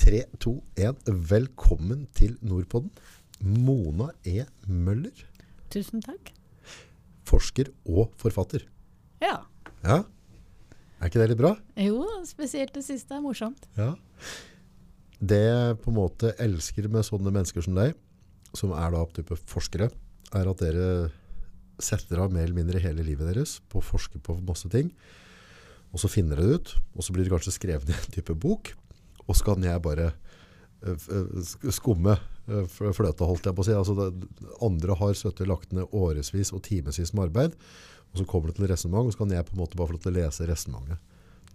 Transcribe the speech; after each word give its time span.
3, 0.00 0.22
2, 0.40 0.52
1. 0.80 1.10
Velkommen 1.30 2.06
til 2.16 2.36
Nordpodden. 2.46 2.90
Mona 3.40 4.10
E. 4.28 4.44
Møller, 4.68 5.16
Tusen 5.72 6.02
takk. 6.04 6.32
forsker 7.28 7.70
og 7.88 8.10
forfatter. 8.20 8.64
Ja. 9.22 9.38
Ja, 9.84 10.00
er 11.00 11.08
ikke 11.08 11.20
det 11.22 11.30
litt 11.30 11.40
bra? 11.40 11.54
Jo, 11.80 12.02
spesielt 12.28 12.74
det 12.76 12.82
siste 12.84 13.16
er 13.16 13.22
morsomt. 13.24 13.64
Ja. 13.78 13.94
Det 15.20 15.38
jeg 15.40 15.78
på 15.80 15.92
en 15.92 15.96
måte 15.96 16.34
elsker 16.40 16.88
med 16.92 17.06
sånne 17.08 17.32
mennesker 17.32 17.64
som 17.64 17.76
deg, 17.78 17.94
som 18.56 18.74
er 18.76 18.92
da 18.92 19.04
type 19.16 19.36
forskere, 19.48 19.88
er 20.36 20.50
at 20.50 20.60
dere 20.60 20.90
setter 21.80 22.20
av 22.20 22.32
mer 22.32 22.44
eller 22.44 22.58
mindre 22.58 22.82
hele 22.82 23.04
livet 23.06 23.30
deres 23.30 23.58
på 23.72 23.80
å 23.80 23.84
forske 23.84 24.20
på 24.20 24.36
masse 24.44 24.68
ting. 24.72 24.90
Og 25.94 26.02
så 26.02 26.10
finner 26.12 26.36
dere 26.36 26.50
det 26.52 26.60
ut, 26.60 26.74
og 26.96 27.04
så 27.06 27.14
blir 27.14 27.24
det 27.24 27.32
kanskje 27.32 27.56
skrevet 27.56 27.88
i 27.88 27.96
en 27.96 28.12
type 28.16 28.36
bok. 28.36 28.74
Og 29.30 29.38
så 29.38 29.46
kan 29.46 29.62
jeg 29.64 29.82
bare 29.84 30.08
eh, 30.10 31.06
eh, 31.14 31.52
skumme 31.70 32.16
eh, 32.50 32.66
fløta, 32.66 33.28
holdt 33.28 33.46
jeg 33.46 33.56
på 33.56 33.62
å 33.62 33.68
si. 33.68 33.76
Altså 33.76 33.94
det, 33.98 34.10
andre 34.66 34.96
har 34.98 35.14
sittet 35.18 35.50
lagt 35.50 35.74
ned 35.76 35.94
årevis 35.94 36.50
og 36.56 36.64
timevis 36.66 37.14
med 37.14 37.28
arbeid, 37.28 37.54
og 38.10 38.18
så 38.18 38.26
kommer 38.26 38.50
det 38.50 38.58
til 38.58 38.70
resonnement, 38.72 39.06
og 39.06 39.14
så 39.14 39.22
kan 39.22 39.36
jeg 39.36 39.46
på 39.46 39.54
en 39.54 39.62
måte 39.62 39.78
bare 39.78 39.92
få 39.92 39.96
lov 39.96 40.04
til 40.04 40.12
å 40.12 40.18
lese 40.18 40.50
resonnementet. 40.50 41.06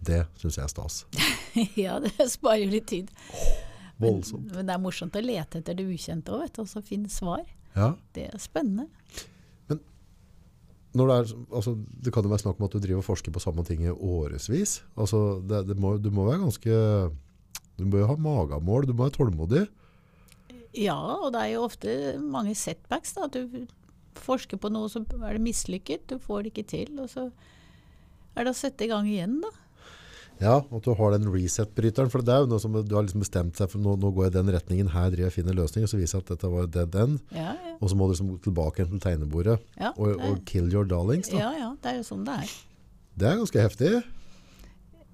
Det 0.06 0.24
syns 0.40 0.60
jeg 0.60 0.66
er 0.66 0.72
stas. 0.72 1.02
ja, 1.86 2.00
det 2.04 2.16
sparer 2.38 2.64
jo 2.64 2.72
litt 2.72 2.88
tid. 2.92 3.12
Oh, 3.36 4.10
Voldsomt. 4.10 4.52
men 4.52 4.68
det 4.68 4.76
er 4.76 4.82
morsomt 4.84 5.16
å 5.16 5.24
lete 5.24 5.62
etter 5.62 5.78
det 5.78 5.86
ukjente 5.88 6.36
òg, 6.36 6.48
og 6.64 6.72
så 6.72 6.84
finne 6.84 7.12
svar. 7.12 7.44
Ja. 7.76 7.94
Det 8.16 8.30
er 8.30 8.40
spennende. 8.40 8.88
Når 10.96 11.10
det, 11.10 11.16
er, 11.16 11.32
altså, 11.52 11.74
det 11.76 12.12
kan 12.16 12.24
jo 12.24 12.32
være 12.32 12.40
snakk 12.46 12.60
om 12.60 12.70
at 12.70 12.76
du 12.76 12.80
driver 12.80 13.02
og 13.02 13.08
forsker 13.10 13.34
på 13.36 13.42
samme 13.44 13.66
ting 13.68 13.82
i 13.84 13.92
årevis. 13.92 14.78
Altså, 14.96 15.42
det, 15.44 15.66
det 15.68 15.76
må, 15.76 15.98
du 16.00 16.08
må 16.16 16.24
være 16.24 16.46
ganske 16.46 16.78
Du 17.80 17.86
må 17.88 18.00
jo 18.02 18.08
ha 18.08 18.16
magamål, 18.16 18.88
du 18.88 18.94
må 18.94 19.06
være 19.08 19.18
tålmodig. 19.18 19.66
Ja, 20.76 20.98
og 20.98 21.32
det 21.36 21.42
er 21.42 21.52
jo 21.56 21.66
ofte 21.68 21.92
mange 22.20 22.56
setbacks. 22.56 23.14
da, 23.16 23.28
at 23.28 23.36
Du 23.36 23.68
forsker 24.16 24.60
på 24.60 24.72
noe, 24.72 24.90
så 24.92 25.04
er 25.04 25.36
det 25.38 25.44
mislykket, 25.44 26.08
du 26.08 26.18
får 26.20 26.44
det 26.44 26.54
ikke 26.54 26.68
til. 26.72 27.00
Og 27.00 27.10
så 27.12 27.30
er 28.36 28.44
det 28.48 28.52
å 28.52 28.58
sette 28.58 28.88
i 28.88 28.92
gang 28.92 29.08
igjen, 29.08 29.40
da. 29.44 29.52
Ja, 30.42 30.58
At 30.60 30.84
du 30.84 30.92
har 30.94 31.14
den 31.16 31.30
reset-bryteren. 31.32 32.12
For 32.12 32.20
det 32.26 32.34
er 32.34 32.44
jo 32.44 32.50
noe 32.52 32.60
som 32.60 32.74
du 32.76 32.96
har 32.96 33.06
liksom 33.06 33.24
bestemt 33.24 33.56
seg 33.56 33.70
for 33.72 33.80
nå, 33.80 33.96
nå 33.96 34.12
går 34.16 34.28
jeg 34.28 34.34
den 34.36 34.52
retningen, 34.52 34.90
her 34.92 35.08
driver 35.14 35.30
jeg 35.30 35.32
og 35.32 35.38
finner 35.38 35.56
løsninger. 35.56 35.88
Så 35.88 36.00
viser 36.00 36.20
jeg 36.20 36.26
at 36.26 36.34
dette 36.34 36.52
var 36.52 36.68
dead 36.68 36.98
end. 37.00 37.22
Ja, 37.32 37.54
ja. 37.56 37.76
Og 37.80 37.92
så 37.92 37.96
må 37.96 38.08
du 38.10 38.16
liksom 38.16 38.34
tilbake 38.44 38.84
til 38.88 39.00
tegnebordet 39.04 39.60
Ja, 39.80 39.94
og, 39.96 40.20
og 40.20 40.44
kill 40.48 40.68
your 40.74 40.88
darlings. 40.88 41.32
Da. 41.32 41.40
ja, 41.40 41.54
ja, 41.60 41.70
det 41.80 41.94
er 41.94 41.98
jo 42.02 42.08
sånn 42.08 42.28
det 42.28 42.36
er. 42.44 42.54
Det 43.16 43.30
er 43.32 43.40
ganske 43.40 43.64
heftig. 43.64 43.94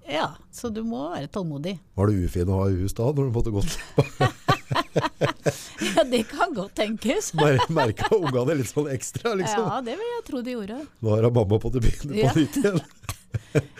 Ja, 0.09 0.31
så 0.51 0.71
du 0.73 0.81
må 0.87 1.09
være 1.13 1.29
tålmodig. 1.31 1.75
Var 1.95 2.09
det 2.09 2.25
ufin 2.25 2.49
å 2.49 2.63
ha 2.63 2.69
i 2.71 2.79
hus 2.81 2.95
da, 2.97 3.11
når 3.11 3.29
du 3.29 3.35
måtte 3.35 3.53
gå 3.53 3.61
Ja, 5.95 6.03
det 6.03 6.23
kan 6.29 6.53
godt 6.53 6.75
tenkes. 6.75 7.33
mer, 7.37 7.59
Merka 7.73 8.09
ungene 8.15 8.57
litt 8.59 8.71
sånn 8.71 8.89
ekstra, 8.93 9.33
liksom? 9.39 9.65
Ja, 9.67 9.79
det 9.85 9.97
vil 9.99 10.11
jeg 10.15 10.25
tro 10.27 10.43
de 10.45 10.55
gjorde. 10.57 10.81
Nå 11.01 11.17
er 11.17 11.29
mamma 11.31 11.59
på 11.61 11.71
det 11.73 11.83
byen 11.85 12.13
på 12.13 12.19
Ja. 12.21 12.33
nytt 12.37 12.59
igjen. 12.61 12.81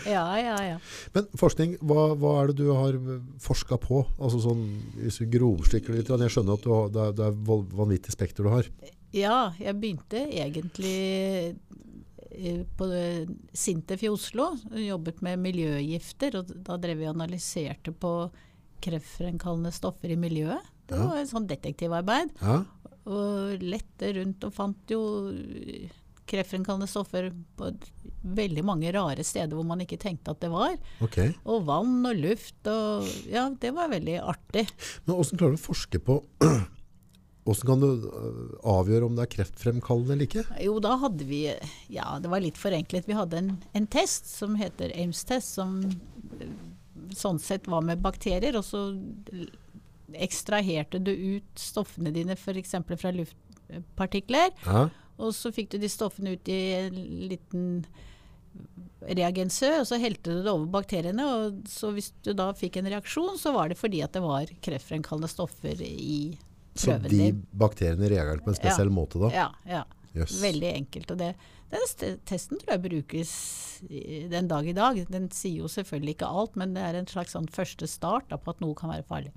Ja, 0.08 0.26
ja, 0.40 0.56
ja. 0.64 0.78
Men 1.16 1.28
forskning, 1.40 1.76
hva, 1.84 2.12
hva 2.20 2.32
er 2.42 2.52
det 2.52 2.58
du 2.62 2.72
har 2.72 2.96
forska 3.44 3.78
på? 3.84 4.06
Altså 4.20 4.40
sånn, 4.44 4.64
Hvis 4.96 5.20
du 5.22 5.28
grovstykker 5.32 5.96
litt, 5.96 6.12
jeg 6.12 6.34
skjønner 6.34 6.58
at 6.60 6.66
du 6.66 6.72
har, 6.72 6.90
det, 6.92 7.04
er, 7.08 7.16
det 7.20 7.28
er 7.28 7.68
vanvittig 7.82 8.16
spekter 8.16 8.48
du 8.48 8.52
har. 8.54 8.70
Ja, 9.16 9.52
jeg 9.60 9.76
begynte 9.80 10.24
egentlig 10.32 11.58
på 12.78 12.88
eh, 12.96 13.26
Sintef 13.54 14.04
i 14.04 14.10
Oslo. 14.12 14.52
Jobbet 14.72 15.22
med 15.26 15.40
miljøgifter, 15.44 16.38
og 16.40 16.52
da 16.66 16.78
drev 16.82 16.98
vi 17.02 17.08
og 17.10 17.16
analyserte 17.18 17.92
på 17.94 18.14
kreftfremkallende 18.82 19.72
stoffer 19.76 20.12
i 20.14 20.18
miljøet. 20.20 20.62
Det 20.88 20.98
Ja. 20.98 21.08
var 21.08 21.18
et 21.22 21.30
sånn 21.30 21.48
detektivarbeid. 21.48 22.32
Ja, 22.42 22.64
Og 23.06 23.58
lette 23.62 24.14
rundt 24.14 24.44
og 24.44 24.54
fant 24.54 24.88
jo 24.94 25.32
eh, 25.34 25.90
kreftfremkallende 26.28 26.88
stoffer 26.88 27.32
på 27.58 27.72
veldig 28.24 28.64
mange 28.64 28.92
rare 28.94 29.24
steder 29.26 29.56
hvor 29.58 29.66
man 29.66 29.80
ikke 29.82 29.98
tenkte 30.00 30.30
at 30.32 30.40
det 30.40 30.52
var. 30.52 30.76
Okay. 31.02 31.34
Og 31.46 31.66
vann 31.66 32.06
og 32.06 32.16
luft 32.16 32.68
og 32.68 33.08
Ja, 33.28 33.50
det 33.50 33.74
var 33.74 33.90
veldig 33.90 34.20
artig. 34.22 34.68
Men 35.08 35.16
hvordan 35.18 35.38
klarer 35.42 35.56
du 35.58 35.58
å 35.58 35.66
forske 35.66 36.00
på 36.00 36.20
Hvordan 37.42 37.68
kan 37.72 37.82
du 37.82 37.88
øh, 38.06 38.42
avgjøre 38.70 39.08
om 39.08 39.16
det 39.18 39.24
er 39.26 39.32
kreftfremkallende 39.36 40.14
eller 40.14 40.28
ikke? 40.28 40.44
Jo, 40.62 40.76
da 40.84 40.94
hadde 41.02 41.26
vi 41.26 41.40
Ja, 41.90 42.20
det 42.22 42.30
var 42.30 42.44
litt 42.44 42.60
forenklet. 42.62 43.08
Vi 43.10 43.18
hadde 43.18 43.40
en, 43.40 43.56
en 43.74 43.88
test 43.90 44.30
som 44.30 44.60
heter 44.60 44.94
Ames-test, 44.94 45.56
som 45.58 45.80
eh, 46.38 46.52
sånn 47.18 47.42
sett 47.42 47.66
var 47.72 47.82
med 47.88 48.04
bakterier. 48.06 48.60
Og 48.60 48.68
så 48.68 48.84
ekstraherte 50.14 51.02
du 51.02 51.12
ut 51.12 51.60
stoffene 51.60 52.14
dine 52.14 52.38
f.eks. 52.38 52.76
fra 52.94 53.14
luftpartikler. 53.16 54.54
Ja, 54.68 54.86
Og 55.18 55.34
så 55.38 55.50
fikk 55.56 55.74
du 55.74 55.80
de 55.82 55.90
stoffene 55.90 56.36
ut 56.38 56.52
i 56.52 56.62
en 56.78 57.02
liten 57.32 57.68
reagensø, 59.02 59.70
og 59.80 59.88
så 59.88 59.98
helte 60.02 60.30
du 60.30 60.44
det 60.44 60.52
over 60.52 60.70
bakteriene. 60.78 61.26
Og 61.26 61.66
så 61.72 61.90
hvis 61.96 62.12
du 62.22 62.34
da 62.38 62.52
fikk 62.58 62.78
en 62.78 62.90
reaksjon, 62.94 63.38
så 63.42 63.54
var 63.56 63.72
det 63.72 63.80
fordi 63.80 64.04
at 64.06 64.14
det 64.14 64.22
var 64.22 64.52
kreftfremkallende 64.62 65.32
stoffer 65.32 65.82
i 65.82 66.38
Så 66.76 66.96
de 67.04 67.10
din. 67.10 67.42
bakteriene 67.52 68.08
reagerte 68.12 68.46
på 68.46 68.54
en 68.54 68.60
spesiell 68.60 68.92
måte 68.94 69.20
da? 69.22 69.32
Ja, 69.36 69.50
ja. 69.68 69.82
Yes. 70.12 70.42
Veldig 70.44 70.72
enkelt. 70.76 71.12
Og 71.14 71.20
det, 71.22 71.30
den 71.72 72.16
testen 72.28 72.60
tror 72.60 72.74
jeg 72.74 72.84
brukes 72.84 73.34
den 74.32 74.50
dag 74.52 74.68
i 74.68 74.76
dag. 74.76 75.00
Den 75.12 75.30
sier 75.32 75.64
jo 75.64 75.72
selvfølgelig 75.72 76.18
ikke 76.18 76.32
alt, 76.42 76.58
men 76.60 76.76
det 76.76 76.84
er 76.84 77.00
en 77.00 77.08
slags 77.08 77.36
sånn 77.38 77.48
første 77.52 77.88
start 77.88 78.28
da, 78.32 78.40
på 78.40 78.52
at 78.52 78.64
noe 78.64 78.76
kan 78.78 78.92
være 78.92 79.08
farlig. 79.08 79.32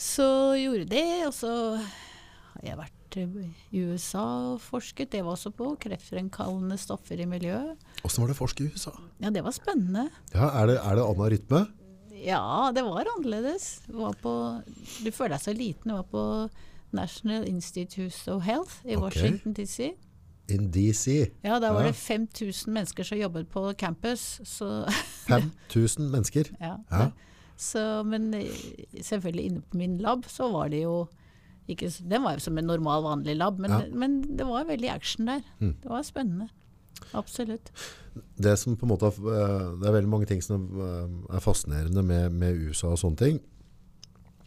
Så 0.00 0.26
gjorde 0.56 0.86
det, 0.88 1.08
og 1.26 1.34
så 1.36 1.50
har 1.76 2.62
jeg 2.64 2.78
vært 2.78 2.92
i 3.16 3.82
USA 3.86 4.24
og 4.52 4.60
forsket. 4.62 5.10
Det 5.14 5.22
var 5.24 5.34
også 5.36 5.52
på 5.56 5.72
kreftfremkallende 5.82 6.78
stoffer 6.80 7.20
i 7.20 7.28
miljøet. 7.28 7.82
Hvordan 8.02 8.22
var 8.22 8.30
det 8.30 8.36
å 8.36 8.38
forske 8.38 8.64
i 8.64 8.70
USA? 8.70 8.94
Ja, 9.22 9.32
det 9.34 9.42
var 9.44 9.56
spennende. 9.56 10.08
Ja, 10.34 10.50
er 10.62 10.70
det, 10.70 10.78
er 10.80 10.98
det 10.98 11.06
annen 11.06 11.32
rytme? 11.34 11.62
Ja, 12.24 12.70
det 12.74 12.82
var 12.86 13.04
annerledes. 13.16 13.82
Du, 13.86 13.92
var 14.00 14.14
på, 14.22 14.32
du 15.04 15.10
føler 15.12 15.36
deg 15.36 15.42
så 15.44 15.52
liten. 15.56 15.90
Du 15.92 15.96
var 15.98 16.06
på 16.10 16.22
National 16.96 17.44
Institute 17.48 18.32
of 18.32 18.42
Health 18.46 18.80
i 18.86 18.94
okay. 18.96 19.02
Washington 19.02 19.52
DC. 19.58 19.90
In 20.48 20.68
DC. 20.70 21.06
Ja, 21.42 21.58
da 21.58 21.72
var 21.74 21.82
Ja. 21.82 21.88
det 21.90 21.96
5000 21.98 22.72
mennesker 22.72 23.04
som 23.04 23.18
jobbet 23.18 23.48
på 23.50 23.72
campus. 23.78 24.40
Så, 24.44 24.86
5000 25.28 26.10
mennesker. 26.10 26.52
ja. 26.60 26.76
Ja. 26.90 27.10
så, 27.56 28.02
men 28.04 28.34
eh, 28.34 28.46
selvfølgelig 29.02 29.44
inne 29.50 29.60
på 29.62 29.76
min 29.80 29.98
lab 29.98 30.24
så 30.28 30.50
var 30.52 30.68
det 30.68 30.82
jo 30.84 31.06
ikke, 31.68 31.88
Den 32.08 32.22
var 32.22 32.36
jo 32.36 32.40
som 32.44 32.58
en 32.58 32.64
normal, 32.68 33.02
vanlig 33.02 33.34
lab, 33.36 33.58
men, 33.58 33.70
Ja. 33.70 33.80
men 33.92 34.20
det 34.38 34.46
var 34.46 34.64
veldig 34.68 34.90
action 34.92 35.26
der. 35.26 35.40
Mm. 35.58 35.74
Det 35.82 35.90
var 35.90 36.02
spennende. 36.06 36.48
Absolutt. 37.16 37.70
Det 38.36 38.54
måte 38.88 39.10
øh, 39.10 39.80
Det 39.80 39.86
er 39.86 39.92
veldig 39.92 40.10
mange 40.10 40.26
ting 40.26 40.42
som 40.44 40.64
øh, 40.80 41.36
er 41.36 41.44
fascinerende 41.44 42.02
med, 42.02 42.30
med 42.32 42.66
USA 42.66 42.94
og 42.94 43.00
sånne 43.00 43.20
ting. 43.20 43.40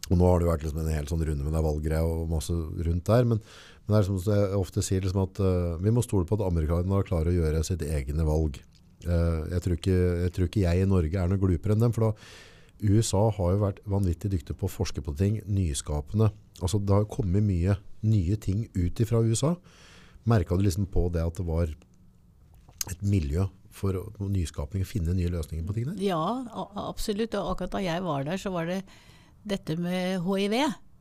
Og 0.10 0.18
nå 0.18 0.26
har 0.26 0.42
det 0.42 0.50
vært 0.50 0.64
liksom 0.66 0.82
en 0.82 0.94
hel 0.94 1.10
sånn 1.10 1.22
runde 1.22 1.46
med 1.46 1.54
det 1.54 1.62
valggreia 1.64 2.06
og 2.06 2.30
masse 2.32 2.54
rundt 2.54 3.06
der. 3.06 3.28
Men, 3.30 3.42
men 3.86 3.94
det 3.94 4.00
er 4.00 4.08
som 4.08 4.18
jeg 4.34 4.58
ofte 4.58 4.84
sier 4.86 5.06
liksom 5.06 5.22
at 5.22 5.42
uh, 5.44 5.78
vi 5.82 5.94
må 5.94 6.02
stole 6.06 6.26
på 6.26 6.40
at 6.40 6.46
amerikanerne 6.48 7.06
klarer 7.06 7.30
å 7.30 7.36
gjøre 7.36 7.62
sitt 7.68 7.86
egne 7.86 8.26
valg. 8.26 8.58
Uh, 9.06 9.46
jeg, 9.54 9.62
tror 9.66 9.76
ikke, 9.78 9.98
jeg 10.24 10.34
tror 10.36 10.50
ikke 10.50 10.64
jeg 10.64 10.82
i 10.82 10.90
Norge 10.90 11.14
er 11.22 11.30
noe 11.30 11.42
glupere 11.42 11.78
enn 11.78 11.86
dem. 11.86 11.94
For 11.94 12.10
da, 12.10 12.32
USA 12.80 13.28
har 13.38 13.54
jo 13.54 13.62
vært 13.62 13.84
vanvittig 13.92 14.34
dyktige 14.34 14.58
på 14.58 14.66
å 14.66 14.74
forske 14.80 15.04
på 15.06 15.14
ting, 15.20 15.38
nyskapende. 15.46 16.32
Altså 16.60 16.82
Det 16.82 16.96
har 16.96 17.06
kommet 17.12 17.46
mye 17.46 17.78
nye 18.02 18.40
ting 18.42 18.66
ut 18.74 19.04
fra 19.06 19.22
USA. 19.22 19.54
Merka 20.30 20.58
du 20.58 20.66
liksom 20.66 20.90
på 20.90 21.06
det 21.14 21.22
at 21.22 21.38
det 21.38 21.46
var 21.48 21.70
et 22.90 23.02
miljø 23.06 23.48
for 23.80 23.96
nyskapning, 24.26 24.84
finne 24.88 25.14
nye 25.16 25.30
løsninger 25.32 25.66
på 25.68 25.76
tingene? 25.78 25.96
Ja, 26.02 26.20
absolutt. 26.82 27.36
Og 27.38 27.54
akkurat 27.54 27.78
da 27.78 27.84
jeg 27.86 28.04
var 28.04 28.26
der, 28.28 28.40
så 28.42 28.52
var 28.52 28.68
det 28.70 28.82
dette 29.48 29.78
med 29.80 30.26
hiv. 30.26 30.56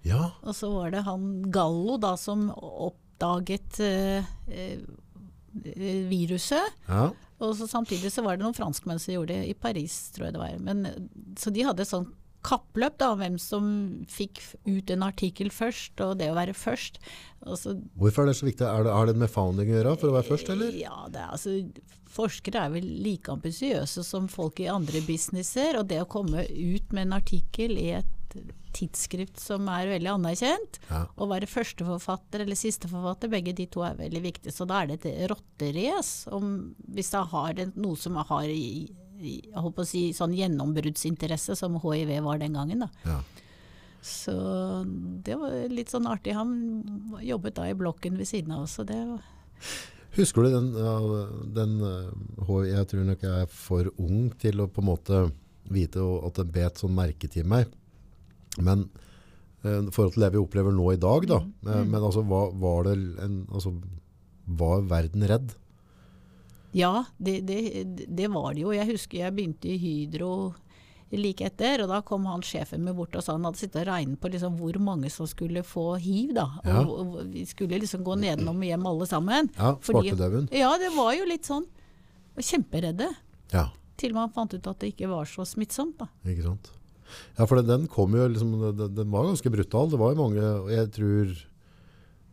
Ja, 0.06 0.30
Og 0.46 0.54
så 0.54 0.70
var 0.70 0.92
det 0.94 1.02
han 1.08 1.50
Gallo 1.50 1.96
da 1.98 2.12
som 2.20 2.48
oppdaget 2.54 3.80
eh, 3.82 4.28
eh, 4.46 4.84
viruset. 6.08 6.76
ja. 6.88 7.08
Og 7.38 7.52
så 7.54 7.68
samtidig 7.70 8.10
så 8.10 8.22
var 8.26 8.34
det 8.34 8.42
noen 8.42 8.54
franskmenn 8.56 8.98
som 8.98 9.12
gjorde 9.14 9.36
det 9.36 9.44
i 9.46 9.54
Paris, 9.54 10.08
tror 10.10 10.24
jeg 10.26 10.34
det 10.34 10.40
var. 10.42 10.56
Men, 10.58 10.80
så 11.38 11.52
de 11.54 11.62
hadde 11.62 11.84
et 11.84 11.90
sånn 11.90 12.08
kappløp 12.46 12.98
da, 13.00 13.10
om 13.12 13.18
hvem 13.22 13.38
som 13.42 13.64
fikk 14.08 14.40
ut 14.66 14.90
en 14.94 15.02
artikkel 15.02 15.50
først, 15.50 15.98
og 16.04 16.18
det 16.20 16.30
å 16.30 16.36
være 16.38 16.54
først. 16.54 17.00
Altså, 17.46 17.74
Hvorfor 17.98 18.22
er 18.22 18.30
det 18.32 18.36
så 18.38 18.46
viktig? 18.48 18.66
Er 18.66 18.84
det, 18.86 18.92
har 18.94 19.06
det 19.10 19.16
med 19.18 19.30
founding 19.32 19.70
å 19.72 19.76
gjøre 19.78 19.96
for 19.98 20.10
å 20.12 20.16
være 20.18 20.28
først, 20.30 20.52
eller? 20.54 20.76
Ja, 20.78 21.06
det 21.10 21.20
er, 21.24 21.32
altså, 21.34 21.56
forskere 22.08 22.62
er 22.66 22.70
vel 22.76 22.86
like 23.04 23.32
ambisiøse 23.34 24.04
som 24.06 24.28
folk 24.32 24.60
i 24.64 24.68
andre 24.72 25.02
businesser, 25.06 25.78
og 25.80 25.88
det 25.90 26.00
å 26.04 26.08
komme 26.10 26.46
ut 26.48 26.92
med 26.94 27.08
en 27.08 27.18
artikkel 27.18 27.74
i 27.78 27.90
et 27.98 28.14
tidsskrift 28.76 29.40
som 29.40 29.66
er 29.72 29.88
veldig 29.88 30.10
anerkjent, 30.12 30.78
Ja. 30.90 31.06
å 31.16 31.26
være 31.30 31.48
førsteforfatter 31.48 32.44
eller 32.44 32.54
sisteforfatter, 32.54 33.30
begge 33.32 33.54
de 33.56 33.66
to 33.66 33.82
er 33.82 33.96
veldig 33.98 34.22
viktige. 34.22 34.52
Så 34.52 34.66
da 34.68 34.82
er 34.82 34.86
det 34.92 35.04
et 35.06 35.30
rotterace 35.32 36.28
om 36.30 36.74
hvis 36.92 37.10
det 37.10 37.22
har 37.32 37.52
det, 37.54 37.76
noe 37.76 37.96
som 37.96 38.14
har 38.16 38.44
i 38.44 38.88
jeg 39.18 39.58
holdt 39.58 39.76
på 39.76 39.84
å 39.84 39.88
si, 39.88 40.02
sånn 40.16 40.36
gjennombruddsinteresse 40.36 41.56
som 41.58 41.78
hiv 41.82 42.12
var 42.24 42.40
den 42.42 42.56
gangen. 42.58 42.86
da. 42.86 42.90
Ja. 43.04 43.20
Så 44.04 44.34
det 45.26 45.36
var 45.40 45.54
litt 45.72 45.90
sånn 45.90 46.06
artig. 46.06 46.36
Han 46.38 47.18
jobbet 47.24 47.58
da 47.58 47.66
i 47.68 47.76
blokken 47.76 48.18
ved 48.18 48.30
siden 48.30 48.54
av 48.54 48.66
oss. 48.66 48.78
Det 48.86 48.98
var 49.08 49.24
Husker 50.16 50.46
du 50.46 50.54
den, 50.54 50.70
den 51.54 51.74
eh, 51.84 52.62
Jeg 52.70 52.86
tror 52.90 53.04
nok 53.06 53.22
jeg 53.22 53.44
er 53.44 53.50
for 53.52 53.90
ung 54.00 54.30
til 54.40 54.62
å 54.62 54.70
på 54.70 54.82
en 54.82 54.88
måte 54.88 55.20
vite 55.68 56.02
at 56.24 56.40
det 56.40 56.48
bet 56.54 56.80
sånn 56.80 56.96
merke 56.96 57.28
til 57.30 57.46
meg. 57.46 57.68
Men 58.56 58.86
eh, 59.62 59.82
i 59.82 59.92
forhold 59.92 60.16
til 60.16 60.24
det 60.24 60.32
vi 60.34 60.40
opplever 60.40 60.74
nå 60.74 60.92
i 60.94 61.00
dag, 61.02 61.28
da. 61.28 61.42
Mm. 61.66 61.90
Men 61.92 62.00
altså, 62.00 62.24
var, 62.26 62.54
var 62.58 62.88
det 62.88 62.96
en 63.24 63.40
altså, 63.52 63.74
Var 64.58 64.86
verden 64.88 65.26
redd? 65.28 65.52
Ja, 66.76 67.04
det, 67.18 67.40
det, 67.48 68.06
det 68.08 68.28
var 68.30 68.52
det 68.54 68.60
jo. 68.66 68.72
Jeg 68.76 68.86
husker 68.90 69.18
jeg 69.22 69.34
begynte 69.34 69.68
i 69.72 69.78
Hydro 69.80 70.54
like 71.10 71.40
etter, 71.46 71.80
og 71.80 71.88
da 71.88 72.02
kom 72.04 72.26
han 72.28 72.42
sjefen 72.44 72.82
min 72.84 72.92
bort 72.94 73.14
og 73.16 73.22
sa 73.24 73.32
han 73.32 73.46
hadde 73.48 73.56
sittet 73.56 73.80
og 73.80 73.86
regnet 73.88 74.18
på 74.20 74.28
liksom 74.28 74.58
hvor 74.60 74.76
mange 74.84 75.08
som 75.10 75.24
skulle 75.26 75.62
få 75.64 75.94
hiv. 75.96 76.34
da. 76.36 76.44
Og, 76.60 76.68
Ja. 76.68 76.82
og 76.84 77.32
vi 77.32 77.46
skulle 77.48 77.78
liksom 77.80 78.04
gå 78.04 78.18
nedenom 78.20 78.56
og 78.60 78.64
hjem 78.68 78.84
alle 78.86 79.06
sammen. 79.08 79.48
Ja, 79.56 79.74
Svartedauden. 79.80 80.50
Ja, 80.52 80.74
det 80.76 80.90
var 80.96 81.14
jo 81.16 81.24
litt 81.24 81.48
sånn. 81.48 81.64
Og 82.36 82.42
Kjemperedde. 82.44 83.08
Ja, 83.54 83.70
Til 83.96 84.12
man 84.14 84.28
fant 84.30 84.52
ut 84.54 84.66
at 84.68 84.78
det 84.78 84.92
ikke 84.94 85.08
var 85.08 85.24
så 85.24 85.42
smittsomt. 85.48 85.96
da. 85.98 86.06
ikke 86.28 86.42
sant. 86.44 86.68
Ja, 87.38 87.46
for 87.46 87.56
den, 87.56 87.66
den 87.66 87.86
kom 87.88 88.12
jo 88.14 88.28
liksom 88.28 88.76
den, 88.76 88.94
den 88.94 89.10
var 89.10 89.24
ganske 89.24 89.50
brutal. 89.50 89.88
Det 89.88 89.98
var 89.98 90.12
jo 90.12 90.28
mange 90.28 90.44
Og 90.44 90.68
jeg 90.70 90.90
tror 90.92 91.32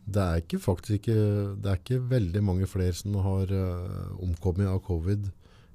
det 0.06 0.22
er 0.22 0.42
ikke 0.42 0.60
faktisk 0.62 1.00
ikke 1.00 1.18
Det 1.58 1.70
er 1.70 1.80
ikke 1.80 1.98
veldig 2.10 2.42
mange 2.44 2.68
flere 2.70 2.94
som 2.94 3.16
har 3.24 3.50
uh, 3.50 4.14
omkommet 4.22 4.68
av 4.70 4.80
covid 4.86 5.26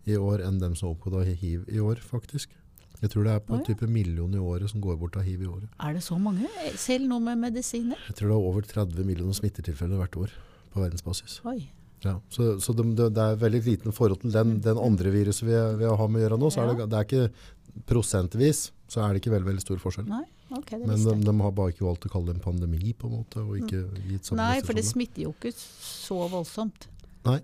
i 0.09 0.15
år 0.17 0.41
enn 0.47 0.57
dem 0.61 0.73
som 0.75 0.87
har 0.87 0.95
omkommet 0.95 1.27
av 1.27 1.41
hiv 1.43 1.67
i 1.69 1.81
år, 1.83 1.99
faktisk. 2.01 2.55
Jeg 3.01 3.11
tror 3.13 3.25
det 3.25 3.33
er 3.35 3.43
på 3.45 3.53
en 3.57 3.65
type 3.65 3.85
million 3.89 4.33
i 4.33 4.41
året 4.41 4.69
som 4.71 4.81
går 4.81 4.97
bort 4.97 5.17
av 5.17 5.25
hiv 5.25 5.43
i 5.43 5.49
året. 5.49 5.69
Er 5.81 5.93
det 5.97 6.01
så 6.05 6.17
mange? 6.21 6.49
Selv 6.77 7.05
noe 7.09 7.21
med 7.21 7.37
medisiner? 7.41 8.01
Jeg 8.09 8.17
tror 8.17 8.31
det 8.31 8.35
er 8.37 8.49
over 8.49 8.65
30 8.65 9.05
millioner 9.05 9.37
smittetilfeller 9.37 10.01
hvert 10.01 10.17
år 10.21 10.33
på 10.73 10.81
verdensbasis. 10.81 11.39
Oi. 11.49 11.69
Ja, 12.01 12.15
så 12.33 12.55
så 12.61 12.73
det, 12.73 12.87
det, 12.97 13.11
det 13.13 13.23
er 13.23 13.41
veldig 13.41 13.61
liten 13.65 13.93
forhold 13.93 14.23
til 14.23 14.33
den, 14.33 14.57
den 14.65 14.81
andre 14.81 15.13
viruset 15.13 15.45
vi, 15.45 15.57
vi 15.81 15.89
har 15.89 16.09
med 16.09 16.21
å 16.21 16.23
gjøre 16.25 16.41
nå. 16.41 16.49
Så 16.53 16.63
er 16.63 16.71
det, 16.71 16.89
det 16.89 16.97
er 16.97 17.09
ikke 17.09 17.83
prosentvis 17.89 18.69
så 18.91 19.05
er 19.05 19.13
det 19.13 19.21
ikke 19.21 19.31
veldig, 19.35 19.47
veldig 19.53 19.63
stor 19.63 19.79
forskjell. 19.79 20.07
Nei, 20.09 20.25
ok, 20.57 20.73
det 20.75 20.87
Men 20.87 21.05
de, 21.05 21.15
de 21.27 21.35
har 21.41 21.55
bare 21.57 21.73
ikke 21.73 21.85
valgt 21.87 22.05
å 22.07 22.11
kalle 22.11 22.31
det 22.31 22.37
en 22.39 22.43
pandemi, 22.43 22.91
på 22.97 23.09
en 23.09 23.15
måte, 23.21 23.43
og 23.43 23.57
ikke 23.59 23.85
gitt 24.09 24.27
samme 24.29 24.41
Nei, 24.41 24.59
for 24.65 24.77
det 24.77 24.83
smitter 24.87 25.25
jo 25.27 25.33
ikke 25.35 25.53
så 25.55 26.19
voldsomt. 26.31 26.87
Nei. 27.27 27.39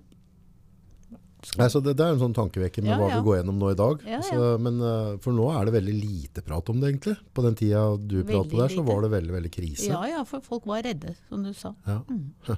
Nei, 1.57 1.67
så 1.69 1.79
det, 1.79 1.93
det 1.95 2.03
er 2.03 2.15
en 2.15 2.19
sånn 2.19 2.33
tankevekker 2.35 2.83
med 2.83 2.91
Ja, 2.91 2.97
hva 2.99 3.09
ja. 3.11 3.17
vi 3.19 3.27
går 3.27 3.35
gjennom 3.39 3.59
nå 3.61 3.69
i 3.71 3.77
dag. 3.77 4.01
Ja. 4.09 4.19
Så, 4.25 4.47
men 4.59 4.79
eh, 4.83 5.11
For 5.23 5.35
nå 5.37 5.45
er 5.53 5.69
det 5.69 5.75
veldig 5.77 5.93
lite 5.95 6.43
prat 6.45 6.71
om 6.73 6.81
det, 6.81 6.89
egentlig. 6.91 7.13
På 7.31 7.45
den 7.45 7.55
tida 7.57 7.83
du 7.95 8.17
Veldig 8.17 8.31
pratet 8.31 8.57
der, 8.57 8.73
så 8.73 8.85
var 8.87 9.05
det 9.05 9.11
veldig 9.13 9.35
veldig 9.37 9.51
krise. 9.53 9.87
Ja 9.91 10.01
ja, 10.09 10.23
for 10.27 10.43
folk 10.43 10.65
var 10.67 10.81
redde, 10.87 11.13
som 11.29 11.45
du 11.45 11.53
sa. 11.57 11.75
Ja. 11.87 12.01
Mm. 12.09 12.57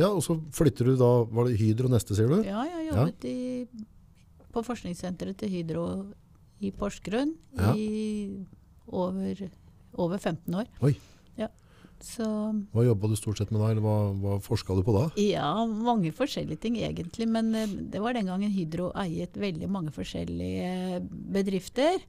Ja, 0.00 0.08
Og 0.14 0.22
så 0.24 0.36
flytter 0.54 0.86
du 0.88 0.94
da 0.96 1.08
Var 1.28 1.48
det 1.48 1.58
Hydro 1.60 1.90
neste, 1.92 2.14
sier 2.16 2.30
du? 2.30 2.40
Ja, 2.46 2.62
jeg 2.64 2.86
jobbet 2.88 3.26
i, 3.28 3.66
på 4.54 4.62
forskningssenteret 4.64 5.36
til 5.42 5.50
Hydro 5.52 5.84
i 6.60 6.70
Porsgrunn 6.76 7.34
i 7.74 7.86
over, 8.92 9.48
over 9.94 10.18
15 10.18 10.54
år. 10.54 10.68
Oi. 10.82 10.94
Ja. 11.38 11.48
Så 12.00 12.24
Hva 12.72 12.84
jobba 12.86 13.10
du 13.12 13.16
stort 13.18 13.38
sett 13.38 13.50
med 13.52 13.60
da, 13.60 13.70
eller 13.74 13.84
hva, 13.84 13.96
hva 14.16 14.38
forska 14.40 14.72
du 14.78 14.82
på 14.86 14.94
da? 14.96 15.02
ja, 15.20 15.50
mange 15.66 16.12
forskjellige 16.16 16.60
ting 16.62 16.78
egentlig. 16.80 17.28
Men 17.28 17.54
eh, 17.54 17.66
det 17.92 18.00
var 18.00 18.14
den 18.16 18.26
gangen 18.30 18.50
Hydro 18.54 18.90
eiet 18.96 19.36
veldig 19.36 19.68
mange 19.68 19.92
forskjellige 19.92 21.00
bedrifter. 21.36 22.00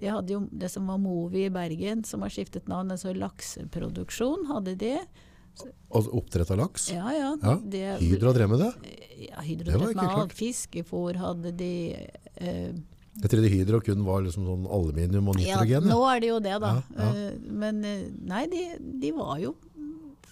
De 0.00 0.08
hadde 0.10 0.32
jo 0.34 0.40
det 0.50 0.70
som 0.72 0.88
var 0.90 0.98
Movi 0.98 1.44
i 1.46 1.52
Bergen, 1.54 2.02
som 2.08 2.24
har 2.26 2.32
skiftet 2.34 2.66
navn. 2.68 2.90
Altså 2.90 3.12
lakseproduksjon 3.14 4.48
hadde 4.50 4.74
de. 4.80 4.96
Altså 5.94 6.10
Oppdrett 6.18 6.50
av 6.50 6.58
laks? 6.58 6.88
Ja, 6.90 7.12
ja. 7.14 7.28
Ja, 7.42 7.54
det- 7.62 8.00
Hydro 8.00 8.32
drev 8.34 8.48
med 8.50 8.58
det? 8.64 8.72
Ja, 9.28 9.40
Hydro 9.44 9.70
drev 9.70 9.94
med 9.94 10.02
alt. 10.08 10.32
Fiskefôr 10.34 11.14
hadde 11.20 11.52
de. 11.52 11.70
Eh, 12.36 12.72
Jeg 13.22 13.30
trodde 13.30 13.50
Hydro 13.52 13.78
kun 13.84 14.02
var 14.06 14.24
liksom 14.24 14.46
sånn 14.48 14.64
aluminium 14.66 15.28
og 15.30 15.38
ja, 15.38 15.60
nitrogen. 15.60 15.86
nå 15.92 15.98
er 16.10 16.20
det 16.24 16.28
jo 16.32 16.38
det, 16.42 16.56
da. 16.64 16.72
Ja, 16.74 16.96
ja. 16.98 17.12
Eh, 17.28 17.36
men 17.62 17.84
eh, 17.86 18.08
nei, 18.26 18.42
de, 18.50 18.64
de 19.04 19.12
var 19.14 19.38
jo 19.42 19.52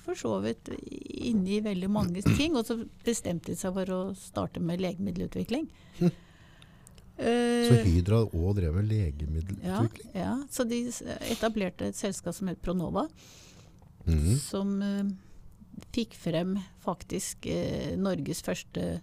for 0.02 0.19
så 0.19 0.32
vidt 0.43 0.73
inne 0.82 1.58
i 1.58 1.61
veldig 1.62 1.90
mange 1.94 2.25
ting. 2.38 2.56
Og 2.58 2.67
så 2.67 2.81
bestemte 3.06 3.52
de 3.52 3.58
seg 3.61 3.75
for 3.76 3.94
å 3.94 4.00
starte 4.19 4.61
med 4.62 4.82
legemiddelutvikling. 4.82 5.69
Eh, 7.23 7.69
Så 7.69 7.75
Hydra 7.84 8.23
har 8.23 8.32
òg 8.34 8.55
drev 8.56 8.73
med 8.75 8.87
legemiddelutvikling? 8.88 10.14
ja, 10.17 10.31
så 10.50 10.64
de 10.67 10.78
etablerte 11.31 11.90
et 11.93 11.94
selskap 11.99 12.35
som 12.35 12.49
het 12.49 12.58
Pronova. 12.64 13.05
Mm. 14.08 14.32
som 14.40 14.73
uh, 14.82 15.05
fikk 15.94 16.17
frem 16.19 16.56
faktisk 16.82 17.46
uh, 17.52 17.93
Norges 18.00 18.40
første 18.43 18.96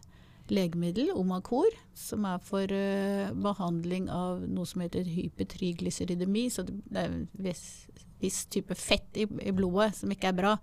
legemiddel, 0.53 1.11
Omacor, 1.17 1.73
som 1.97 2.25
er 2.29 2.41
for 2.43 2.71
uh, 2.73 3.31
behandling 3.33 4.09
av 4.13 4.43
noe 4.47 4.67
som 4.69 4.83
heter 4.83 5.07
hypertriglyceridemi. 5.07 6.47
Så 6.53 6.65
det, 6.67 6.77
er 6.93 7.09
en 7.09 7.25
viss, 7.33 7.63
viss 8.21 8.43
type 8.51 8.75
fett 8.77 9.19
i, 9.19 9.25
i 9.25 9.55
blodet 9.55 9.93
som 10.01 10.11
ikke 10.13 10.31
er 10.31 10.39
bra 10.39 10.55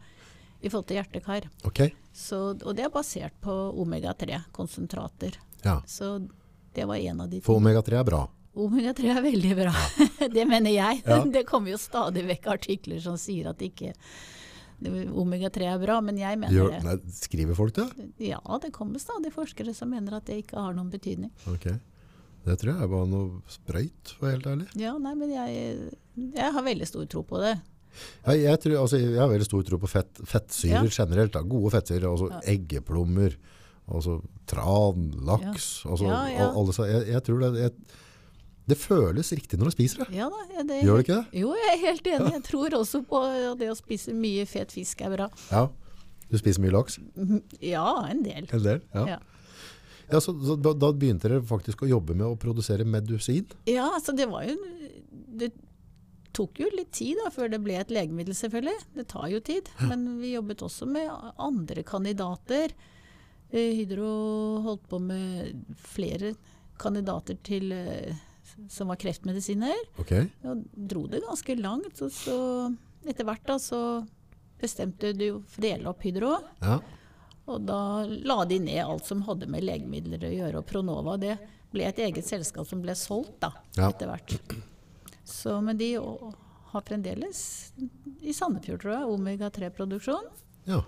i 0.60 0.70
forhold 0.70 0.88
til 0.88 1.00
hjertekar. 1.00 1.50
Okay. 1.68 1.92
Så, 2.16 2.38
og 2.56 2.72
det 2.76 2.86
er 2.86 2.94
basert 2.94 3.36
på 3.44 3.54
omega-3-konsentrater. 3.82 5.38
ja. 5.64 5.82
Så 5.86 6.18
det 6.76 6.84
var 6.84 6.96
en 7.00 7.20
av 7.24 7.28
de 7.32 7.38
For 7.40 7.56
omega-3 7.56 7.94
er 7.96 8.04
bra. 8.04 8.26
Omega-3 8.56 9.12
er 9.12 9.22
veldig 9.24 9.52
bra. 9.56 9.72
det 10.36 10.44
mener 10.48 10.72
jeg. 10.72 11.02
Ja. 11.06 11.22
Det 11.36 11.46
kommer 11.48 11.72
jo 11.72 11.78
stadig 11.80 12.24
vekk 12.28 12.50
artikler 12.52 13.00
som 13.04 13.16
sier 13.20 13.48
at 13.50 13.60
det 13.60 13.70
ikke 13.72 13.94
omega-3 14.84 15.66
er 15.72 15.78
bra, 15.80 16.00
men 16.04 16.18
jeg 16.20 16.38
mener 16.38 16.52
Gjør, 16.54 16.70
det. 16.74 16.82
nei, 16.84 16.96
skriver 17.16 17.54
folk 17.56 17.74
det? 17.74 17.86
Ja, 18.28 18.40
det 18.62 18.72
kommer 18.76 19.00
stadig 19.00 19.32
forskere 19.34 19.72
som 19.74 19.90
mener 19.90 20.18
at 20.18 20.26
det 20.28 20.42
ikke 20.44 20.58
har 20.60 20.74
noen 20.76 20.90
betydning. 20.92 21.30
Ok. 21.48 21.70
Det 22.46 22.58
tror 22.60 22.72
jeg 22.74 22.82
er 22.84 22.90
bare 22.92 23.06
noe 23.10 23.40
sprøyt, 23.50 24.12
for 24.14 24.20
å 24.20 24.26
være 24.28 24.36
helt 24.36 24.46
ærlig. 24.52 24.66
Ja, 24.78 24.92
nei, 25.02 25.14
men 25.18 25.32
jeg, 25.34 25.90
jeg 26.36 26.52
har 26.54 26.62
veldig 26.62 26.86
stor 26.86 27.06
tro 27.10 27.22
på 27.26 27.40
det. 27.42 27.56
Jeg, 28.26 28.42
jeg, 28.44 28.60
tror, 28.62 28.76
altså, 28.84 29.00
jeg 29.00 29.18
har 29.18 29.30
veldig 29.32 29.48
stor 29.48 29.62
tro 29.66 29.78
på 29.82 29.88
fett, 29.88 30.20
fettsyrer 30.28 30.84
Ja. 30.84 30.92
generelt. 31.04 31.32
Da. 31.32 31.40
Gode 31.42 31.72
fettsyrer. 31.72 32.06
Altså 32.10 32.28
Ja. 32.30 32.40
eggeplommer, 32.52 33.34
altså 33.88 34.18
tran, 34.46 35.08
laks. 35.26 35.70
Altså, 35.88 36.04
Ja. 36.06 36.50
Alle, 36.52 36.72
jeg, 37.08 37.22
tror 37.24 37.40
det, 37.40 37.72
det 38.66 38.76
føles 38.80 39.30
riktig 39.36 39.58
når 39.60 39.70
du 39.70 39.74
spiser 39.76 40.02
det. 40.02 40.08
Ja 40.16 40.26
da, 40.32 40.62
det 40.66 40.80
Gjør 40.82 40.98
det 40.98 41.04
ikke 41.06 41.18
det? 41.20 41.40
Jo, 41.40 41.52
jeg 41.54 41.72
er 41.72 41.82
helt 41.84 42.08
enig. 42.10 42.32
Jeg 42.34 42.44
tror 42.48 42.74
også 42.80 43.02
på 43.06 43.20
det 43.60 43.68
å 43.70 43.76
spise 43.78 44.14
mye 44.16 44.46
fet 44.50 44.74
fisk 44.74 45.04
er 45.06 45.12
bra. 45.14 45.28
Ja. 45.52 45.68
Du 46.26 46.34
spiser 46.40 46.64
mye 46.64 46.74
laks? 46.74 46.98
Ja, 47.62 47.86
en 48.10 48.24
del. 48.26 48.48
En 48.50 48.64
del? 48.64 48.82
Ja. 48.96 49.06
Ja. 49.14 49.20
Så, 50.18 50.34
så 50.46 50.56
da, 50.58 50.72
da 50.74 50.90
begynte 50.94 51.30
dere 51.30 51.42
faktisk 51.46 51.82
å 51.82 51.90
jobbe 51.90 52.14
med 52.18 52.26
å 52.26 52.38
produsere 52.38 52.86
medisin? 52.86 53.46
Ja, 53.70 53.88
altså 53.96 54.14
det 54.14 54.28
var 54.30 54.44
jo 54.46 54.54
Det 55.36 55.50
tok 56.36 56.60
jo 56.60 56.68
litt 56.74 56.92
tid 56.94 57.16
da, 57.22 57.30
før 57.32 57.48
det 57.54 57.62
ble 57.64 57.78
et 57.80 57.90
legemiddel, 57.94 58.34
selvfølgelig. 58.36 58.76
Det 58.98 59.06
tar 59.08 59.30
jo 59.32 59.38
tid. 59.40 59.70
Men 59.88 60.04
vi 60.20 60.34
jobbet 60.34 60.66
også 60.66 60.84
med 60.90 61.08
andre 61.40 61.80
kandidater. 61.86 62.74
Eh, 63.48 63.72
Hydro 63.78 64.10
holdt 64.66 64.84
på 64.90 65.00
med 65.00 65.62
flere 65.80 66.34
kandidater 66.76 67.38
til 67.46 67.72
eh, 67.72 68.18
som 68.72 68.88
var 68.90 68.96
kreftmedisiner. 69.00 69.76
Okay. 70.02 70.28
Og 70.48 70.62
dro 70.74 71.06
det 71.10 71.22
ganske 71.24 71.56
langt. 71.60 72.00
Og 72.02 72.12
så 72.14 72.36
etter 73.06 73.24
hvert 73.28 73.44
da 73.46 73.58
så 73.62 73.80
bestemte 74.60 75.12
de 75.16 75.32
for 75.36 75.60
å 75.60 75.64
dele 75.66 75.90
opp 75.90 76.02
Hydro. 76.06 76.36
Ja. 76.64 76.78
Og 77.46 77.60
da 77.68 77.78
la 78.06 78.40
de 78.48 78.58
ned 78.58 78.80
alt 78.82 79.06
som 79.06 79.20
hadde 79.28 79.46
med 79.52 79.62
legemidler 79.66 80.24
å 80.26 80.32
gjøre. 80.34 80.62
Og 80.62 80.66
Pronova 80.66 81.14
det 81.20 81.36
ble 81.70 81.84
et 81.86 81.98
eget 82.02 82.26
selskap 82.26 82.66
som 82.66 82.80
ble 82.82 82.94
solgt 82.98 83.36
da, 83.44 83.52
Ja. 83.76 83.90
etter 83.92 84.08
hvert. 84.10 84.34
Så, 85.26 85.60
men 85.62 85.76
de 85.78 85.92
har 85.96 86.82
fremdeles 86.86 87.72
i 88.22 88.32
Sandefjord, 88.34 88.80
tror 88.82 88.92
jeg, 88.96 89.14
omega-3-produksjon. 89.16 90.26
ja. 90.66 90.82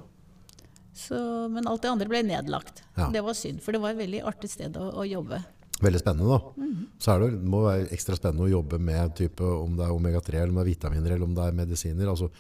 Så, 0.98 1.14
men 1.48 1.68
alt 1.70 1.82
det 1.84 1.90
andre 1.92 2.08
ble 2.10 2.24
nedlagt. 2.26 2.80
Ja. 2.96 3.06
Det 3.14 3.20
var 3.22 3.36
synd, 3.38 3.60
for 3.62 3.70
det 3.70 3.78
var 3.84 3.92
et 3.94 4.00
veldig 4.00 4.18
artig 4.26 4.48
sted 4.50 4.74
å, 4.80 4.88
å 4.98 5.04
jobbe. 5.06 5.38
Veldig 5.78 6.00
spennende, 6.02 6.36
da. 6.36 6.52
Mm. 6.58 6.86
Så 6.98 7.12
er 7.12 7.22
det, 7.22 7.32
det 7.38 7.50
må 7.52 7.62
være 7.64 7.90
ekstra 7.94 8.16
spennende 8.18 8.48
å 8.48 8.52
jobbe 8.56 8.80
med 8.82 9.14
type, 9.18 9.44
om 9.44 9.76
det 9.78 9.86
er 9.86 9.94
omega-3, 9.94 10.40
eller 10.40 10.54
om 10.54 10.58
det 10.58 10.64
er 10.64 10.72
vitaminer, 10.72 11.14
eller 11.14 11.28
om 11.28 11.36
det 11.36 11.44
er 11.44 11.58
medisiner. 11.60 12.10
Altså 12.10 12.30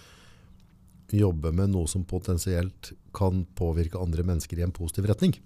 jobbe 1.16 1.52
med 1.56 1.72
noe 1.72 1.88
som 1.88 2.04
potensielt 2.04 2.92
kan 3.16 3.44
påvirke 3.56 4.00
andre 4.00 4.24
mennesker 4.26 4.58
i 4.58 4.66
en 4.66 4.74
positiv 4.74 5.08
retning. 5.08 5.36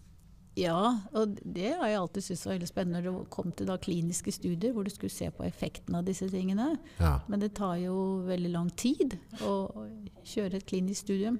Ja, 0.58 0.98
og 1.16 1.38
det 1.48 1.70
har 1.78 1.88
jeg 1.88 1.96
alltid 1.96 2.24
syntes 2.26 2.42
var 2.44 2.52
veldig 2.58 2.66
spennende 2.68 3.00
når 3.06 3.14
det 3.22 3.30
kom 3.32 3.52
til 3.56 3.68
da 3.70 3.78
kliniske 3.80 4.34
studier 4.36 4.74
hvor 4.76 4.84
du 4.84 4.90
skulle 4.92 5.12
se 5.14 5.30
på 5.32 5.46
effekten 5.46 5.96
av 5.96 6.04
disse 6.04 6.26
tingene. 6.28 6.74
Ja. 6.98 7.14
Men 7.32 7.40
det 7.40 7.54
tar 7.56 7.78
jo 7.80 7.94
veldig 8.26 8.50
lang 8.52 8.68
tid 8.76 9.16
å 9.48 9.54
kjøre 10.28 10.58
et 10.60 10.66
klinisk 10.68 11.06
studium. 11.06 11.38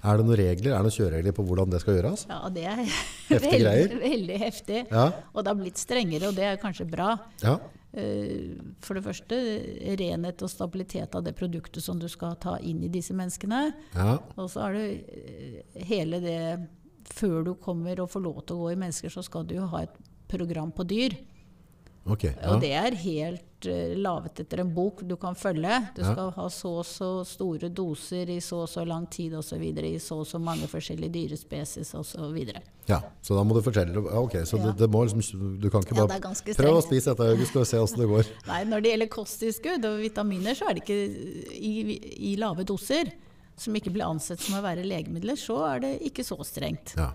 Er 0.00 0.16
det 0.16 0.24
noen 0.24 0.38
regler, 0.40 0.72
er 0.72 0.80
det 0.80 0.88
noen 0.88 0.96
kjøreregler 0.96 1.36
på 1.36 1.44
hvordan 1.44 1.74
det 1.74 1.82
skal 1.84 1.98
gjøres? 1.98 2.24
Ja, 2.30 2.40
det 2.56 2.64
er 2.72 2.82
veldig, 3.44 4.00
veldig 4.00 4.38
heftig. 4.46 4.80
Ja. 4.88 5.06
Og 5.34 5.44
det 5.44 5.52
har 5.52 5.60
blitt 5.60 5.82
strengere, 5.82 6.30
og 6.30 6.38
det 6.38 6.46
er 6.48 6.60
kanskje 6.62 6.86
bra. 6.88 7.10
Ja. 7.44 7.58
Eh, 7.92 8.54
For 8.82 8.96
det 8.96 9.04
første 9.04 9.42
renhet 10.00 10.40
og 10.46 10.50
stabilitet 10.50 11.12
av 11.14 11.26
det 11.28 11.36
produktet 11.38 11.84
som 11.84 12.00
du 12.00 12.08
skal 12.08 12.38
ta 12.40 12.56
inn 12.64 12.80
i 12.82 12.88
disse 12.96 13.12
menneskene. 13.12 13.60
ja. 13.92 14.16
Og 14.40 14.48
så 14.56 14.64
er 14.70 14.78
det 14.80 14.88
eh, 15.20 15.84
hele 15.90 16.22
det 16.24 16.40
Før 17.04 17.44
du 17.44 17.54
kommer 17.54 18.00
og 18.00 18.10
får 18.10 18.22
lov 18.24 18.42
til 18.46 18.56
å 18.56 18.64
gå 18.64 18.72
i 18.72 18.80
mennesker, 18.80 19.12
så 19.12 19.22
skal 19.26 19.44
du 19.44 19.54
jo 19.58 19.66
ha 19.66 19.82
et 19.84 19.96
program 20.28 20.72
på 20.72 20.86
dyr. 20.88 21.16
Okay, 22.06 22.34
Ja. 22.36 22.52
Og 22.52 22.60
det 22.60 22.72
er 22.76 22.94
helt 23.00 23.64
uh, 23.64 23.94
laget 23.96 24.40
etter 24.42 24.60
en 24.60 24.74
bok 24.76 25.00
du 25.08 25.14
kan 25.16 25.32
følge. 25.34 25.78
Du 25.96 26.02
Ja. 26.02 26.12
skal 26.12 26.30
ha 26.36 26.48
så 26.52 26.72
og 26.82 26.84
så 26.84 27.24
store 27.24 27.70
doser 27.72 28.28
i 28.28 28.40
så 28.44 28.58
og 28.64 28.68
så 28.68 28.84
lang 28.86 29.06
tid 29.08 29.32
osv. 29.32 29.62
I 29.62 29.96
så 29.98 30.18
og 30.20 30.26
så 30.26 30.38
mange 30.38 30.68
forskjellige 30.68 31.12
dyrespecies 31.14 31.94
osv. 31.94 32.36
ja. 32.88 33.00
Så 33.22 33.34
da 33.34 33.42
må 33.42 33.54
du 33.54 33.62
fortelle 33.62 33.94
ja, 33.94 34.20
Ok, 34.20 34.32
så 34.44 34.58
Ja. 34.58 34.66
det, 34.66 34.76
det 34.84 34.90
må 34.90 35.04
liksom 35.06 35.58
Du 35.58 35.70
kan 35.70 35.80
ikke 35.80 35.94
bare 35.94 36.20
det 36.20 36.52
er 36.52 36.54
Prøv 36.60 36.76
å 36.76 36.82
spise 36.84 37.14
dette, 37.14 37.24
August, 37.24 37.54
vi 37.54 37.64
se 37.64 37.78
åssen 37.78 38.00
det 38.00 38.08
går. 38.08 38.24
Nei, 38.52 38.64
når 38.64 38.82
det 38.82 38.90
gjelder 38.92 39.08
kosttilskudd 39.08 39.84
og 39.86 40.00
vitaminer, 40.04 40.52
så 40.54 40.68
er 40.68 40.74
det 40.74 40.82
ikke 40.84 41.56
i, 41.56 42.32
i 42.32 42.36
lave 42.36 42.64
doser 42.64 43.08
som 43.60 43.76
ikke 43.76 43.92
blir 43.94 44.06
ansett 44.06 44.42
som 44.42 44.58
å 44.58 44.64
være 44.64 44.86
legemidler, 44.86 45.38
så 45.38 45.60
er 45.68 45.84
det 45.84 45.92
ikke 46.08 46.24
så 46.26 46.38
strengt. 46.46 46.96
Ja. 46.98 47.12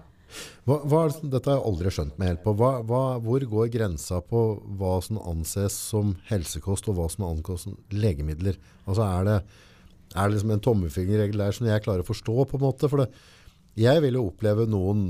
Hva, 0.68 0.78
hva, 0.86 1.00
dette 1.10 1.50
har 1.50 1.58
jeg 1.58 1.66
aldri 1.72 1.92
skjønt 1.94 2.20
meg 2.22 2.34
helt 2.34 2.44
på. 2.44 2.54
Hva, 2.60 3.08
hvor 3.24 3.46
går 3.54 3.72
grensa 3.74 4.20
på 4.22 4.44
hva 4.78 5.00
som 5.02 5.18
anses 5.24 5.74
som 5.74 6.14
helsekost, 6.30 6.90
og 6.92 7.00
hva 7.00 7.08
som 7.10 7.26
anses 7.32 7.66
som 7.66 7.80
legemidler? 7.94 8.60
Altså 8.86 9.08
er 9.08 9.26
det, 9.30 9.40
er 10.14 10.22
det 10.22 10.36
liksom 10.36 10.54
en 10.54 10.64
tommefingerregel 10.70 11.44
der 11.44 11.58
som 11.58 11.70
jeg 11.70 11.86
klarer 11.86 12.06
å 12.06 12.10
forstå, 12.10 12.38
på 12.52 12.60
en 12.60 12.66
måte? 12.68 12.92
For 12.92 13.04
det, 13.04 13.10
jeg 13.80 14.06
vil 14.06 14.20
jo 14.20 14.28
oppleve 14.30 14.70
noen 14.70 15.04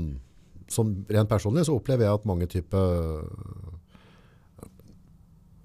som 0.70 0.92
Rent 1.10 1.26
personlig 1.26 1.64
så 1.66 1.74
opplever 1.74 2.06
jeg 2.06 2.14
at 2.14 2.26
mange 2.30 2.46
typer 2.46 3.00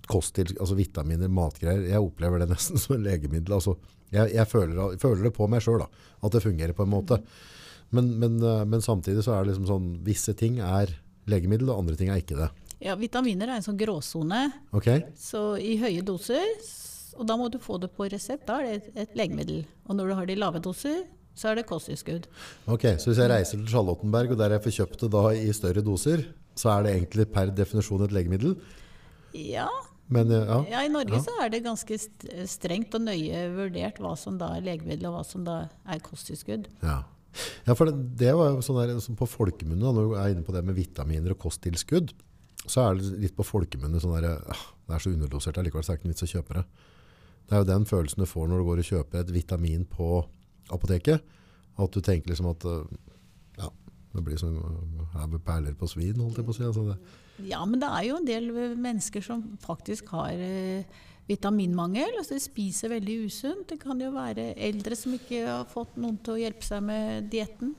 kosttil, 0.10 0.50
altså 0.58 0.78
vitaminer, 0.78 1.30
matgreier, 1.30 1.84
jeg 1.90 2.02
opplever 2.02 2.42
det 2.42 2.50
nesten 2.50 2.82
som 2.82 2.98
legemiddel. 3.02 3.54
Altså, 3.58 3.76
jeg, 4.14 4.34
jeg, 4.36 4.48
føler, 4.50 4.98
føler 5.02 5.28
det 5.28 5.34
på 5.36 5.48
meg 5.52 5.64
sjøl, 5.66 5.86
at 5.86 6.36
det 6.36 6.44
fungerer 6.44 6.76
på 6.78 6.86
en 6.86 6.94
måte. 6.94 7.20
Men, 7.96 8.12
men, 8.22 8.38
eh, 8.44 8.64
men 8.68 8.84
samtidig 8.84 9.26
så 9.26 9.36
er 9.36 9.44
det 9.44 9.54
liksom 9.54 9.68
sånn 9.70 9.90
Visse 10.06 10.34
ting 10.38 10.60
er 10.64 10.94
legemiddel, 11.30 11.72
og 11.72 11.84
andre 11.84 11.98
ting 12.00 12.12
er 12.14 12.22
ikke 12.22 12.38
det. 12.40 12.50
Ja, 12.84 12.98
Vitaminer 13.00 13.50
er 13.50 13.60
en 13.60 13.66
sånn 13.66 13.80
gråsone. 13.80 14.48
Okay. 14.76 15.06
Så 15.18 15.56
i 15.62 15.78
høye 15.82 16.04
doser, 16.06 16.44
og 17.16 17.26
da 17.30 17.38
må 17.40 17.48
du 17.50 17.58
få 17.62 17.80
det 17.82 17.90
på 17.96 18.10
resept, 18.12 18.46
da 18.50 18.60
er 18.60 18.68
det 18.68 18.76
et, 18.78 18.90
et 19.06 19.20
legemiddel. 19.22 19.64
Og 19.88 19.98
når 19.98 20.12
du 20.12 20.18
har 20.20 20.30
det 20.30 20.36
i 20.36 20.42
lave 20.42 20.62
doser, 20.64 21.06
så 21.36 21.52
er 21.52 21.60
det 21.60 21.66
kosttilskudd. 21.68 22.30
Ok, 22.72 22.88
Så 23.00 23.12
hvis 23.12 23.20
jeg 23.20 23.32
reiser 23.32 23.60
til 23.60 23.68
Charlottenberg, 23.72 24.36
og 24.36 24.40
der 24.40 24.56
jeg 24.56 24.64
får 24.64 24.78
kjøpt 24.80 25.02
det 25.04 25.12
da 25.16 25.24
i 25.36 25.52
større 25.56 25.84
doser, 25.84 26.24
så 26.56 26.72
er 26.78 26.86
det 26.86 26.94
egentlig 26.96 27.28
per 27.34 27.52
definisjon 27.52 28.06
et 28.06 28.16
legemiddel? 28.16 28.56
Ja, 29.36 29.68
Men 30.14 30.30
eh, 30.32 30.46
ja. 30.46 30.60
ja 30.70 30.84
i 30.86 30.92
Norge 30.94 31.18
Ja. 31.18 31.24
så 31.26 31.34
er 31.42 31.50
det 31.54 31.64
ganske 31.66 31.98
strengt 32.50 32.94
og 32.98 33.06
nøye 33.08 33.48
vurdert 33.56 34.00
hva 34.04 34.14
som 34.20 34.38
da 34.42 34.52
er 34.56 34.66
legemiddel, 34.66 35.10
og 35.10 35.18
hva 35.18 35.26
som 35.26 35.46
da 35.48 35.58
er 35.90 36.04
kosttilskudd. 36.06 36.70
Ja. 36.86 37.02
ja, 37.66 37.74
for 37.74 37.90
det, 37.90 37.98
det 38.22 38.36
var 38.38 38.54
jo 38.54 38.62
sånn 38.66 38.82
der, 38.84 39.00
som 39.04 39.18
på 39.18 39.28
folkemunne, 39.30 39.82
når 39.82 40.12
du 40.12 40.16
er 40.20 40.36
inne 40.36 40.46
på 40.46 40.56
det 40.56 40.64
med 40.68 40.78
vitaminer 40.78 41.34
og 41.34 41.42
kosttilskudd, 41.48 42.14
så 42.66 42.88
er 42.88 43.00
det 43.00 43.22
litt 43.22 43.38
på 43.38 43.46
folkemunne 43.46 44.02
sånn 44.02 44.16
der, 44.18 44.40
ah, 44.50 44.66
det 44.88 44.98
er 44.98 45.04
så 45.04 45.14
underdosert 45.14 45.58
allikevel, 45.62 45.86
så 45.86 45.94
er 45.94 45.98
det 45.98 46.02
ikke 46.02 46.10
noen 46.10 46.18
vits 46.18 46.28
å 46.28 46.34
kjøpe 46.34 46.60
det. 46.60 46.66
Det 47.46 47.54
er 47.54 47.62
jo 47.62 47.70
den 47.70 47.86
følelsen 47.90 48.24
du 48.24 48.30
får 48.30 48.48
når 48.50 48.62
du 48.62 48.68
går 48.70 48.82
og 48.82 48.88
kjøper 48.90 49.22
et 49.22 49.34
vitamin 49.34 49.84
på 49.90 50.08
apoteket, 50.74 51.36
at 51.76 51.94
du 51.94 52.02
tenker 52.02 52.32
liksom 52.32 52.48
at, 52.50 52.66
eh, 52.66 53.20
ja, 53.60 53.70
det 54.16 54.24
blir 54.26 54.40
sånn 54.40 54.58
eh, 54.58 55.06
her 55.14 55.38
perler 55.46 55.76
på 55.78 55.90
svin, 55.92 56.18
holdt 56.22 56.40
jeg 56.42 56.48
på 56.48 56.56
å 56.56 56.58
si. 56.58 56.66
Altså 56.66 56.88
det. 56.90 56.98
Ja, 57.44 57.64
men 57.68 57.82
det 57.82 57.90
er 57.92 58.06
jo 58.08 58.20
en 58.22 58.28
del 58.28 58.48
mennesker 58.80 59.24
som 59.26 59.42
faktisk 59.64 60.14
har 60.16 60.32
eh, 60.40 60.86
vitaminmangel. 61.28 62.16
altså 62.20 62.38
De 62.38 62.44
spiser 62.44 62.94
veldig 62.94 63.18
usunt. 63.26 63.68
Det 63.70 63.80
kan 63.82 64.00
jo 64.02 64.14
være 64.16 64.54
eldre 64.56 64.98
som 65.00 65.16
ikke 65.18 65.44
har 65.48 65.68
fått 65.70 65.98
noen 66.00 66.18
til 66.24 66.36
å 66.36 66.42
hjelpe 66.46 66.68
seg 66.68 66.86
med 66.86 67.30
dietten. 67.34 67.76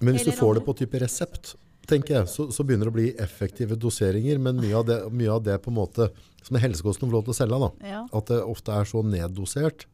Men 0.00 0.16
hvis 0.16 0.28
du 0.28 0.34
får 0.36 0.58
det 0.58 0.64
på 0.66 0.76
type 0.80 1.00
resept, 1.02 1.54
tenker 1.90 2.20
jeg, 2.20 2.30
så, 2.32 2.48
så 2.54 2.64
begynner 2.64 2.88
det 2.88 2.94
å 2.94 2.98
bli 2.98 3.08
effektive 3.20 3.76
doseringer, 3.78 4.40
men 4.42 4.60
mye 4.62 4.76
av 4.78 4.86
det, 4.88 4.98
mye 5.12 5.32
av 5.32 5.42
det 5.44 5.56
på 5.64 5.72
en 5.72 5.78
måte, 5.80 6.10
som 6.44 6.58
helsekosten 6.60 7.08
får 7.08 7.16
lov 7.16 7.26
til 7.26 7.34
å 7.34 7.38
selge, 7.40 7.58
da. 7.64 7.90
Ja. 7.90 8.02
At 8.16 8.30
det 8.32 8.40
ofte 8.44 8.76
er 8.76 8.88
så 8.88 9.02
neddosert 9.04 9.86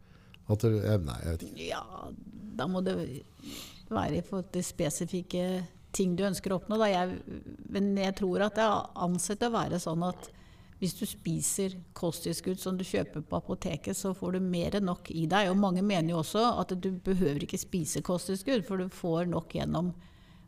at 0.47 0.63
det, 0.63 0.99
Nei, 1.03 1.17
jeg 1.25 1.33
vet 1.33 1.47
ikke. 1.49 1.71
Ja, 1.73 1.83
da 2.57 2.69
må 2.71 2.83
det 2.87 2.95
være 3.91 4.21
i 4.21 4.25
forhold 4.25 4.53
til 4.55 4.65
spesifikke 4.67 5.47
ting 5.97 6.17
du 6.19 6.25
ønsker 6.29 6.53
å 6.53 6.61
oppnå. 6.61 6.79
Da. 6.81 6.89
Jeg, 6.93 7.21
men 7.73 7.93
jeg 7.99 8.17
tror 8.21 8.47
at 8.47 8.59
det 8.59 8.65
er 8.67 8.91
ansett 9.07 9.45
å 9.47 9.53
være 9.55 9.81
sånn 9.83 10.05
at 10.07 10.31
hvis 10.77 10.93
du 10.99 11.07
spiser 11.09 11.73
kosttilskudd 11.97 12.61
som 12.61 12.77
du 12.77 12.85
kjøper 12.85 13.23
på 13.25 13.39
apoteket, 13.39 13.97
så 13.97 14.11
får 14.17 14.37
du 14.37 14.45
mer 14.45 14.77
enn 14.77 14.85
nok 14.91 15.09
i 15.09 15.25
deg. 15.31 15.49
Og 15.49 15.57
mange 15.57 15.81
mener 15.81 16.13
jo 16.13 16.19
også 16.21 16.43
at 16.61 16.75
du 16.77 16.91
behøver 17.07 17.47
ikke 17.47 17.61
spise 17.61 18.03
kosttilskudd, 18.05 18.67
for 18.69 18.83
du 18.85 18.93
får 18.93 19.31
nok 19.33 19.57
gjennom 19.57 19.95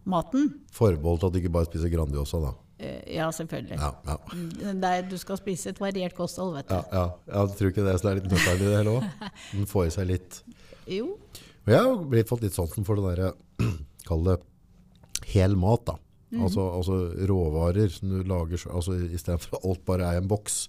maten. 0.09 0.50
Forbeholdt 0.76 1.25
at 1.28 1.33
du 1.33 1.40
ikke 1.40 1.55
bare 1.57 1.69
spiser 1.71 1.93
Grandiosa, 1.93 2.43
da. 2.45 2.52
Eh, 2.78 3.00
Ja, 3.17 3.31
selvfølgelig. 3.33 3.78
Ja, 3.81 3.90
ja. 4.07 4.19
Mm, 4.35 4.85
er, 4.85 5.02
du 5.09 5.17
skal 5.19 5.40
spise 5.40 5.73
et 5.73 5.81
variert 5.81 6.14
kosthold, 6.17 6.55
vet 6.59 6.69
du. 6.69 6.76
Ja, 6.76 6.85
ja. 6.93 7.07
Jeg 7.33 7.57
tror 7.59 7.73
ikke 7.73 7.87
det 7.88 7.97
så 7.97 8.07
det 8.07 8.12
er 8.12 8.21
litt 8.21 8.31
nøkkelen 8.35 8.61
i 8.61 8.69
det 8.69 8.76
hele 8.83 8.95
òg. 8.99 9.33
Den 9.57 9.73
får 9.73 9.88
i 9.88 9.95
seg 9.97 10.11
litt. 10.12 10.43
Jo. 10.93 11.09
Og 11.64 11.73
jeg 11.73 11.81
har 11.88 12.28
fått 12.28 12.45
litt 12.45 12.57
sansen 12.57 12.85
for 12.88 13.00
det 13.00 13.09
derre 13.11 13.33
Kall 14.09 14.23
det 14.28 14.38
hel 15.33 15.57
mat, 15.61 15.85
da. 15.87 15.97
Mm. 16.31 16.43
Altså, 16.45 16.61
altså 16.77 16.97
råvarer 17.31 17.89
som 17.93 18.11
du 18.13 18.19
lager 18.29 18.61
altså, 18.69 18.99
istedenfor 19.17 19.63
alt 19.65 19.85
bare 19.89 20.11
er 20.13 20.21
en 20.21 20.29
boks. 20.29 20.69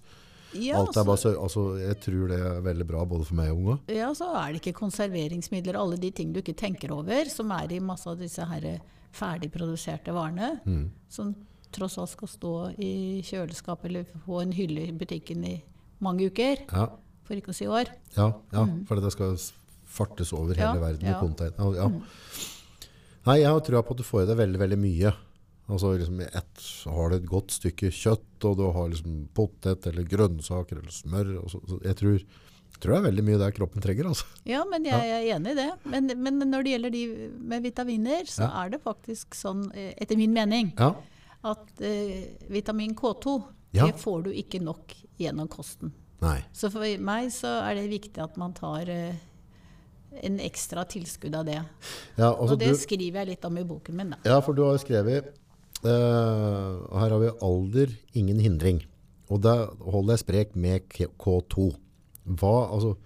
Ja, 0.56 0.80
alt 0.80 0.96
er 0.98 1.04
bare, 1.06 1.34
altså, 1.38 1.64
jeg 1.78 1.98
tror 2.02 2.30
det 2.32 2.38
er 2.42 2.62
veldig 2.64 2.86
bra 2.88 3.04
både 3.06 3.26
for 3.28 3.38
meg 3.38 3.52
og 3.52 3.60
unga. 3.60 3.76
Ja, 3.92 4.08
så 4.18 4.30
er 4.40 4.48
det 4.56 4.62
ikke 4.64 4.80
konserveringsmidler, 4.80 5.76
alle 5.78 5.98
de 6.00 6.10
ting 6.10 6.32
du 6.34 6.40
ikke 6.40 6.56
tenker 6.58 6.90
over, 6.96 7.28
som 7.30 7.52
er 7.54 7.70
i 7.76 7.78
masse 7.84 8.08
av 8.10 8.18
disse 8.18 8.42
her 8.50 8.66
ferdigproduserte 9.14 10.12
varene, 10.14 10.60
Mm. 10.66 10.90
som 11.08 11.34
tross 11.72 11.98
alt 11.98 12.10
skal 12.10 12.28
stå 12.28 12.54
i 12.82 13.22
kjøleskap 13.22 13.84
eller 13.84 14.04
på 14.26 14.40
en 14.42 14.52
hylle 14.52 14.88
i 14.88 14.92
butikken 14.92 15.44
i 15.46 15.62
mange 16.00 16.26
uker, 16.30 16.64
Ja, 16.72 16.88
for 17.24 17.34
ikke 17.36 17.52
å 17.52 17.54
si 17.54 17.66
år. 17.66 17.86
ja, 18.16 18.32
ja 18.52 18.66
for 18.88 19.00
det 19.00 19.12
skal 19.12 19.36
fartes 19.86 20.32
over 20.32 20.54
hele 20.54 20.80
verden 20.80 21.02
med 21.02 21.14
ja. 21.14 21.20
Container. 21.20 21.54
Ja, 21.58 21.86
ja. 21.86 21.90
Nei, 23.26 23.40
jeg 23.42 23.50
har 23.52 23.60
trua 23.66 23.82
på 23.84 23.92
at 23.96 24.00
du 24.00 24.06
får 24.06 24.22
i 24.24 24.28
deg 24.30 24.38
veldig, 24.40 24.60
veldig 24.62 24.78
mye. 24.80 25.10
Altså 25.70 25.92
liksom 25.94 26.20
ett 26.24 26.62
har 26.90 27.10
du 27.12 27.16
et 27.20 27.26
godt 27.30 27.52
stykke 27.54 27.90
kjøtt, 27.94 28.46
og 28.48 28.56
du 28.58 28.64
har 28.74 28.88
liksom 28.90 29.18
potet 29.36 29.86
eller 29.90 30.06
grønnsaker 30.08 30.80
eller 30.80 30.90
smør. 30.94 31.34
Så, 31.52 31.60
så 31.68 31.78
jeg 31.84 31.98
tror, 32.00 32.24
tror 32.80 32.94
det 32.94 32.98
er 32.98 33.06
veldig 33.10 33.24
mye 33.28 33.38
der 33.44 33.54
kroppen 33.54 33.84
trenger. 33.84 34.08
Altså. 34.10 34.26
Ja, 34.48 34.64
men 34.66 34.88
jeg, 34.88 34.98
jeg 35.12 35.28
er 35.28 35.36
enig 35.36 35.52
i 35.54 35.58
det. 35.60 35.68
Men, 35.92 36.10
men 36.24 36.42
når 36.50 36.66
det 36.66 36.72
gjelder 36.74 36.94
de 36.96 37.04
med 37.52 37.62
vitaminer, 37.68 38.26
så 38.26 38.48
Ja. 38.48 38.50
er 38.64 38.74
det 38.74 38.82
faktisk 38.82 39.36
sånn, 39.38 39.68
eh, 39.76 39.92
etter 40.00 40.18
min 40.18 40.34
mening, 40.34 40.72
Ja, 40.80 40.94
at 41.44 41.80
eh, 41.86 42.24
vitamin 42.50 42.96
K2, 42.98 43.38
Ja. 43.76 43.86
det 43.86 44.00
får 44.02 44.24
du 44.26 44.30
ikke 44.34 44.58
nok 44.64 44.96
gjennom 45.20 45.46
kosten. 45.48 45.92
nei. 46.20 46.40
Så 46.52 46.68
for 46.72 46.82
meg 46.98 47.30
så 47.30 47.60
er 47.68 47.76
det 47.78 47.86
viktig 47.92 48.18
at 48.24 48.34
man 48.36 48.52
tar 48.52 48.88
eh, 48.90 49.14
en 50.22 50.38
ekstra 50.40 50.84
tilskudd 50.90 51.34
av 51.38 51.44
det. 51.46 51.58
Ja, 52.18 52.30
altså 52.34 52.54
og 52.54 52.58
det 52.60 52.72
du, 52.74 52.78
skriver 52.80 53.20
jeg 53.22 53.28
litt 53.34 53.44
om 53.46 53.58
i 53.58 53.64
boken 53.64 53.96
min. 53.96 54.10
Da. 54.10 54.18
ja, 54.26 54.40
for 54.40 54.52
du 54.56 54.62
har 54.66 54.74
jo 54.76 54.82
skrevet 54.82 55.30
uh, 55.84 56.98
Her 56.98 57.12
har 57.14 57.20
vi 57.22 57.30
alder, 57.46 57.94
ingen 58.18 58.40
hindring. 58.42 58.82
Og 59.30 59.40
da 59.44 59.54
holder 59.84 60.16
jeg 60.16 60.24
sprek 60.24 60.56
med 60.58 60.88
K- 60.90 61.10
K2. 61.22 61.68
Hva, 62.40 62.54
altså, 62.74 62.96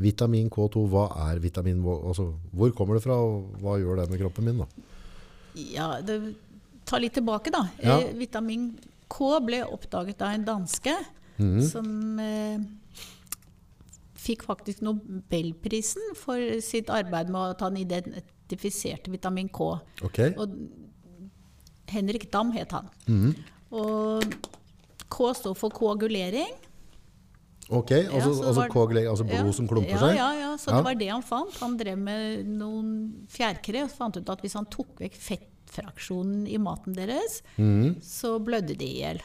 vitamin 0.00 0.48
K2, 0.50 0.86
hva 0.90 1.04
er 1.28 1.38
vitamin 1.44 1.82
K2? 1.84 1.98
Altså, 2.10 2.26
hvor 2.56 2.72
kommer 2.74 2.96
det 2.98 3.04
fra, 3.04 3.18
og 3.20 3.60
hva 3.62 3.76
gjør 3.82 4.00
det 4.02 4.08
med 4.14 4.22
kroppen 4.24 4.48
min? 4.48 4.62
da? 4.64 4.66
Ja, 5.74 5.90
det, 6.02 6.16
ta 6.88 6.98
litt 6.98 7.14
tilbake, 7.14 7.52
da. 7.54 7.66
Ja. 7.84 8.00
Eh, 8.00 8.14
vitamin 8.18 8.72
K 9.12 9.36
ble 9.44 9.60
oppdaget 9.68 10.22
av 10.24 10.34
en 10.38 10.48
danske 10.48 10.96
Mhm. 11.36 11.62
som 11.66 12.18
eh, 12.22 12.58
fikk 14.24 14.44
faktisk 14.48 14.82
Nobelprisen 14.84 16.14
for 16.18 16.40
sitt 16.64 16.90
arbeid 16.92 17.32
med 17.32 17.54
at 17.54 17.64
han 17.66 17.78
identifiserte 17.80 19.12
vitamin 19.12 19.50
K. 19.52 19.74
Okay. 20.04 20.34
Og 20.40 20.54
Henrik 21.92 22.30
Dam 22.32 22.52
het 22.56 22.72
han. 22.74 22.88
Mm. 23.06 23.34
Og 23.74 24.24
K 25.12 25.34
står 25.36 25.56
for 25.58 25.74
koagulering. 25.74 26.54
Ok, 27.72 27.90
altså, 27.96 28.12
ja, 28.12 28.20
altså, 28.20 28.54
var- 28.60 29.08
altså 29.08 29.24
blod 29.24 29.46
Ja, 29.46 29.52
som 29.52 29.68
klumper 29.68 29.90
ja, 29.90 29.98
seg? 29.98 30.16
Ja, 30.16 30.32
ja, 30.36 30.56
så 30.60 30.74
det 30.74 30.84
var 30.84 30.94
det 31.00 31.08
han 31.08 31.22
fant. 31.22 31.54
Han 31.62 31.76
drev 31.78 31.96
med 31.96 32.46
noen 32.46 32.90
fjærkre 33.32 33.84
og 33.84 33.90
fant 33.90 34.16
ut 34.16 34.28
at 34.28 34.40
hvis 34.44 34.56
han 34.58 34.66
tok 34.68 35.00
vekk 35.00 35.16
fettfraksjonen 35.16 36.46
i 36.46 36.58
maten 36.60 36.92
deres, 36.92 37.40
mm. 37.56 38.02
så 38.04 38.36
blødde 38.38 38.76
de 38.76 38.84
i 38.84 39.00
hjel. 39.00 39.22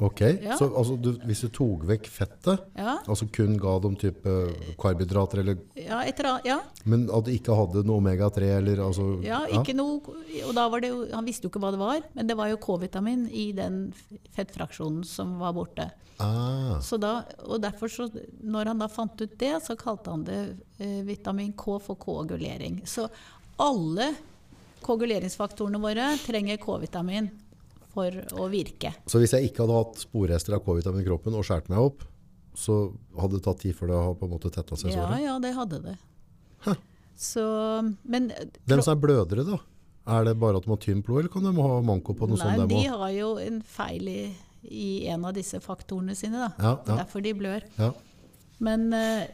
Ok, 0.00 0.20
Ja. 0.40 0.56
så 0.56 0.70
altså, 0.72 0.96
du, 0.96 1.10
hvis 1.28 1.42
du 1.44 1.48
tok 1.52 1.82
vekk 1.86 2.06
fettet, 2.08 2.62
Ja, 2.74 2.94
altså 3.06 3.26
kun 3.30 3.58
ga 3.60 3.74
dem 3.84 3.94
type 4.00 4.32
karbohydrater, 4.80 5.42
eller, 5.42 5.58
ja, 5.76 6.00
etter, 6.08 6.40
ja, 6.48 6.60
men 6.88 7.04
at 7.12 7.26
du 7.26 7.30
ikke 7.30 7.54
hadde 7.54 7.84
noe 7.86 8.00
omega-3, 8.00 8.48
eller 8.56 8.80
altså... 8.86 9.22
ja, 9.22 9.42
ikke 9.52 9.74
noe 9.76 10.00
Og 10.48 10.54
da 10.56 10.64
var 10.72 10.80
det 10.80 10.88
jo 10.90 11.02
Han 11.12 11.28
visste 11.28 11.44
jo 11.46 11.52
ikke 11.52 11.60
hva 11.62 11.70
det 11.74 11.78
var, 11.82 12.00
men 12.16 12.26
det 12.26 12.36
var 12.40 12.48
jo 12.48 12.56
K-vitamin 12.56 13.28
i 13.30 13.52
den 13.52 13.92
fettfraksjonen 14.34 15.04
som 15.04 15.36
var 15.38 15.52
borte. 15.52 15.90
Ah, 16.18 16.80
Så 16.80 16.98
da, 17.00 17.22
og 17.44 17.60
derfor 17.62 17.88
så, 17.92 18.08
når 18.42 18.72
han 18.72 18.78
da 18.82 18.88
fant 18.88 19.20
ut 19.20 19.38
det, 19.38 19.52
så 19.64 19.76
kalte 19.76 20.10
han 20.10 20.24
det 20.24 20.40
eh, 20.78 21.00
vitamin 21.06 21.52
K 21.52 21.78
for 21.82 21.96
koagulering. 22.00 22.80
Så 22.88 23.08
alle 23.60 24.14
koaguleringsfaktorene 24.82 25.78
våre 25.82 26.12
trenger 26.24 26.58
K-vitamin 26.62 27.30
for 27.92 28.16
å 28.40 28.48
virke. 28.52 28.94
så 29.06 29.20
hvis 29.22 29.34
jeg 29.36 29.50
ikke 29.50 29.64
hadde 29.66 29.76
hatt 29.82 30.00
sporrester 30.02 30.56
av 30.56 30.64
K-vitamin 30.64 31.02
i 31.04 31.06
kroppen 31.06 31.36
og 31.38 31.44
skåret 31.46 31.68
meg 31.72 31.78
opp, 31.82 32.06
så 32.56 32.92
hadde 33.18 33.38
det 33.38 33.44
tatt 33.46 33.60
tid 33.64 33.76
før 33.78 33.88
det 33.92 33.98
har 34.02 34.14
på 34.20 34.26
en 34.28 34.32
måte 34.34 34.50
tetta 34.52 34.76
seg 34.76 34.90
Ja, 34.92 35.06
såret? 35.06 35.22
ja, 35.24 35.36
det 35.40 35.52
hadde 35.56 35.78
det. 35.86 35.94
Huh. 36.66 36.74
Så, 37.16 37.44
men 38.04 38.30
Hvem 38.68 38.82
som 38.84 38.96
er 38.96 39.00
blødere 39.02 39.44
da? 39.46 39.58
Er 40.12 40.24
det 40.26 40.34
bare 40.42 40.58
at 40.58 40.64
de 40.66 40.72
har 40.72 40.80
tynt 40.82 41.04
blod, 41.06 41.20
eller 41.22 41.30
kan 41.32 41.44
de 41.46 41.52
ha 41.62 41.76
manko 41.86 42.16
på 42.18 42.26
noe 42.26 42.36
Nei, 42.40 42.56
sånt? 42.56 42.68
de 42.68 42.80
dem 42.82 42.96
har 42.98 43.12
jo 43.14 43.28
en 43.38 43.60
feil 43.62 44.08
i, 44.10 44.22
i 44.66 44.88
en 45.12 45.24
av 45.28 45.36
disse 45.36 45.60
faktorene 45.62 46.16
sine. 46.18 46.40
Da. 46.42 46.48
Ja, 46.58 46.72
ja, 46.88 46.96
Derfor 47.04 47.22
de 47.22 47.32
blør. 47.38 47.62
ja. 47.78 47.92
Men 48.62 48.88
eh, 48.94 49.28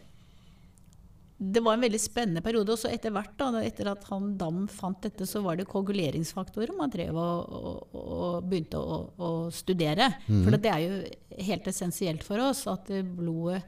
det 1.39 1.61
var 1.63 1.77
en 1.77 1.85
veldig 1.87 2.01
spennende 2.03 2.43
periode. 2.43 2.75
Og 2.75 2.81
så 2.81 2.91
etter 2.91 3.13
hvert, 3.15 3.35
da, 3.39 3.63
etter 3.63 3.93
at 3.93 4.07
han 4.11 4.33
Dam 4.41 4.65
fant 4.71 4.99
dette, 5.05 5.27
så 5.29 5.43
var 5.45 5.59
det 5.59 5.69
koaguleringsfaktorer 5.71 6.75
man 6.77 6.91
drev 6.91 7.15
og, 7.15 7.53
og, 7.59 7.99
og 8.03 8.49
begynte 8.51 8.81
å, 8.81 8.99
å 9.15 9.31
studere. 9.55 10.11
For 10.27 10.59
det 10.59 10.73
er 10.73 10.83
jo 10.83 11.45
helt 11.49 11.71
essensielt 11.71 12.27
for 12.27 12.43
oss 12.43 12.65
at 12.71 12.91
eh, 12.91 13.07
blodet 13.07 13.63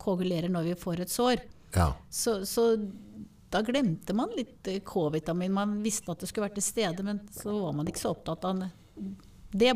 koagulerer 0.00 0.50
når 0.52 0.70
vi 0.70 0.80
får 0.80 1.04
et 1.04 1.12
sår. 1.12 1.44
ja. 1.76 1.92
Så, 2.08 2.40
så 2.48 2.70
da 3.54 3.60
glemte 3.62 4.16
man 4.16 4.32
litt 4.34 4.66
eh, 4.72 4.80
K-vitamin. 4.84 5.52
Man 5.54 5.76
visste 5.84 6.10
at 6.10 6.24
det 6.24 6.30
skulle 6.30 6.48
vært 6.48 6.56
til 6.58 6.66
stede, 6.66 7.04
men 7.06 7.20
så 7.36 7.52
var 7.60 7.76
man 7.76 7.90
ikke 7.90 8.02
så 8.02 8.14
opptatt 8.16 8.48
av 8.48 8.64
det, 8.64 8.70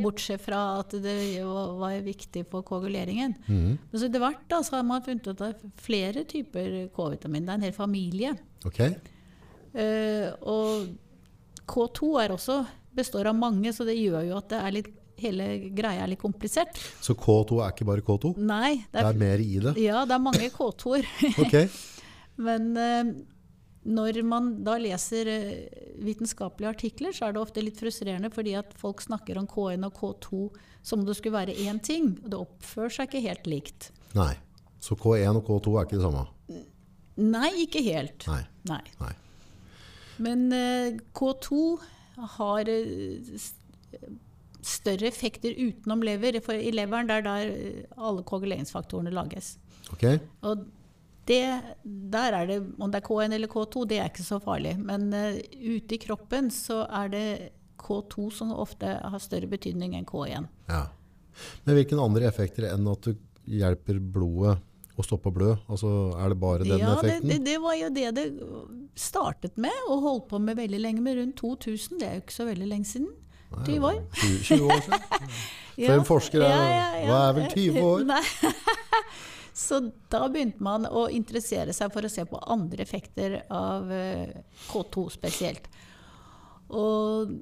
bortsett 0.02 0.42
fra 0.42 0.80
at 0.80 0.90
det 1.02 1.14
var, 1.47 2.00
viktig 2.02 2.42
for 2.50 2.62
koaguleringen. 2.66 3.35
Mm. 3.47 3.76
Men 3.78 3.94
så 4.00 4.08
etter 4.08 4.23
hvert 4.23 4.42
da, 4.50 4.58
så 4.66 4.76
har 4.78 4.87
man 4.88 5.04
funnet 5.06 5.26
ut 5.28 5.35
at 5.37 5.38
det 5.38 5.50
er 5.54 5.73
flere 5.85 6.25
typer 6.28 6.88
K-vitamin. 6.97 7.47
Det 7.47 7.52
er 7.54 7.61
en 7.61 7.66
hel 7.68 7.76
familie. 7.76 8.32
Okay. 8.66 8.97
Uh, 9.75 10.32
og 10.42 10.88
K2 11.68 12.11
er 12.25 12.35
også, 12.35 12.62
består 12.97 13.28
av 13.30 13.37
mange, 13.38 13.70
så 13.76 13.85
det 13.87 13.99
gjør 14.00 14.25
jo 14.30 14.38
at 14.40 14.49
det 14.50 14.58
er 14.64 14.75
litt, 14.80 14.88
hele 15.18 15.47
greia 15.75 16.04
er 16.04 16.12
litt 16.12 16.23
komplisert. 16.23 16.78
så 17.02 17.14
K2 17.18 17.58
er 17.64 17.73
ikke 17.75 17.87
bare 17.88 18.04
K2? 18.06 18.37
Nei, 18.38 18.76
det 18.88 18.99
Det 18.99 19.02
er, 19.02 19.08
er 19.12 19.18
mer 19.23 19.42
i 19.42 19.58
det? 19.62 19.73
ja, 19.82 20.04
det 20.06 20.14
er 20.14 20.23
mange 20.23 20.50
K2-er. 20.54 21.06
okay. 21.44 21.68
Men 22.49 22.68
eh, 22.78 23.11
når 23.88 24.21
man 24.26 24.50
da 24.66 24.76
leser 24.80 25.28
eh, 25.33 25.85
vitenskapelige 26.04 26.71
artikler, 26.71 27.14
så 27.16 27.28
er 27.28 27.35
det 27.35 27.40
ofte 27.40 27.62
litt 27.64 27.78
frustrerende 27.80 28.30
fordi 28.33 28.54
at 28.59 28.75
folk 28.78 29.00
snakker 29.04 29.40
om 29.40 29.49
K1 29.49 29.87
og 29.87 29.97
K2 29.97 30.40
som 30.85 31.02
om 31.02 31.07
det 31.09 31.16
skulle 31.18 31.38
være 31.38 31.57
én 31.64 31.80
ting. 31.85 32.12
Og 32.23 32.33
det 32.33 32.40
oppfører 32.40 32.95
seg 32.99 33.09
ikke 33.09 33.25
helt 33.28 33.49
likt. 33.50 33.90
nei. 34.18 34.35
Så 34.78 34.95
K1 34.95 35.35
og 35.35 35.42
K2 35.42 35.73
er 35.75 35.87
ikke 35.88 35.97
det 35.97 36.04
samme? 36.04 36.21
Nei, 37.18 37.49
ikke 37.64 37.80
helt. 37.83 38.28
Nei. 38.30 38.45
Nei. 38.71 38.83
nei. 39.00 39.14
Men 40.23 40.45
eh, 40.54 41.00
K2 41.18 41.59
har 42.37 42.71
eh, 42.71 43.40
større 44.62 45.09
effekter 45.11 45.57
utenom 45.59 46.04
lever. 46.07 46.38
For 46.45 46.54
I 46.54 46.71
leveren 46.76 47.11
det 47.11 47.16
er 47.18 47.26
der 47.26 47.50
alle 47.99 48.23
koaguleringsfaktorene 48.23 49.11
lages. 49.11 49.57
Okay. 49.97 50.21
Og 50.47 50.62
det, 51.28 51.42
der 51.85 52.37
er 52.40 52.49
det, 52.49 52.58
om 52.80 52.90
det 52.90 53.02
er 53.02 53.06
K1 53.06 53.35
eller 53.37 53.50
K2, 53.52 53.85
det 53.90 54.00
er 54.00 54.11
ikke 54.11 54.26
så 54.26 54.40
farlig. 54.42 54.75
Men 54.80 55.11
uh, 55.12 55.37
ute 55.37 55.97
i 55.97 56.00
kroppen 56.02 56.49
så 56.54 56.82
er 56.87 57.12
det 57.12 57.26
K2 57.78 58.30
som 58.35 58.54
ofte 58.56 58.97
har 58.99 59.20
større 59.23 59.50
betydning 59.50 59.97
enn 59.99 60.08
K1. 60.08 60.49
ja. 60.70 60.87
Men 61.62 61.76
hvilke 61.76 61.94
andre 62.02 62.26
effekter 62.26 62.64
enn 62.66 62.88
at 62.90 63.04
du 63.06 63.12
hjelper 63.47 64.00
blodet 64.02 64.56
å 64.99 65.04
stoppe 65.06 65.30
å 65.30 65.35
blø? 65.37 65.52
Altså, 65.70 65.92
er 66.18 66.32
det 66.32 66.38
bare 66.42 66.66
den 66.66 66.82
ja, 66.82 66.97
effekten? 66.97 67.30
det, 67.30 67.38
det 67.47 67.56
var 67.62 67.76
jo 67.78 67.90
det 67.94 68.08
det 68.16 68.26
startet 68.99 69.54
med, 69.60 69.75
og 69.86 70.02
holdt 70.02 70.26
på 70.32 70.41
med 70.43 70.58
veldig 70.58 70.80
lenge, 70.82 71.04
med 71.04 71.21
rundt 71.21 71.38
2000. 71.38 72.00
Det 72.00 72.08
er 72.08 72.19
jo 72.19 72.25
ikke 72.25 72.38
så 72.41 72.49
veldig 72.49 72.71
lenge 72.73 72.91
siden. 72.91 73.08
20 73.64 73.86
år. 73.86 74.00
20, 74.19 74.43
20 74.50 74.67
år 74.67 74.82
siden? 74.88 75.32
For 75.78 75.95
en 75.95 76.06
forsker 76.08 76.43
er- 76.43 77.04
hva 77.06 77.19
er 77.28 77.36
vel 77.38 77.50
20 77.54 77.78
år? 77.86 78.06
Nei. 78.12 78.23
Så 79.58 79.80
da 80.12 80.23
begynte 80.30 80.62
man 80.62 80.86
å 80.86 81.08
interessere 81.10 81.75
seg 81.75 81.90
for 81.90 82.06
å 82.06 82.10
se 82.12 82.23
på 82.30 82.38
andre 82.47 82.84
effekter 82.84 83.40
av 83.50 83.88
eh, 83.90 84.36
K2 84.68 85.08
spesielt. 85.16 85.66
Og 86.78 87.32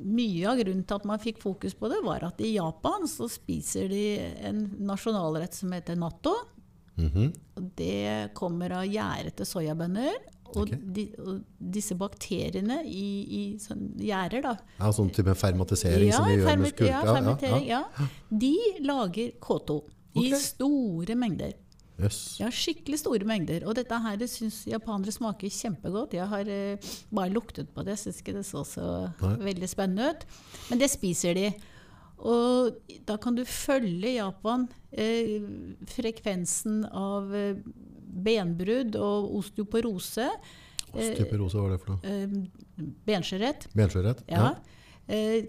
mye 0.00 0.48
av 0.50 0.58
grunnen 0.58 0.82
til 0.88 0.98
at 0.98 1.06
man 1.06 1.20
fikk 1.22 1.38
fokus 1.42 1.76
på 1.78 1.90
det, 1.92 2.00
var 2.02 2.24
at 2.26 2.40
i 2.42 2.56
Japan 2.56 3.06
så 3.10 3.28
spiser 3.30 3.86
de 3.92 4.04
en 4.48 4.64
nasjonalrett 4.88 5.54
som 5.54 5.70
heter 5.76 6.00
natto. 6.00 6.34
Mm 6.96 7.10
-hmm. 7.10 7.32
det 7.76 8.34
kommer 8.34 8.70
av 8.70 8.84
gjærete 8.84 9.44
soyabønner. 9.44 10.18
Og, 10.50 10.62
okay. 10.62 10.78
de, 10.82 11.04
og 11.18 11.44
disse 11.58 11.94
bakteriene 11.94 12.82
i, 12.84 13.06
i 13.38 13.58
sånn 13.58 13.94
gjærer, 13.96 14.42
da, 14.42 14.56
Ja, 14.78 14.90
sånn 14.92 15.10
type 15.10 15.34
fermatisering 15.34 16.12
som 16.12 16.26
vi 16.26 16.34
gjør 16.34 16.58
med 16.58 16.66
skulker? 16.66 16.86
ja, 16.86 17.02
fermentering. 17.04 17.66
Ja, 17.68 17.84
De 18.28 18.56
lager 18.80 19.30
K2 19.38 19.80
i 20.18 20.30
store 20.38 21.16
mengder. 21.18 21.52
Yes. 22.00 22.38
Ja, 22.40 22.48
skikkelig 22.48 23.02
store 23.02 23.26
mengder. 23.28 23.66
Og 23.68 23.76
dette 23.76 23.96
her 24.04 24.22
syns 24.30 24.62
japanere 24.68 25.12
smaker 25.12 25.52
kjempegodt. 25.52 26.16
Jeg 26.16 26.28
har 26.30 26.48
uh, 26.48 26.92
bare 27.12 27.32
luktet 27.34 27.68
på 27.74 27.84
det, 27.84 27.98
syns 28.00 28.22
ikke 28.22 28.38
det 28.38 28.46
så 28.48 28.64
så 28.64 28.86
Nei. 29.20 29.34
veldig 29.50 29.68
spennende 29.68 30.14
ut. 30.14 30.24
Men 30.70 30.80
det 30.80 30.88
spiser 30.92 31.36
de. 31.36 31.50
Og 32.20 32.80
da 33.08 33.16
kan 33.20 33.36
du 33.36 33.44
følge 33.48 34.16
Japan. 34.16 34.68
Eh, 34.90 35.38
frekvensen 35.88 36.82
av 36.84 37.30
eh, 37.36 37.60
benbrudd 38.10 38.96
og 38.98 39.30
osteoporose. 39.38 40.26
Osteoporose, 40.90 41.56
hva 41.56 41.68
er 41.68 41.76
det 41.76 41.80
for 41.84 41.94
noe? 41.94 42.00
Eh, 42.10 42.90
benskjørhet. 43.06 43.68
Benskjørhet? 43.76 44.24
Ja. 44.28 44.50
Eh, 44.50 44.79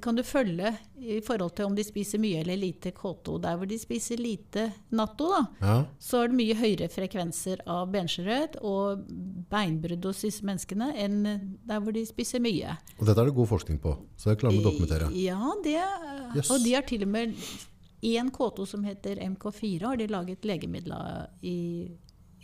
kan 0.01 0.17
du 0.17 0.23
følge 0.25 0.71
i 1.01 1.19
forhold 1.25 1.53
til 1.57 1.67
om 1.69 1.75
de 1.77 1.83
spiser 1.85 2.21
mye 2.21 2.39
eller 2.41 2.57
lite 2.57 2.91
K2. 2.97 3.35
Der 3.43 3.57
hvor 3.59 3.69
de 3.69 3.77
spiser 3.81 4.17
lite 4.21 4.67
natto, 4.97 5.27
da, 5.31 5.41
ja. 5.61 5.75
så 6.01 6.23
er 6.23 6.31
det 6.31 6.37
mye 6.39 6.57
høyere 6.57 6.89
frekvenser 6.93 7.61
av 7.69 7.89
benskjørhet 7.93 8.59
og 8.65 9.03
beinbrudd 9.51 10.05
hos 10.09 10.21
disse 10.25 10.45
menneskene 10.47 10.91
enn 11.03 11.19
der 11.67 11.81
hvor 11.81 11.93
de 11.95 12.05
spiser 12.09 12.41
mye. 12.43 12.77
Og 12.99 13.05
dette 13.09 13.17
er 13.21 13.29
det 13.31 13.37
god 13.37 13.51
forskning 13.53 13.81
på, 13.83 13.95
så 14.17 14.31
det 14.33 14.39
klarer 14.41 14.57
vi 14.57 14.63
å 14.63 14.69
dokumentere. 14.69 15.11
Ja, 15.21 15.41
det, 15.65 15.77
Yes. 16.35 16.49
og 16.53 16.63
de 16.63 16.73
har 16.77 16.85
til 16.87 17.03
og 17.03 17.11
med 17.11 17.35
én 18.01 18.29
K2 18.33 18.65
som 18.65 18.85
heter 18.87 19.19
MK4, 19.21 19.81
har 19.85 19.97
de 19.99 20.07
laget 20.07 20.45
legemiddel 20.47 20.93
i 21.45 21.57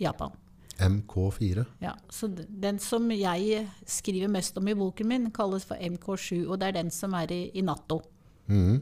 Japan. 0.02 0.34
MK4. 0.80 1.64
Ja, 1.80 1.94
så 2.10 2.28
Den 2.48 2.80
som 2.80 3.12
jeg 3.12 3.68
skriver 3.86 4.30
mest 4.32 4.58
om 4.58 4.68
i 4.68 4.76
boken 4.78 5.08
min, 5.08 5.32
kalles 5.32 5.66
for 5.66 5.76
MK7, 5.76 6.46
og 6.48 6.60
det 6.60 6.68
er 6.70 6.78
den 6.82 6.92
som 6.94 7.16
er 7.18 7.32
i, 7.34 7.42
i 7.54 7.64
Natto. 7.66 8.02
Mm. 8.48 8.82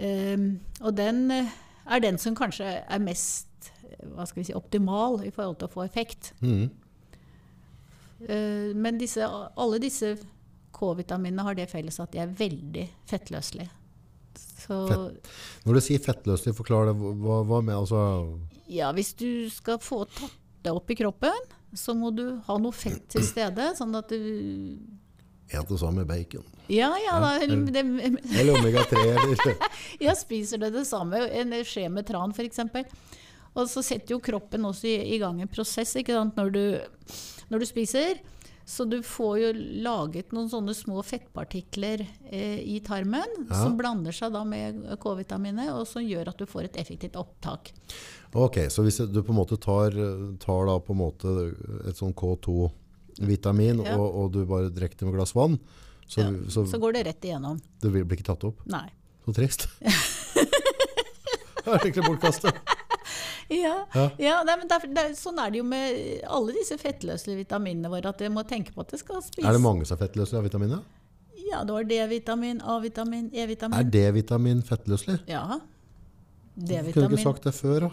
Um, 0.00 0.44
og 0.80 0.96
den 0.96 1.30
eh, 1.34 1.56
er 1.90 2.00
den 2.00 2.18
som 2.18 2.36
kanskje 2.36 2.64
er 2.80 3.02
mest 3.04 3.68
eh, 3.84 4.06
hva 4.14 4.24
skal 4.24 4.40
vi 4.40 4.46
si, 4.48 4.54
optimal 4.56 5.20
i 5.26 5.32
forhold 5.34 5.58
til 5.60 5.68
å 5.68 5.74
få 5.74 5.84
effekt. 5.84 6.32
Mm. 6.40 6.70
Uh, 8.24 8.70
men 8.76 9.00
disse, 9.00 9.26
alle 9.26 9.82
disse 9.82 10.14
K-vitaminene 10.76 11.44
har 11.44 11.58
det 11.58 11.68
felles 11.72 12.00
at 12.00 12.14
de 12.14 12.22
er 12.22 12.32
veldig 12.38 12.86
fettløselige. 13.10 13.68
Så 14.60 14.76
Fett. 14.86 15.28
Når 15.66 15.76
du 15.76 15.82
sier 15.82 16.00
fettløselig, 16.04 16.54
forklar 16.56 16.88
det. 16.88 16.94
Hva, 17.00 17.40
hva 17.48 17.58
med 17.64 17.74
altså 17.74 18.00
ja, 18.70 18.92
hvis 18.94 19.14
du 19.18 19.50
skal 19.50 19.80
få 19.82 20.04
tatt 20.06 20.36
det 20.62 20.72
opp 20.76 20.90
i 20.90 20.96
kroppen, 20.98 21.36
så 21.76 21.94
må 21.96 22.10
du 22.14 22.24
ha 22.46 22.56
noe 22.58 22.74
fett 22.74 23.04
til 23.12 23.22
stede. 23.24 23.70
Sånn 23.78 23.94
at 23.98 24.08
du 24.10 24.78
Et 25.50 25.66
det 25.66 25.78
samme 25.80 26.04
bacon. 26.06 26.44
Ja, 26.70 26.92
ja, 27.02 27.16
da, 27.18 27.30
eller- 27.42 27.64
det, 27.74 27.82
Eller 28.38 28.54
omega-3, 28.54 29.00
eller 29.02 29.56
Ja, 30.04 30.14
spiser 30.14 30.58
det 30.62 30.72
det 30.76 30.84
samme, 30.86 31.24
en 31.26 31.50
skje 31.66 31.88
med 31.90 32.06
tran 32.06 32.30
f.eks. 32.30 32.60
Og 33.58 33.66
så 33.66 33.82
setter 33.82 34.14
jo 34.14 34.20
kroppen 34.22 34.62
også 34.68 34.86
i, 34.86 35.14
i 35.16 35.18
gang 35.18 35.40
en 35.42 35.50
prosess 35.50 35.96
ikke 35.98 36.14
sant? 36.14 36.36
Når, 36.38 36.52
du, 36.54 36.62
når 37.50 37.58
du 37.58 37.66
spiser. 37.66 38.20
Så 38.70 38.84
du 38.86 39.00
får 39.02 39.32
jo 39.40 39.48
laget 39.82 40.30
noen 40.36 40.46
sånne 40.52 40.70
små 40.78 41.00
fettpartikler 41.02 42.04
eh, 42.30 42.60
i 42.70 42.76
tarmen 42.86 43.26
Ja. 43.48 43.56
som 43.64 43.74
blander 43.78 44.14
seg 44.14 44.30
da 44.36 44.44
med 44.46 44.84
K-vitaminet, 45.02 45.72
og 45.74 45.88
som 45.90 46.04
gjør 46.06 46.30
at 46.30 46.38
du 46.38 46.46
får 46.46 46.68
et 46.68 46.76
effektivt 46.84 47.16
opptak. 47.18 47.72
Ok, 48.38 48.60
så 48.70 48.84
hvis 48.86 49.00
du 49.10 49.18
på 49.26 49.32
en 49.34 49.40
måte 49.40 49.58
tar, 49.58 49.90
tar 50.38 50.70
på 50.86 50.94
en 50.94 51.00
måte 51.02 51.32
et 51.90 51.98
sånn 51.98 52.14
K2-vitamin, 52.14 53.82
Ja. 53.88 53.96
og, 53.98 54.14
og 54.22 54.32
du 54.38 54.44
bare 54.46 54.70
drikker 54.70 55.02
det 55.02 55.08
med 55.10 55.18
glass 55.18 55.34
vann, 55.34 55.58
Så, 56.10 56.20
Ja, 56.22 56.30
så, 56.50 56.64
Så 56.66 56.78
går 56.82 56.92
det 56.94 57.06
rett 57.06 57.22
igjennom. 57.26 57.58
det 57.80 57.90
blir 57.90 58.04
ikke 58.06 58.24
tatt 58.30 58.44
opp. 58.44 58.62
Nei. 58.66 58.86
Så 59.26 59.34
trist. 59.34 59.66
det 61.64 61.66
er 61.66 61.78
egentlig 61.84 62.06
bortkastet. 62.06 62.54
Ja, 63.50 63.86
Ja. 63.94 64.04
ja 64.18 64.42
nei, 64.46 64.56
men 64.60 64.68
derfor, 64.70 64.88
er- 64.94 65.14
sånn 65.18 65.38
er 65.44 65.50
det 65.50 65.58
jo 65.58 65.64
med 65.64 66.20
alle 66.28 66.52
disse 66.54 66.76
fettløse 66.78 67.34
vitaminene 67.36 67.90
våre, 67.90 68.08
at 68.12 68.18
vi 68.22 68.28
må 68.28 68.44
tenke 68.46 68.72
på 68.72 68.80
at 68.84 68.88
det 68.94 69.00
skal 69.00 69.20
spise. 69.22 69.46
Er 69.48 69.52
det 69.52 69.60
mange 69.64 69.84
som 69.86 69.96
er 69.98 70.06
fettløselige 70.06 70.38
av 70.38 70.44
vitaminer? 70.48 70.82
Ja, 71.50 71.64
det 71.64 71.72
var 71.74 71.82
D-vitamin, 71.84 72.60
A-vitamin, 72.62 73.30
E-vitamin. 73.34 73.74
Er 73.80 73.82
D-vitamin 73.90 74.62
fettløselig? 74.62 75.18
Ja. 75.26 75.58
Kunne 76.60 77.08
ikke 77.08 77.22
sagt 77.22 77.42
det 77.48 77.54
før, 77.56 77.88
da? 77.88 77.90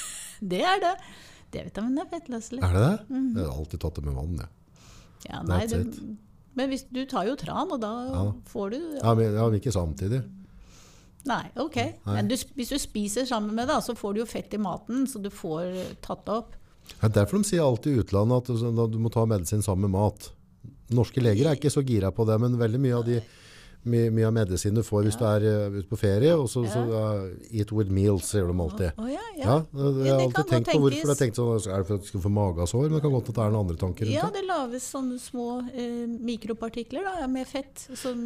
Det 0.52 0.60
er 0.64 0.78
det. 0.80 0.94
D-vitamin 1.52 1.98
er 2.00 2.06
fettløselig. 2.08 2.62
Er 2.62 2.72
det 2.72 2.82
det? 2.86 3.10
Mhm. 3.10 3.36
Jeg 3.36 3.44
har 3.46 3.56
alltid 3.58 3.80
tatt 3.82 3.94
det 3.98 4.04
med 4.06 4.14
vann, 4.14 4.36
jeg. 4.38 4.48
Ja, 5.28 5.42
nei, 5.44 5.66
det, 5.68 5.80
men 6.56 6.70
hvis 6.72 6.84
du 6.90 7.02
tar 7.06 7.26
jo 7.28 7.34
tran, 7.36 7.70
og 7.74 7.80
da 7.82 7.90
Ja. 8.08 8.22
får 8.48 8.70
du 8.70 8.78
Ja, 9.02 9.14
men, 9.14 9.34
ja, 9.34 9.48
men 9.50 9.60
ikke 9.60 9.72
samtidig. 9.74 10.22
Nei, 11.28 11.50
ok. 11.60 11.76
Men 12.06 12.28
du, 12.30 12.34
hvis 12.56 12.70
du 12.72 12.78
spiser 12.80 13.26
sammen 13.28 13.54
med 13.54 13.68
det, 13.68 13.76
så 13.84 13.92
får 13.96 14.14
du 14.16 14.20
jo 14.22 14.26
fett 14.26 14.54
i 14.54 14.60
maten, 14.62 15.06
så 15.06 15.20
du 15.22 15.28
får 15.30 15.74
tatt 16.00 16.24
det 16.24 16.32
opp. 16.34 16.54
Det 16.90 17.04
er 17.10 17.12
derfor 17.20 17.38
de 17.42 17.44
sier 17.50 17.60
alltid 17.62 17.92
i 17.96 18.00
utlandet 18.02 18.36
at 18.40 18.46
du- 18.56 18.86
du 18.94 18.98
må 18.98 19.10
ta 19.12 19.26
medisin 19.26 19.62
sammen 19.62 19.90
med 19.90 19.90
mat. 20.00 20.30
Norske 20.90 21.20
leger 21.22 21.46
er 21.50 21.56
ikke 21.56 21.70
så 21.70 21.84
gira 21.86 22.10
på 22.10 22.24
det, 22.26 22.40
men 22.40 22.56
veldig 22.58 22.80
mye 22.80 22.96
av, 22.98 23.04
de, 23.04 23.20
mye, 23.88 24.10
mye 24.12 24.26
av 24.28 24.32
medisin 24.36 24.74
du 24.76 24.82
får 24.84 25.06
hvis 25.06 25.16
du 25.16 25.24
er 25.24 25.44
eh, 25.48 25.76
ute 25.78 25.88
på 25.88 25.98
ferie, 26.00 26.34
og 26.36 26.48
så, 26.52 26.62
så 26.68 26.82
uh, 26.90 27.28
eat 27.50 27.70
with 27.72 27.88
meals, 27.92 28.26
sier 28.28 28.44
de 28.48 28.54
alltid. 28.64 28.98
Oh, 29.00 29.06
ja, 29.08 29.22
ja. 29.38 29.46
Ja, 29.46 29.56
jeg 30.04 30.12
har 30.12 30.24
alltid 30.26 30.50
tenkt 30.50 30.68
på 30.72 30.80
hvorfor. 30.82 31.12
Jeg 31.14 31.20
tenkte 31.22 31.40
sånn, 31.40 31.70
Er 31.72 31.80
det 31.84 31.88
for 31.88 31.96
at 32.00 32.04
du 32.04 32.10
skal 32.10 32.24
få 32.26 32.32
magesår? 32.36 32.84
Men 32.88 32.98
det 32.98 33.02
kan 33.06 33.14
godt 33.14 33.30
at 33.32 33.38
det 33.38 33.44
er 33.46 33.54
noen 33.54 33.64
andre 33.64 33.78
tanker 33.80 34.04
rundt 34.08 34.16
Ja, 34.18 34.26
det. 34.28 34.42
det 34.42 34.50
lages 34.50 34.90
sånne 34.92 35.16
små 35.22 35.46
eh, 35.72 36.04
mikropartikler 36.30 37.08
da, 37.08 37.30
med 37.30 37.48
fett. 37.48 37.86
Som 37.96 38.20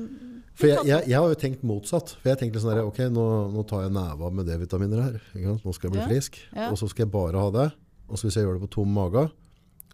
For 0.58 0.70
jeg, 0.72 0.82
jeg, 0.90 1.06
jeg 1.12 1.18
har 1.20 1.30
jo 1.30 1.38
tenkt 1.44 1.62
motsatt. 1.66 2.16
For 2.20 2.32
jeg 2.32 2.42
tenkte 2.42 2.62
sånn 2.64 2.74
der, 2.74 2.82
ok, 2.88 3.04
nå, 3.14 3.28
nå 3.54 3.64
tar 3.70 3.86
jeg 3.86 3.94
neva 3.94 4.32
med 4.34 4.50
D-vitaminer 4.50 5.06
her. 5.06 5.22
Nå 5.38 5.76
skal 5.76 5.88
jeg 5.90 5.96
bli 5.96 6.02
Ja, 6.02 6.10
frisk. 6.10 6.40
ja. 6.54 6.68
Og 6.72 6.80
så 6.80 6.90
skal 6.90 7.06
jeg 7.06 7.14
bare 7.14 7.38
ha 7.46 7.54
det. 7.54 7.70
Og 8.10 8.18
så 8.20 8.26
hvis 8.28 8.36
jeg 8.40 8.44
gjør 8.48 8.58
det 8.58 8.66
på 8.66 8.74
tom 8.74 8.90
mage, 8.94 9.28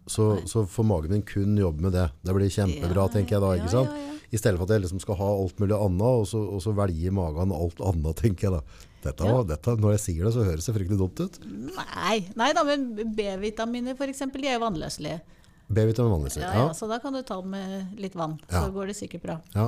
så, 0.07 0.25
så 0.49 0.63
får 0.67 0.85
magen 0.87 1.11
min 1.11 1.21
kun 1.27 1.57
jobbe 1.57 1.81
med 1.85 1.93
det. 1.93 2.07
Det 2.25 2.33
blir 2.35 2.49
kjempebra, 2.49 3.05
Ja, 3.05 3.11
tenker 3.13 3.37
jeg 3.37 3.41
da. 3.43 3.51
ikke 3.59 3.73
sant? 3.73 3.91
ja, 3.91 4.05
ja. 4.07 4.07
I 4.31 4.39
stedet 4.39 4.55
for 4.57 4.63
at 4.63 4.71
jeg 4.77 4.81
liksom 4.85 5.01
skal 5.03 5.17
ha 5.19 5.25
alt 5.27 5.57
mulig 5.59 5.75
annet, 5.75 6.01
og 6.07 6.23
så, 6.29 6.39
og 6.55 6.61
så 6.63 6.71
velger 6.71 7.11
magen 7.11 7.51
alt 7.51 7.81
annet, 7.83 8.15
tenker 8.15 8.47
jeg 8.47 8.53
da. 8.55 8.61
Dette, 9.03 9.31
dette, 9.49 9.73
når 9.81 9.95
jeg 9.97 10.01
sier 10.05 10.23
det, 10.27 10.31
så 10.37 10.45
høres 10.45 10.67
det 10.69 10.75
fryktelig 10.77 10.99
dumt 11.01 11.19
ut. 11.19 11.39
Nei, 11.75 12.17
nei 12.39 12.51
da, 12.55 12.63
men 12.63 12.85
B-vitaminer 13.17 13.97
f.eks. 13.97 14.21
de 14.31 14.45
er 14.47 14.55
jo 14.55 14.61
vannløselige. 14.63 15.19
B-vitamin 15.67 16.13
vannløselig, 16.15 16.47
Ja, 16.47 16.67
så 16.77 16.87
da 16.87 16.99
kan 17.03 17.11
du 17.17 17.21
ta 17.27 17.41
med 17.43 17.99
litt 17.99 18.15
vann, 18.15 18.37
så 18.47 18.69
går 18.71 18.91
det 18.93 18.97
sikkert 19.01 19.25
bra. 19.27 19.37
ja. 19.57 19.67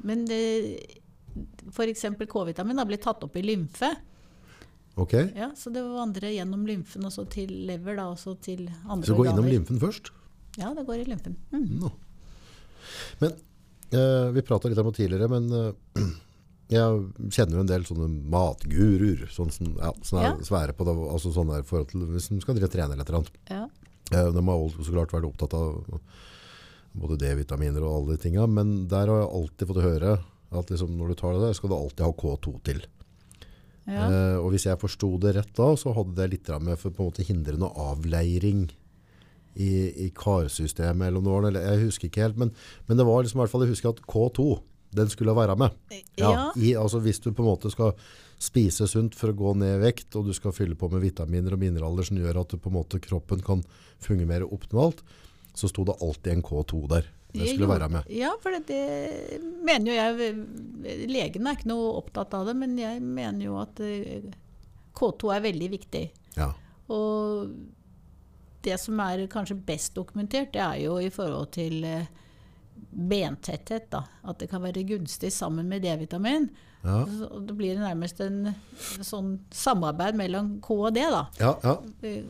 Men 0.00 0.24
f.eks. 1.70 2.04
K-vitamin 2.30 2.78
har 2.80 2.88
blitt 2.88 3.02
tatt 3.04 3.22
opp 3.26 3.36
i 3.36 3.42
lymfe. 3.44 3.90
Ok. 5.00 5.14
Ja, 5.36 5.50
så 5.56 5.72
det 5.72 5.82
vandrer 5.86 6.32
gjennom 6.34 6.64
lymfen 6.68 7.06
og 7.08 7.12
så 7.14 7.24
til 7.30 7.52
lever, 7.68 7.96
da, 7.98 8.08
og 8.12 8.18
så 8.20 8.34
til 8.42 8.66
andre 8.84 9.06
Så 9.06 9.14
det 9.14 9.18
går 9.22 9.30
innom 9.32 9.48
lymfen 9.48 9.80
først. 9.82 10.10
Ja, 10.60 10.72
det 10.76 10.84
går 10.88 11.02
i 11.02 11.06
lymfen. 11.08 11.36
Mm. 11.54 11.68
No. 11.80 11.92
Men 13.22 13.36
eh, 13.94 14.26
vi 14.34 14.42
prata 14.46 14.68
litt 14.70 14.80
om 14.82 14.90
det 14.90 14.98
tidligere, 14.98 15.28
men 15.30 15.46
eh, 15.56 16.02
jeg 16.74 17.30
kjenner 17.34 17.58
jo 17.58 17.64
en 17.64 17.70
del 17.70 17.86
sånne 17.88 18.08
matguruer 18.34 19.24
sånn, 19.32 19.52
som 19.54 19.72
ja, 19.78 19.92
er 20.20 20.26
Ja. 20.28 20.34
svære 20.46 20.74
på 20.76 20.86
det. 20.88 20.96
Altså 21.10 21.32
sånn 21.34 21.50
der 21.54 21.64
forhold 21.66 21.90
til 21.94 22.04
Hvis 22.12 22.28
de 22.30 22.40
skal 22.44 22.58
drive 22.58 22.70
trene 22.72 22.92
eller 22.94 23.06
et 23.06 23.10
eller 23.10 23.22
annet. 23.22 23.40
Ja. 23.50 23.64
Eh, 24.10 24.32
de 24.34 24.44
har 24.50 24.68
så 24.76 24.90
klart 24.92 25.14
vært 25.16 25.30
opptatt 25.30 25.54
av 25.54 26.00
både 27.00 27.16
D-vitaminer 27.22 27.84
og 27.86 27.94
alle 27.96 28.16
de 28.16 28.22
tinga, 28.24 28.46
men 28.50 28.88
der 28.90 29.06
har 29.06 29.20
jeg 29.22 29.34
alltid 29.38 29.68
fått 29.70 29.84
høre 29.84 30.14
at 30.50 30.70
liksom, 30.72 30.96
når 30.98 31.12
du 31.12 31.14
tar 31.20 31.36
det 31.36 31.44
der, 31.44 31.54
skal 31.54 31.70
du 31.70 31.76
alltid 31.76 32.02
ha 32.02 32.12
K2 32.18 32.54
til. 32.66 32.80
Ja. 33.88 34.06
Eh, 34.06 34.36
og 34.38 34.52
hvis 34.52 34.66
jeg 34.68 34.80
forsto 34.80 35.14
det 35.22 35.34
rett 35.38 35.52
da, 35.56 35.70
så 35.78 35.94
hadde 35.96 36.16
det 36.18 36.30
litt 36.34 36.50
med 36.60 36.78
for 36.78 36.94
på 36.94 37.02
en 37.02 37.10
måte 37.10 37.26
hindrende 37.26 37.70
avleiring 37.80 38.68
i, 39.54 39.70
i 40.06 40.08
karsystemet 40.14 41.08
eller 41.08 41.24
noe, 41.24 41.42
eller 41.48 41.64
jeg 41.64 41.86
husker 41.88 42.10
ikke 42.10 42.24
helt, 42.26 42.40
men, 42.40 42.52
men 42.86 43.00
det 43.00 43.06
var 43.08 43.24
liksom 43.24 43.40
i 43.40 43.42
hvert 43.44 43.54
fall, 43.54 43.64
jeg 43.66 43.74
husker 43.74 43.94
at 43.94 44.02
K2, 44.06 44.48
den 45.00 45.10
skulle 45.10 45.34
være 45.36 45.56
med. 45.58 45.76
Ja. 46.18 46.50
i, 46.56 46.74
altså 46.78 47.00
hvis 47.02 47.22
du 47.22 47.30
på 47.30 47.44
en 47.44 47.50
måte 47.52 47.70
skal 47.70 47.94
spise 48.40 48.88
sunt 48.88 49.14
for 49.18 49.30
å 49.30 49.36
gå 49.36 49.54
ned 49.60 49.76
i 49.76 49.82
vekt, 49.84 50.14
og 50.18 50.30
du 50.30 50.34
skal 50.36 50.54
fylle 50.56 50.78
på 50.78 50.88
med 50.90 51.04
vitaminer 51.04 51.54
og 51.54 51.62
mineraler 51.62 52.06
som 52.06 52.18
gjør 52.18 52.42
at 52.42 52.54
du 52.54 52.60
på 52.60 52.72
en 52.72 52.78
måte 52.78 53.02
kroppen 53.02 53.42
kan 53.44 53.62
fungere 54.02 54.30
mer 54.30 54.46
optimalt, 54.48 55.02
så 55.54 55.68
sto 55.70 55.84
det 55.86 55.98
alltid 56.00 56.38
en 56.38 56.46
K2 56.46 56.84
der. 56.90 57.10
Det 57.32 57.48
skulle 57.52 57.66
jo, 57.66 57.72
være 57.72 57.88
med. 57.92 58.08
Ja, 58.12 58.30
for 58.42 58.54
det, 58.54 58.64
det 58.70 59.40
mener 59.66 59.90
jo 59.90 59.96
jeg 59.98 61.08
Legen 61.10 61.46
er 61.46 61.58
ikke 61.58 61.70
noe 61.70 61.92
opptatt 62.00 62.34
av 62.34 62.48
det, 62.48 62.56
men 62.58 62.78
jeg 62.80 63.02
mener 63.04 63.44
jo 63.44 63.58
at 63.60 63.82
eh, 63.84 64.30
K2 64.96 65.34
er 65.36 65.44
veldig 65.44 65.68
viktig. 65.74 66.06
Ja. 66.38 66.48
Og 66.90 67.52
det 68.64 68.76
som 68.80 68.98
er 69.04 69.26
kanskje 69.30 69.58
best 69.66 69.94
dokumentert, 69.96 70.52
det 70.54 70.62
er 70.64 70.80
jo 70.82 70.96
i 71.00 71.12
forhold 71.12 71.52
til 71.56 71.84
eh, 71.86 72.08
bentetthet. 72.90 73.88
Da. 73.92 74.04
At 74.26 74.40
det 74.42 74.50
kan 74.50 74.64
være 74.64 74.84
gunstig 74.88 75.32
sammen 75.34 75.68
med 75.70 75.84
D-vitamin. 75.86 76.50
Ja. 76.82 77.04
Så 77.06 77.40
Det 77.44 77.54
blir 77.56 77.80
nærmest 77.80 78.20
en 78.24 78.54
sånn 79.04 79.34
samarbeid 79.52 80.16
mellom 80.16 80.54
K 80.64 80.76
og 80.88 80.94
D. 80.96 81.04
da. 81.12 81.26
Ja, 81.40 81.54
ja. 81.64 81.76
Eh, 82.02 82.24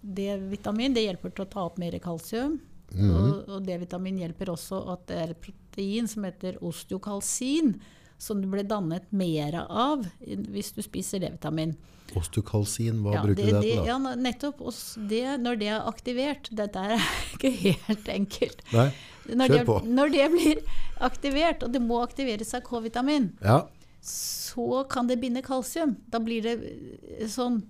D-vitamin 0.00 0.96
det 0.96 1.06
hjelper 1.06 1.34
til 1.34 1.46
å 1.46 1.52
ta 1.52 1.66
opp 1.68 1.80
mer 1.80 1.98
kalsium. 2.02 2.60
Mhm. 2.94 3.14
Og, 3.16 3.48
og 3.48 3.66
D-vitamin 3.66 4.18
hjelper 4.22 4.52
også 4.52 4.82
at 4.92 5.06
det 5.08 5.16
er 5.22 5.30
et 5.34 5.40
protein 5.40 6.08
som 6.08 6.24
heter 6.28 6.58
osteokalsin, 6.62 7.74
som 8.22 8.40
det 8.42 8.50
blir 8.52 8.62
dannet 8.68 9.08
mer 9.10 9.56
av 9.68 10.04
hvis 10.22 10.72
du 10.76 10.82
spiser 10.84 11.18
D-vitamin. 11.24 11.72
Osteokalsin, 12.14 13.00
hva 13.02 13.14
Ja, 13.16 13.22
bruker 13.24 13.40
det, 13.40 13.46
du 13.46 13.52
det 13.56 13.62
det, 13.62 13.70
til 13.70 13.78
da? 13.80 13.86
ja, 13.88 14.14
nettopp. 14.20 14.58
Det, 15.08 15.22
når 15.40 15.56
det 15.62 15.68
er 15.72 15.86
aktivert 15.88 16.50
Dette 16.52 16.78
er 16.78 16.98
ikke 17.32 17.50
helt 17.88 18.08
enkelt. 18.12 18.62
Nei? 18.72 18.88
Når 19.32 19.48
Kjør 19.48 19.58
det, 19.58 19.66
på. 19.66 19.76
når 19.98 20.12
det 20.12 20.26
blir 20.34 20.60
aktivert, 21.00 21.62
og 21.64 21.72
det 21.72 21.80
må 21.82 22.02
aktiveres 22.04 22.52
av 22.54 22.62
K-vitamin, 22.68 23.30
Ja. 23.42 23.62
så 24.02 24.84
kan 24.90 25.06
det 25.08 25.20
binde 25.22 25.42
kalsium. 25.42 25.96
Da 26.10 26.18
blir 26.20 26.42
det 26.44 26.56
eh, 27.18 27.26
sånn 27.30 27.62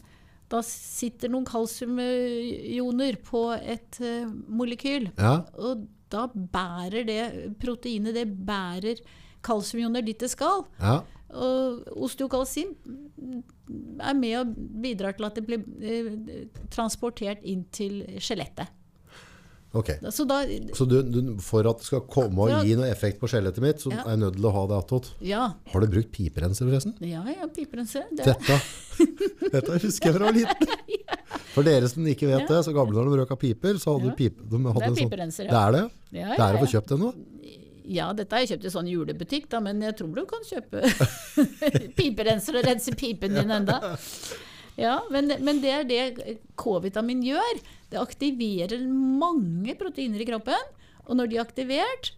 Da 0.52 0.60
sitter 0.66 1.32
noen 1.32 1.46
kalsiumioner 1.48 3.16
på 3.24 3.42
et 3.56 3.98
uh, 4.04 4.28
molekyl. 4.52 5.08
Ja. 5.16 5.38
Og 5.56 5.86
da 6.12 6.26
bærer 6.28 7.06
det 7.08 7.22
proteinet 7.62 8.14
det 8.18 8.26
bærer 8.46 9.00
kalsiumioner 9.42 10.04
dit 10.04 10.20
det 10.20 10.28
skal. 10.30 10.66
Ja. 10.80 10.98
Og 11.32 11.86
osteokalsin 12.04 12.74
er 14.04 14.14
med 14.18 14.36
og 14.42 14.52
bidrar 14.84 15.16
til 15.16 15.24
at 15.30 15.40
det 15.40 15.46
blir 15.48 15.64
uh, 15.64 16.46
transportert 16.74 17.40
inn 17.48 17.64
til 17.72 18.02
skjelettet. 18.20 18.68
Okay. 19.72 19.96
Så 20.12 20.26
da 20.28 20.42
Så 20.76 20.84
du, 20.84 20.98
du, 21.00 21.20
for 21.40 21.64
at 21.64 21.78
det 21.80 21.86
skal 21.88 22.02
komme 22.12 22.44
og 22.44 22.50
Ja. 22.52 22.58
gi 22.60 22.74
noe 22.76 22.90
effekt 22.92 23.18
på 23.22 23.28
skjelettet 23.30 23.62
mitt, 23.64 23.80
så 23.80 23.88
Ja. 23.90 24.02
er 24.04 24.10
jeg 24.10 24.18
nødt 24.20 24.34
til 24.36 24.44
å 24.44 24.52
ha 24.52 24.66
det 24.68 24.76
attåt. 24.84 25.06
Ja, 25.24 25.54
Har 25.72 25.80
du 25.80 25.86
brukt 25.86 26.12
piperenser 26.12 26.68
forresten? 26.68 26.92
ja, 27.00 27.24
ja 27.24 27.46
piperenser. 27.48 28.04
Det, 28.12 28.26
Dette, 28.26 28.60
dette 29.54 29.78
husker 29.82 30.10
jeg 30.10 30.16
fra 30.18 30.30
liten. 30.34 30.72
For 31.54 31.66
dere 31.66 31.88
som 31.90 32.06
ikke 32.08 32.28
vet 32.30 32.48
det, 32.48 32.60
så 32.64 32.72
gamle 32.76 32.96
når 32.96 33.10
de 33.12 33.20
røka 33.22 33.36
piper, 33.40 33.76
så 33.80 33.96
hadde 33.96 34.12
Ja. 34.12 34.16
pipe... 34.16 34.40
De 34.48 34.60
hadde 34.62 34.72
Det 34.72 34.82
er 34.82 34.88
en 34.88 34.96
sånn- 34.96 35.10
piperenser, 35.10 35.48
ja. 35.48 35.52
Det 35.52 35.60
er 35.62 35.72
det? 35.76 35.82
ja, 36.20 36.28
Det 36.30 36.38
ja, 36.38 36.46
er 36.48 36.56
å 36.56 36.62
få 36.62 36.68
ja. 36.68 36.72
kjøpt 36.76 36.94
ennå? 36.96 37.10
Ja, 37.92 38.06
dette 38.16 38.36
har 38.36 38.44
jeg 38.44 38.52
kjøpt 38.54 38.66
i 38.68 38.72
sånn 38.72 38.88
julebutikk, 38.88 39.48
da, 39.52 39.58
men 39.60 39.80
jeg 39.82 39.96
tror 39.98 40.12
du 40.14 40.22
kan 40.30 40.44
kjøpe 40.46 40.84
piperenser 41.98 42.56
og 42.60 42.66
rense 42.68 42.94
pipen 42.96 43.34
din 43.36 43.50
enda. 43.52 43.80
Ja, 44.80 44.94
men, 45.12 45.28
men 45.44 45.58
det 45.60 45.72
er 45.74 45.84
det 45.88 46.36
K-vitamin 46.56 47.20
gjør. 47.26 47.58
Det 47.92 48.00
aktiverer 48.00 48.80
mange 48.88 49.74
proteiner 49.80 50.22
i 50.24 50.28
kroppen. 50.30 50.70
Og 51.08 51.18
når 51.18 51.28
de 51.32 51.36
er 51.40 51.42
aktivert, 51.44 52.12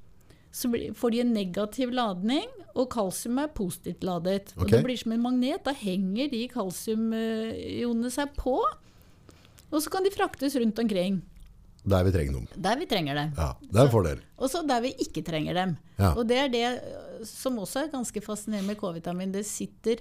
så 0.55 0.71
får 0.95 1.11
de 1.11 1.21
en 1.25 1.33
negativ 1.35 1.91
ladning, 1.91 2.47
og 2.79 2.87
kalsium 2.93 3.41
er 3.43 3.51
positivt 3.55 4.05
ladet. 4.07 4.53
Og 4.55 4.71
det 4.71 4.85
blir 4.85 4.99
som 4.99 5.15
en 5.15 5.23
magnet. 5.25 5.63
Da 5.67 5.75
henger 5.75 6.31
de 6.31 6.45
kalsiumionene 6.51 8.11
seg 8.15 8.35
på. 8.39 8.61
Og 9.75 9.83
så 9.83 9.91
kan 9.91 10.07
de 10.07 10.13
fraktes 10.15 10.55
rundt 10.61 10.79
omkring. 10.79 11.23
Der 11.85 12.07
vi 12.07 12.13
trenger 12.15 12.39
dem. 12.39 12.47
Der 12.65 12.79
vi 12.81 12.87
trenger 12.89 13.19
dem. 13.19 13.33
Ja, 13.37 13.51
det 13.61 13.81
er 13.81 13.89
en 13.89 13.93
fordel. 13.93 14.23
Og 14.39 14.49
så 14.53 14.63
der 14.67 14.81
vi 14.87 14.95
ikke 15.05 15.25
trenger 15.27 15.59
dem. 15.59 15.75
Ja. 15.99 16.15
Og 16.15 16.23
det 16.31 16.39
er 16.41 16.53
det 16.53 16.65
øh, 16.71 17.27
som 17.29 17.59
også 17.61 17.85
er 17.85 17.93
ganske 17.93 18.23
fascinerende 18.25 18.71
med 18.71 18.79
K-vitamin. 18.81 19.35
Det 19.35 19.45
sitter 19.47 20.01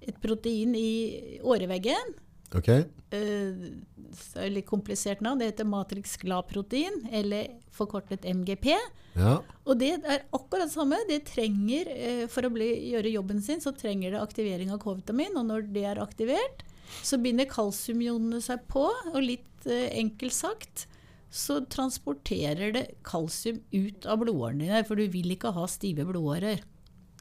et 0.00 0.16
protein 0.22 0.74
i 0.74 1.38
åreveggen. 1.44 2.16
Ok? 2.56 2.68
Uh, 3.14 4.48
litt 4.50 4.66
komplisert 4.66 5.22
navn. 5.22 5.38
Det 5.40 5.52
heter 5.52 5.68
matrix-glad-protein, 5.70 7.04
eller 7.14 7.52
forkortet 7.74 8.26
MGP. 8.26 8.72
Ja. 9.18 9.36
Og 9.66 9.78
det 9.78 9.92
er 9.98 10.24
akkurat 10.34 10.66
det 10.66 10.74
samme. 10.74 10.98
Det 11.08 11.22
trenger, 11.30 11.90
uh, 11.94 12.24
For 12.32 12.46
å 12.46 12.52
bli, 12.54 12.72
gjøre 12.90 13.14
jobben 13.14 13.42
sin, 13.44 13.62
så 13.62 13.74
trenger 13.76 14.14
det 14.16 14.22
aktivering 14.24 14.74
av 14.74 14.82
K-vitamin. 14.82 15.38
Og 15.38 15.46
når 15.50 15.70
det 15.74 15.86
er 15.92 16.02
aktivert, 16.02 16.64
så 17.06 17.20
binder 17.22 17.50
kalsiumionene 17.50 18.42
seg 18.42 18.66
på. 18.70 18.88
Og 19.14 19.20
litt 19.22 19.70
uh, 19.70 19.86
enkelt 19.94 20.34
sagt, 20.34 20.88
så 21.30 21.60
transporterer 21.70 22.74
det 22.74 22.86
kalsium 23.06 23.62
ut 23.70 24.06
av 24.10 24.24
blodårene 24.24 24.66
dine, 24.66 24.84
for 24.88 24.98
du 24.98 25.06
vil 25.12 25.36
ikke 25.36 25.54
ha 25.54 25.66
stive 25.70 26.08
blodårer. 26.08 26.64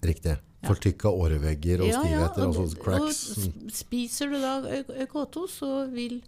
Riktig. 0.02 0.40
Fortykka 0.66 1.08
årevegger 1.08 1.82
og 1.86 1.94
stivheter, 1.94 2.48
og- 2.48 2.56
altså 2.56 2.82
cracks. 2.84 3.20
Og 3.38 3.72
spiser 3.72 4.30
du 4.30 4.40
da 4.42 4.84
K2, 5.08 5.46
så 5.48 5.70
vil 5.94 6.22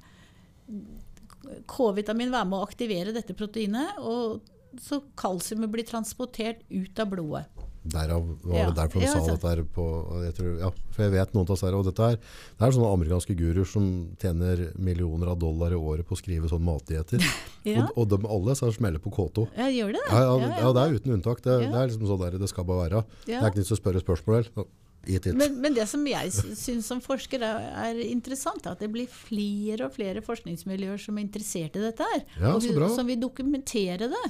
K-vitamin 1.67 2.31
være 2.31 2.45
med 2.47 2.59
å 2.59 2.67
aktivere 2.67 3.13
dette 3.15 3.33
proteinet, 3.37 3.97
og 3.99 4.41
så 4.79 5.01
kalsiumet 5.19 5.71
blir 5.73 5.83
transportert 5.87 6.61
ut 6.69 6.99
av 6.99 7.09
blodet. 7.11 7.45
Derav 7.83 8.25
var 8.45 8.57
Ja, 8.59 8.65
det 8.69 8.75
derfor 8.77 9.01
de 9.01 9.07
ja, 9.07 9.13
sa 9.15 9.21
dette 9.25 9.49
her 9.49 9.61
på 9.73 9.85
jeg 10.21 10.33
tror, 10.37 10.49
ja, 10.61 10.67
For 10.93 11.01
jeg 11.07 11.13
vet 11.15 11.31
noen 11.33 11.47
av 11.47 11.55
disse 11.55 11.65
her, 11.65 11.77
og 11.79 11.87
dette 11.87 12.09
her 12.11 12.17
Det 12.19 12.67
er 12.67 12.75
sånne 12.75 12.91
amerikanske 12.93 13.33
guruer 13.39 13.65
som 13.65 13.87
tjener 14.21 14.61
millioner 14.77 15.31
av 15.33 15.39
dollar 15.41 15.73
i 15.73 15.79
året 15.79 16.05
på 16.05 16.13
å 16.13 16.19
skrive 16.19 16.51
sånne 16.51 16.67
matdietter. 16.67 17.25
Ja, 17.65 17.87
Og, 17.87 17.97
og 18.03 18.07
de 18.13 18.19
alle 18.37 18.55
så 18.57 18.69
smeller 18.73 19.01
på 19.01 19.09
K2. 19.13 19.47
ja 19.57 19.67
gjør 19.69 19.91
det? 19.97 20.03
Ja, 20.09 20.21
ja, 20.29 20.51
ja, 20.61 20.69
det 20.77 20.81
er 20.85 20.95
uten 20.99 21.15
unntak. 21.17 21.41
Det, 21.45 21.57
det 21.69 21.73
er 21.77 21.89
liksom 21.91 22.05
sånn 22.09 22.21
der 22.21 22.37
det 22.41 22.49
skal 22.49 22.65
bare 22.69 22.85
være. 22.87 23.01
Det 23.25 23.35
er 23.37 23.49
ikke 23.51 23.61
nytt 23.61 23.73
å 23.73 23.77
spørre 23.81 24.01
spørsmål. 24.01 24.47
heller. 24.51 25.35
Men, 25.37 25.59
men 25.61 25.73
det 25.77 25.85
som 25.89 26.05
jeg 26.05 26.31
sy- 26.33 26.55
syns 26.57 26.85
som 26.89 27.01
forsker 27.01 27.41
er, 27.45 27.67
er 27.89 27.99
interessant, 28.05 28.65
er 28.65 28.73
at 28.75 28.81
det 28.81 28.89
blir 28.93 29.09
flere 29.09 29.85
og 29.89 29.93
flere 29.97 30.21
forskningsmiljøer 30.25 31.01
som 31.01 31.17
er 31.17 31.25
interessert 31.25 31.77
i 31.77 31.85
dette 31.85 32.05
her. 32.13 32.25
Og 32.53 32.61
som 32.93 33.09
vil 33.09 33.17
dokumentere 33.21 34.09
det. 34.13 34.23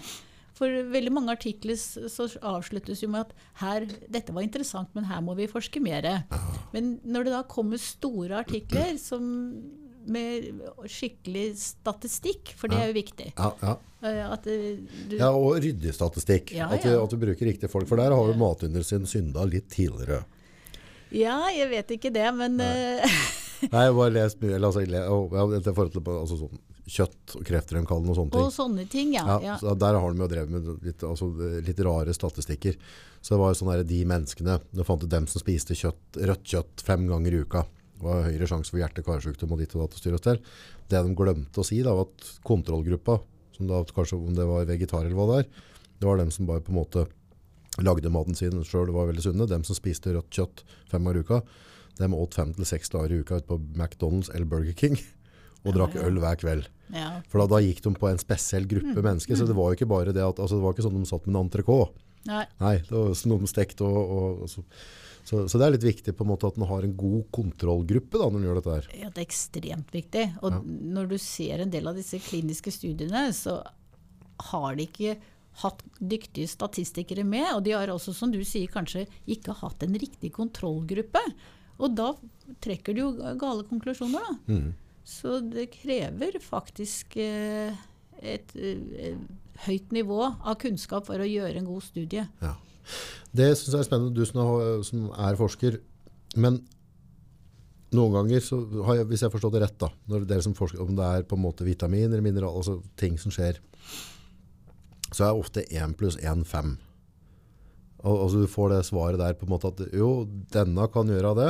For 0.62 0.82
veldig 0.93 1.12
mange 1.15 1.34
artikler 1.34 1.78
så 1.82 2.28
avsluttes 2.45 3.02
jo 3.02 3.10
med 3.10 3.26
at 3.26 3.45
her, 3.63 3.88
dette 4.13 4.34
var 4.36 4.45
interessant, 4.45 4.91
men 4.93 5.08
her 5.10 5.24
må 5.26 5.34
vi 5.39 5.50
forske 5.50 5.82
mer. 5.82 6.06
Men 6.76 7.00
når 7.02 7.26
det 7.26 7.34
da 7.34 7.43
kommer 7.50 7.82
store 7.82 8.43
artikler 8.43 8.93
som 9.02 9.24
med 10.10 10.62
skikkelig 10.89 11.47
statistikk, 11.62 12.54
for 12.58 12.71
det 12.71 12.80
er 12.80 12.88
jo 12.89 12.95
viktig 12.97 13.28
Ja, 13.38 13.50
ja. 13.62 13.74
eh, 14.02 14.21
at 14.34 14.47
eh, 14.50 14.80
du, 14.82 15.17
ja, 15.19 15.30
og 15.30 15.60
ryddig 15.62 15.93
statistikk. 15.93 16.54
Ja, 16.58 16.71
At, 16.74 16.86
du, 16.86 16.95
at 16.97 17.13
du 17.13 17.19
bruker 17.21 17.45
riktige 17.45 17.69
folk. 17.69 17.88
For 17.89 18.02
der 18.02 18.15
har 18.15 18.32
jo 18.32 18.38
matindustrien 18.39 19.06
synda 19.10 19.45
litt 19.45 19.69
tidligere. 19.69 20.24
Ja, 21.13 21.38
jeg 21.54 21.69
vet 21.74 21.93
ikke 21.97 22.13
det, 22.13 22.28
men 22.38 22.58
eh, 22.63 23.21
Nei, 23.71 23.86
jeg 23.86 23.93
bare 23.93 24.13
lest 24.15 24.41
mye 24.41 24.58
altså, 24.58 24.82
altså, 24.82 26.38
sånn, 26.39 26.62
kjøtt 26.89 27.36
og 27.38 27.44
kreftfremkallende 27.46 28.13
og 28.13 28.17
sånne 28.17 28.34
ting. 28.34 28.48
Og 28.48 28.54
sånne 28.56 28.86
ting, 28.89 29.13
ja. 29.15 29.26
Ja, 29.28 29.38
ja. 29.52 29.58
Så 29.62 29.74
der 29.78 29.98
har 30.00 30.13
de 30.13 30.24
jo 30.24 30.30
drevet 30.32 30.54
med 30.54 30.86
litt, 30.86 31.04
altså, 31.06 31.30
litt 31.65 31.82
rare 31.86 32.15
statistikker. 32.15 32.78
Så 33.22 33.36
det 33.36 33.41
var 33.41 33.54
jo 33.54 33.60
sånn 33.60 33.72
der, 33.74 33.84
de 33.88 34.00
menneskene, 34.10 34.58
Du 34.74 34.84
fant 34.88 35.04
ut 35.04 35.12
dem 35.12 35.28
som 35.30 35.44
spiste 35.44 35.78
kjøtt, 35.78 36.17
rødt 36.17 36.46
kjøtt 36.54 36.84
fem 36.86 37.06
ganger 37.10 37.38
i 37.38 37.44
uka. 37.46 37.65
Det 38.02 38.08
var 38.08 38.26
høyere 38.26 38.50
sjanse 38.50 38.74
for 38.74 38.82
hjerte-karsykdom 38.82 39.52
og 39.54 39.62
ditt 39.62 39.76
og 39.78 39.84
datt 39.84 39.98
og 39.98 40.02
styr 40.02 40.17
og 40.17 40.24
stell. 40.24 40.39
Det 40.89 41.04
de 41.06 41.15
glemte 41.15 41.62
å 41.62 41.65
si 41.67 41.82
da, 41.86 41.94
var 41.94 42.10
at 42.10 42.32
kontrollgruppa, 42.48 43.20
som 43.58 43.70
da 43.70 43.84
kanskje 43.86 44.17
om 44.17 44.34
det 44.38 44.48
var 44.50 44.65
vegetar 44.65 45.06
eller 45.06 45.17
hva 45.20 45.28
det 45.30 45.41
er, 45.44 45.65
det 46.02 46.10
var 46.10 46.17
dem 46.17 46.32
som 46.34 46.48
bare 46.50 46.63
på 46.65 46.74
en 46.74 46.80
måte 46.82 47.06
lagde 47.80 48.10
maten 48.12 48.36
sin 48.36 48.58
selv 48.65 48.89
og 48.89 48.98
var 48.98 49.12
veldig 49.12 49.24
sunne. 49.24 49.48
Dem 49.48 49.63
som 49.67 49.78
spiste 49.78 50.15
rødt 50.15 50.34
kjøtt 50.34 50.63
fem 50.89 51.06
ganger 51.06 51.22
i 51.22 51.26
uka, 51.28 51.41
dem 52.02 52.15
åt 52.17 52.36
fem 52.36 52.52
til 52.58 52.65
seks 52.65 52.89
dager 52.89 53.13
i 53.13 53.22
uka 53.22 53.38
ut 53.38 53.48
på 53.48 53.60
McDonald's 53.78 54.32
eller 54.34 54.50
Burger 54.50 54.74
King 54.74 54.98
og 55.65 55.74
drakk 55.76 55.95
øl 56.02 56.17
hver 56.19 56.38
kveld. 56.41 56.67
ja. 56.93 57.21
For 57.30 57.39
da, 57.43 57.47
da 57.56 57.60
gikk 57.62 57.82
de 57.86 57.93
på 57.93 58.10
en 58.10 58.17
spesiell 58.21 58.65
gruppe 58.67 58.97
Mm. 58.97 59.04
mennesker, 59.04 59.36
så 59.38 59.45
det 59.47 59.56
var 59.56 59.69
jo 59.71 59.78
ikke 59.80 59.88
bare 59.91 60.12
det 60.13 60.24
at 60.24 60.39
altså, 60.39 60.56
det 60.58 60.63
var 60.65 60.74
ikke 60.74 60.88
sånn 60.88 60.97
de 61.00 61.06
satt 61.10 61.28
med 61.28 61.36
en 61.36 61.45
entrecôte. 61.50 61.91
Nei. 62.26 62.45
Nei, 62.60 62.76
det 62.78 62.91
var 62.91 63.13
sånn 63.17 63.39
de 63.39 63.47
stekte 63.50 63.82
og, 63.82 64.12
og, 64.12 64.41
og 64.43 64.50
så, 64.50 64.63
så, 65.26 65.47
så 65.50 65.58
det 65.58 65.65
er 65.67 65.71
litt 65.78 65.86
viktig 65.88 66.13
på 66.17 66.24
en 66.26 66.30
måte 66.34 66.47
at 66.50 66.58
en 66.58 66.67
har 66.69 66.84
en 66.86 66.95
god 66.97 67.24
kontrollgruppe 67.32 68.17
da, 68.19 68.28
når 68.30 68.38
en 68.41 68.45
gjør 68.50 68.60
dette 68.60 68.76
her. 68.76 68.88
Ja, 69.00 69.10
det 69.10 69.21
er 69.24 69.28
ekstremt 69.30 69.91
viktig. 69.93 70.26
Og 70.41 70.52
Ja. 70.52 70.60
når 70.65 71.10
du 71.13 71.17
ser 71.17 71.62
en 71.62 71.69
del 71.74 71.88
av 71.88 71.95
disse 71.95 72.19
kliniske 72.21 72.71
studiene, 72.74 73.28
så 73.34 73.62
har 74.52 74.76
de 74.76 74.86
ikke 74.89 75.15
hatt 75.62 75.82
dyktige 76.00 76.47
statistikere 76.47 77.24
med. 77.28 77.47
Og 77.56 77.63
de 77.65 77.71
har 77.76 77.88
også, 77.93 78.13
som 78.15 78.32
du 78.32 78.39
sier, 78.47 78.67
kanskje 78.71 79.08
ikke 79.28 79.54
hatt 79.62 79.84
en 79.84 79.93
riktig 80.00 80.32
kontrollgruppe. 80.34 81.21
Og 81.82 81.95
da 81.97 82.12
trekker 82.62 82.93
de 82.95 83.02
jo 83.02 83.12
gale 83.41 83.63
konklusjoner, 83.69 84.21
da. 84.30 84.38
Mhm. 84.54 84.74
Så 85.12 85.39
det 85.43 85.67
krever 85.74 86.38
faktisk 86.43 87.17
eh, 87.19 87.76
et 88.21 88.54
eh, 88.56 89.17
høyt 89.65 89.95
nivå 89.95 90.21
av 90.24 90.56
kunnskap 90.62 91.10
for 91.10 91.21
å 91.21 91.28
gjøre 91.28 91.60
en 91.60 91.67
god 91.67 91.84
studie. 91.86 92.28
Ja. 92.41 92.54
Det 93.32 93.50
synes 93.58 93.74
jeg 93.74 93.82
er 93.84 93.88
spennende, 93.88 94.15
du 94.15 94.24
som 94.28 94.39
er, 94.41 95.26
er 95.28 95.39
forsker. 95.39 95.82
Men 96.39 96.62
noen 97.95 98.15
ganger, 98.15 98.43
så 98.43 98.62
har 98.88 99.02
jeg, 99.02 99.10
hvis 99.10 99.24
jeg 99.24 99.28
har 99.28 99.34
forstått 99.34 99.58
det 99.58 99.65
rett, 99.65 99.78
da, 99.82 99.91
når 100.12 100.24
dere 100.30 100.45
som 100.45 100.56
forsker, 100.56 100.80
om 100.84 100.95
det 100.95 101.08
er 101.08 101.28
på 101.28 101.38
en 101.38 101.43
måte 101.43 101.67
vitaminer, 101.67 102.13
eller 102.13 102.24
mineral, 102.26 102.56
altså 102.62 102.80
ting 103.00 103.19
som 103.19 103.34
skjer, 103.36 103.60
så 105.12 105.28
er 105.28 105.36
ofte 105.36 105.65
1 105.67 105.97
pluss 106.00 106.15
1 106.21 106.45
5. 106.47 106.78
Al 108.08 108.24
altså 108.24 108.41
du 108.41 108.50
får 108.50 108.71
det 108.71 108.86
svaret 108.88 109.19
der 109.19 109.36
på 109.38 109.45
en 109.45 109.52
måte 109.52 109.74
at 109.74 109.84
jo, 109.93 110.24
denne 110.56 110.88
kan 110.93 111.12
gjøre 111.12 111.36
det, 111.38 111.50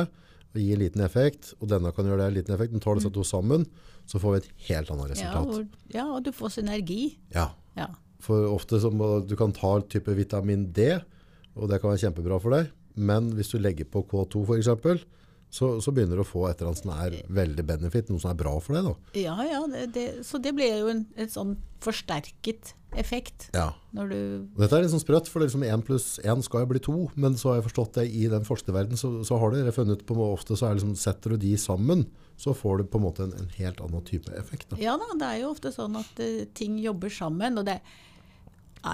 og 0.52 0.60
gir 0.60 0.74
en 0.76 0.82
liten 0.84 1.00
effekt, 1.04 1.54
og 1.60 1.68
denne 1.72 1.92
kan 1.96 2.04
gjøre 2.04 2.18
det 2.18 2.26
en 2.28 2.34
liten 2.36 2.54
effekt, 2.54 2.72
men 2.72 2.80
tar 2.84 2.98
disse 2.98 3.10
to 3.14 3.24
sammen, 3.24 3.66
så 4.06 4.20
får 4.20 4.32
vi 4.34 4.40
et 4.42 4.50
helt 4.68 4.90
annet 4.92 5.08
Ja, 5.08 5.14
resultat. 5.14 5.48
og, 5.48 5.92
ja, 5.94 6.04
og 6.12 6.22
du 6.26 6.32
får 6.32 6.50
synergi. 6.58 7.16
Ja, 7.34 7.50
Ja. 7.76 7.86
for 8.20 8.44
ofte 8.52 8.78
så 8.80 8.90
må, 8.92 9.26
du 9.26 9.34
kan 9.36 9.52
ta 9.52 9.80
type 9.88 10.12
vitamin 10.14 10.66
D, 10.72 11.00
og 11.56 11.68
det 11.70 11.80
kan 11.80 11.90
være 11.90 12.02
kjempebra 12.12 12.40
for 12.40 12.50
deg. 12.50 12.70
Men 12.96 13.30
hvis 13.32 13.48
du 13.50 13.58
legger 13.58 13.84
på 13.88 14.04
K2 14.06 14.44
for 14.46 14.56
eksempel, 14.56 15.00
så, 15.52 15.74
så 15.84 15.92
begynner 15.92 16.16
du 16.16 16.24
å 16.24 16.28
få 16.28 16.46
et 16.48 16.60
eller 16.60 16.72
annet 16.72 16.80
som 16.80 16.92
er 16.96 17.16
veldig 17.28 17.64
benefit, 17.68 18.08
noe 18.08 18.22
som 18.22 18.30
er 18.32 18.38
bra 18.40 18.54
for 18.64 18.76
deg 18.78 18.86
da. 18.88 18.94
Ja, 19.20 19.34
ja, 19.44 19.58
det, 19.68 19.82
det, 19.92 20.06
så 20.24 20.40
det 20.40 20.54
ble 20.56 20.70
jo 20.70 20.88
en, 20.88 21.02
et 21.20 21.34
sånn 21.34 21.58
forsterket 21.84 22.72
effekt 22.96 23.48
Ja. 23.56 23.70
når 23.96 24.08
du 24.12 24.18
Dette 24.58 24.76
er 24.76 24.84
litt 24.84 24.92
sånn 24.92 25.02
sprøtt, 25.02 25.28
for 25.28 25.40
det 25.40 25.50
liksom 25.50 25.64
1 25.64 25.84
pluss 25.86 26.06
1 26.24 26.44
skal 26.46 26.64
jo 26.64 26.70
bli 26.72 26.80
2, 26.84 26.96
men 27.20 27.36
så 27.40 27.50
har 27.50 27.60
jeg 27.60 27.66
forstått 27.68 28.00
det 28.00 28.06
i 28.16 28.26
den 28.32 28.48
forskerverdenen, 28.48 29.00
så, 29.00 29.12
så 29.28 29.38
har 29.40 29.52
dere 29.52 29.74
funnet 29.76 30.04
på 30.08 30.16
ofte 30.24 30.56
så 30.56 30.68
er 30.70 30.78
liksom, 30.78 30.94
setter 31.00 31.34
du 31.34 31.42
de 31.44 31.52
sammen, 31.60 32.06
så 32.40 32.56
får 32.56 32.80
du 32.80 32.88
på 32.88 33.00
en 33.00 33.06
måte 33.06 33.26
en, 33.26 33.34
en 33.36 33.52
helt 33.58 33.80
annen 33.84 34.04
type 34.08 34.32
effekt. 34.38 34.70
Da. 34.72 34.80
Ja 34.80 34.96
da, 35.00 35.10
det 35.20 35.28
er 35.28 35.42
jo 35.44 35.52
ofte 35.52 35.72
sånn 35.74 36.00
at 36.00 36.24
uh, 36.24 36.44
ting 36.56 36.80
jobber 36.80 37.12
sammen, 37.12 37.60
og 37.60 37.68
det 37.68 37.76
er 37.80 38.00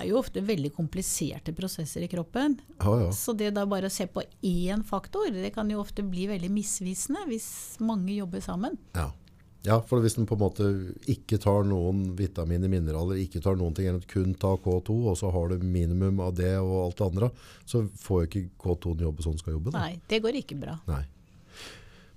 jo 0.09 0.19
ofte 0.21 0.43
veldig 0.45 0.71
kompliserte 0.77 1.55
prosesser 1.57 2.05
i 2.05 2.11
kroppen. 2.13 2.59
Ja, 2.79 2.95
ja. 3.03 3.13
Så 3.15 3.33
det 3.37 3.55
da 3.57 3.65
bare 3.69 3.89
å 3.89 3.93
se 3.93 4.09
på 4.11 4.25
én 4.45 4.85
faktor, 4.85 5.31
det 5.33 5.55
kan 5.55 5.71
jo 5.73 5.81
ofte 5.81 6.05
bli 6.05 6.27
veldig 6.29 6.51
misvisende 6.53 7.25
hvis 7.31 7.49
mange 7.81 8.13
jobber 8.13 8.45
sammen. 8.45 8.77
Ja. 8.99 9.09
ja, 9.65 9.79
for 9.89 10.05
hvis 10.05 10.19
den 10.19 10.29
på 10.29 10.37
en 10.37 10.43
måte 10.45 10.69
ikke 11.09 11.41
tar 11.41 11.65
noen 11.69 12.11
vitaminer, 12.19 12.69
mineraler, 12.73 13.23
ikke 13.23 13.43
tar 13.45 13.57
noen 13.61 13.77
ting, 13.77 14.03
kun 14.13 14.37
tar 14.37 14.61
K2, 14.65 14.99
og 15.13 15.17
så 15.21 15.33
har 15.33 15.49
du 15.49 15.65
minimum 15.65 16.21
av 16.25 16.37
det 16.37 16.55
og 16.61 16.77
alt 16.83 17.01
det 17.01 17.09
andre, 17.09 17.33
så 17.65 17.87
får 18.05 18.23
jo 18.23 18.31
ikke 18.31 18.47
K2-en 18.67 19.09
jobbe 19.09 19.25
sånn 19.25 19.39
den 19.39 19.45
skal 19.47 19.57
jobbe. 19.57 19.73
Da. 19.73 19.89
Nei, 19.89 19.97
det 20.13 20.21
går 20.25 20.43
ikke 20.43 20.61
bra. 20.61 20.77
Nei. 20.91 21.03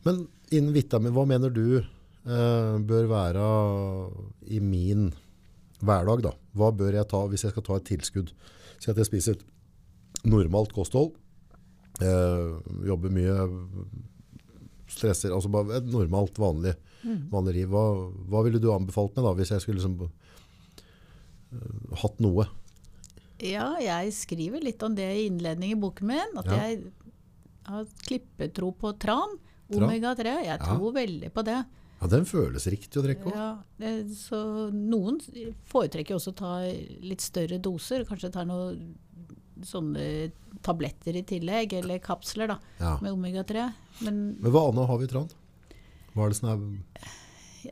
Men 0.03 0.25
innen 0.51 0.75
vitamin, 0.75 1.13
hva 1.15 1.23
mener 1.29 1.53
du 1.53 1.65
eh, 1.79 2.77
bør 2.91 3.11
være 3.11 3.49
i 4.51 4.59
min 4.59 5.11
hverdag 5.81 6.21
da? 6.25 6.31
Hva 6.57 6.71
bør 6.75 6.93
jeg 6.99 7.07
ta 7.11 7.23
hvis 7.31 7.43
jeg 7.45 7.51
skal 7.55 7.63
ta 7.67 7.75
et 7.79 7.87
tilskudd? 7.89 8.31
Si 8.81 8.89
at 8.91 8.97
jeg 8.97 9.05
spiser 9.09 9.35
et 9.37 9.43
normalt 10.25 10.73
kosthold, 10.73 11.13
eh, 12.01 12.55
jobber 12.87 13.09
mye, 13.13 13.35
stresser, 14.91 15.31
altså 15.31 15.49
bare 15.53 15.77
et 15.79 15.85
normalt, 15.91 16.35
vanlig, 16.41 16.73
vanlig 17.31 17.53
liv. 17.61 17.69
Hva, 17.71 17.83
hva 18.29 18.41
ville 18.45 18.59
du 18.61 18.69
anbefalt 18.73 19.15
meg 19.15 19.23
da, 19.27 19.33
hvis 19.37 19.53
jeg 19.55 19.63
skulle 19.63 19.79
liksom, 19.79 20.09
eh, 21.55 21.95
hatt 22.03 22.19
noe? 22.23 22.47
Ja, 23.41 23.71
jeg 23.81 24.11
skriver 24.13 24.61
litt 24.61 24.83
om 24.85 24.93
det 24.97 25.07
i 25.17 25.27
innledningen 25.29 25.77
i 25.77 25.81
boken 25.81 26.11
min, 26.11 26.35
at 26.37 26.45
Ja. 26.45 26.57
jeg 26.67 26.91
har 27.65 27.85
klippetro 28.05 28.71
på 28.77 28.91
tran, 28.99 29.37
Tran? 29.71 29.87
omega-3. 29.87 30.43
Jeg 30.45 30.45
Ja. 30.45 30.57
tror 30.57 30.91
veldig 30.93 31.31
på 31.33 31.43
det. 31.45 31.65
Ja, 32.01 32.07
den 32.09 32.25
føles 32.25 32.65
riktig 32.71 32.97
å 32.97 33.03
drikke 33.05 33.29
også. 33.29 33.37
Ja, 33.79 33.91
så 34.17 34.71
noen 34.73 35.19
foretrekker 35.69 36.15
også 36.17 36.33
å 36.33 36.37
ta 36.39 36.53
litt 37.05 37.21
større 37.21 37.59
doser, 37.61 38.05
kanskje 38.09 38.31
ta 38.33 38.43
noen 38.43 38.95
sånne 39.61 40.31
tabletter 40.65 41.19
i 41.19 41.21
tillegg, 41.29 41.73
eller 41.77 41.99
kapsler 42.01 42.47
da, 42.49 42.59
Ja. 42.79 42.97
med 43.01 43.13
omega-3. 43.13 43.73
Men 44.01 44.37
Men 44.41 44.51
hva 44.51 44.71
annet 44.71 44.87
har 44.87 44.97
vi 44.97 45.03
i 45.05 45.07
tran? 45.07 45.29
Hva 46.15 46.25
er 46.25 46.29
det 46.29 46.37
som 46.37 46.49
er 46.49 47.09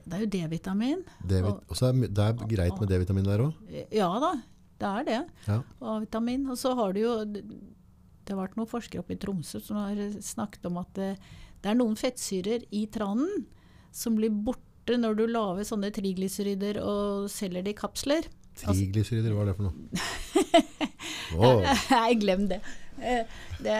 det 0.06 0.14
er 0.14 0.20
jo 0.20 0.28
D-vitamin. 0.28 1.00
Og- 1.42 1.64
Og 1.68 1.76
så 1.76 1.90
er 1.90 2.08
det 2.08 2.20
er 2.20 2.34
greit 2.46 2.80
med 2.80 2.90
D-vitamin 2.90 3.24
der 3.26 3.40
òg? 3.40 3.54
Ja 3.92 4.20
da, 4.20 4.34
det 4.78 4.88
er 4.88 5.04
det. 5.04 5.30
Ja. 5.48 5.64
Og 5.82 5.88
A-vitamin. 6.04 6.48
Og 6.48 6.56
så 6.58 6.76
har 6.76 6.94
du 6.94 7.00
jo 7.02 7.26
Det 7.26 8.36
har 8.38 8.48
vært 8.48 8.56
noen 8.58 8.68
forskere 8.70 9.00
oppe 9.00 9.14
i 9.14 9.16
Tromsø 9.16 9.60
som 9.60 9.78
har 9.78 9.96
snakket 10.22 10.64
om 10.68 10.78
at 10.78 10.94
det, 10.94 11.18
det 11.64 11.72
er 11.72 11.74
noen 11.74 11.96
fettsyrer 11.98 12.64
i 12.72 12.86
tranen 12.86 13.48
som 13.92 14.18
blir 14.18 14.34
borte 14.34 14.98
når 14.98 15.18
du 15.20 15.26
lager 15.30 15.68
sånne 15.68 15.92
triglycerider 15.94 16.82
og 16.82 17.30
selger 17.32 17.66
det 17.66 17.76
i 17.76 17.80
kapsler. 17.80 18.30
Triglycerider, 18.60 19.34
hva 19.36 19.46
er 19.46 19.52
det 19.52 19.58
for 19.60 19.70
noe? 19.70 19.76
Oh. 21.38 21.62
Nei, 21.62 22.16
glem 22.18 22.48
det. 22.50 22.58
Da 22.98 23.20
det 23.64 23.76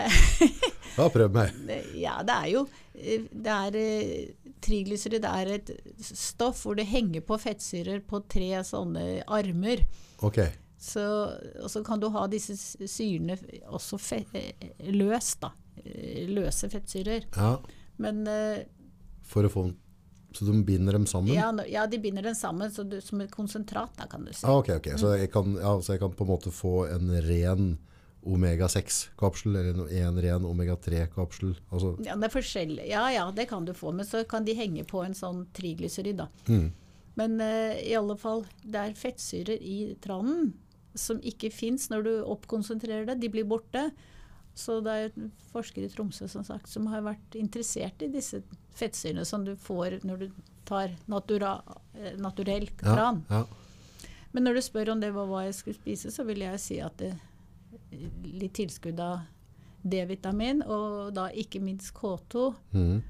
ja, 0.96 1.08
prøv 1.12 1.32
meg. 1.34 1.56
ja, 2.04 2.20
det 2.26 2.36
er 2.36 2.48
jo 2.52 2.62
eh, 2.94 3.26
Det 3.30 3.56
er 3.56 3.78
eh, 3.80 4.52
triglycerid 4.62 5.26
er 5.26 5.52
et 5.56 5.72
stoff 5.98 6.64
hvor 6.64 6.78
det 6.78 6.88
henger 6.90 7.24
på 7.26 7.38
fettsyrer 7.40 8.02
på 8.06 8.22
tre 8.30 8.52
sånne 8.66 9.22
armer. 9.26 9.84
Ok. 10.26 10.42
Så, 10.80 11.02
og 11.60 11.68
så 11.68 11.82
kan 11.84 12.00
du 12.00 12.08
ha 12.14 12.24
disse 12.32 12.56
syrene 12.88 13.36
også 13.68 13.98
fe, 14.00 14.22
eh, 14.36 14.92
løst, 14.94 15.42
da. 15.44 15.52
Eh, 15.84 16.28
Løse 16.28 16.70
fettsyrer. 16.72 17.28
Ja, 17.36 17.54
Men 18.00 18.24
eh, 18.28 18.62
for 19.30 19.46
å 19.46 19.52
få 19.52 19.66
Så 20.32 20.46
de 20.46 20.54
binder 20.64 20.92
dem 20.92 21.06
sammen? 21.10 21.34
ja, 21.34 21.50
ja, 21.68 21.86
de 21.90 21.98
binder 21.98 22.22
dem 22.22 22.34
sammen 22.38 22.70
så 22.70 22.84
du, 22.86 23.00
som 23.02 23.20
et 23.20 23.30
konsentrat, 23.34 23.90
da, 23.98 24.06
kan 24.10 24.24
du 24.24 24.32
si. 24.32 24.44
Ah, 24.46 24.58
ok, 24.60 24.76
ok. 24.78 24.92
Så, 25.00 25.14
jeg 25.18 25.32
kan, 25.34 25.56
ja, 25.58 25.72
så 25.82 25.96
jeg 25.96 26.02
kan 26.04 26.12
på 26.14 26.26
en 26.26 26.30
måte 26.30 26.52
få 26.54 26.74
en 26.86 27.10
ren 27.26 27.72
omega-6-kapsel, 28.20 29.56
eller 29.56 29.88
en 30.02 30.20
ren 30.22 30.44
omega-3-kapsel? 30.44 31.54
Altså, 31.70 31.96
Ja, 32.04 32.16
det 32.16 32.28
er 32.28 32.34
forskjellig. 32.34 32.86
Ja, 32.90 33.06
ja, 33.10 33.26
det 33.34 33.48
kan 33.48 33.64
du 33.64 33.72
få. 33.74 33.92
Men 33.96 34.06
så 34.06 34.22
kan 34.28 34.44
de 34.44 34.54
henge 34.54 34.84
på 34.84 35.02
en 35.04 35.16
sånn 35.16 35.46
triglycerid, 35.56 36.20
da. 36.22 36.28
mm. 36.50 36.70
Men 37.18 37.40
uh, 37.42 37.74
i 37.76 37.92
alle 37.98 38.14
fall, 38.16 38.44
det 38.62 38.80
er 38.80 38.96
fettsyrer 38.96 39.58
i 39.60 39.96
tranen 40.00 40.52
som 40.94 41.18
ikke 41.26 41.50
fins 41.52 41.88
når 41.90 42.04
du 42.06 42.12
oppkonsentrerer 42.22 43.08
det. 43.08 43.18
De 43.20 43.30
blir 43.32 43.46
borte. 43.48 43.90
Så 44.56 44.80
det 44.84 44.96
er 44.96 45.28
forskere 45.52 45.86
i 45.86 45.92
Tromsø 45.92 46.28
som, 46.28 46.44
sagt, 46.44 46.68
som 46.68 46.88
har 46.90 47.04
vært 47.06 47.36
interessert 47.38 48.02
i 48.02 48.10
disse 48.12 48.42
fettsyrene 48.76 49.24
som 49.28 49.44
du 49.46 49.54
får 49.58 50.00
når 50.06 50.24
du 50.24 50.28
tar 50.68 50.94
natura, 51.10 51.56
naturell 52.20 52.68
kran. 52.78 53.24
ja, 53.30 53.42
ja. 53.42 54.10
Men 54.32 54.46
når 54.46 54.58
du 54.58 54.62
spør 54.62 54.92
om 54.92 55.00
det 55.02 55.10
var 55.14 55.26
hva 55.26 55.44
jeg 55.46 55.56
skulle 55.58 55.80
spise, 55.80 56.10
så 56.14 56.24
vil 56.28 56.44
jeg 56.44 56.62
si 56.62 56.78
at 56.82 57.00
det, 57.02 57.14
litt 58.22 58.54
tilskudd 58.58 59.00
av 59.02 59.24
D-vitamin, 59.82 60.62
og 60.70 61.10
da 61.16 61.28
ikke 61.34 61.62
minst 61.64 61.94
K2. 61.96 62.44
Mm. 62.76 63.00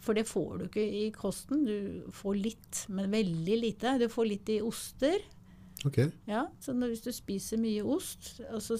For 0.00 0.16
det 0.16 0.28
får 0.30 0.52
du 0.60 0.64
ikke 0.68 0.84
i 0.84 1.04
kosten. 1.12 1.64
Du 1.66 2.12
får 2.14 2.38
litt, 2.38 2.84
men 2.88 3.10
veldig 3.12 3.58
lite. 3.60 3.98
Du 4.00 4.06
får 4.12 4.30
litt 4.30 4.52
i 4.52 4.60
oster. 4.64 5.18
Ok. 5.88 5.98
Ja, 6.28 6.46
så 6.60 6.74
når, 6.76 6.94
hvis 6.94 7.04
du 7.04 7.10
spiser 7.12 7.60
mye 7.60 7.84
ost, 7.84 8.36
og 8.48 8.62
så 8.64 8.78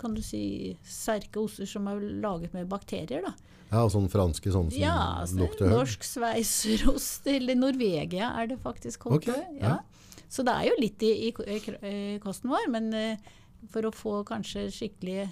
kan 0.00 0.14
du 0.16 0.22
si 0.24 0.76
sterke 0.86 1.40
oster 1.42 1.68
som 1.68 1.86
er 1.90 2.02
laget 2.22 2.54
med 2.56 2.68
bakterier, 2.70 3.24
da. 3.24 3.34
Ja, 3.70 3.82
og 3.82 3.90
sånn 3.90 4.06
franske 4.10 4.52
sånn 4.54 4.68
som 4.70 4.78
Ja, 4.78 5.24
så 5.26 5.40
lukter 5.40 5.66
høl. 5.66 5.80
norsk 5.80 6.04
sveiserost, 6.06 7.26
eller 7.30 7.58
Norvegia 7.58 8.30
er 8.38 8.52
det 8.52 8.60
faktisk 8.62 9.08
kalt. 9.08 9.24
Okay, 9.24 9.34
det, 9.34 9.62
ja. 9.64 9.76
ja. 9.76 10.22
Så 10.30 10.44
det 10.46 10.54
er 10.54 10.68
jo 10.68 10.76
litt 10.78 11.02
i, 11.06 11.10
i, 11.28 11.32
i 11.32 11.58
i 11.90 12.20
kosten 12.22 12.50
vår, 12.52 12.68
men 12.70 12.88
uh, 12.94 13.34
for 13.72 13.88
å 13.88 13.94
få 13.94 14.20
kanskje 14.28 14.68
skikkelig 14.74 15.26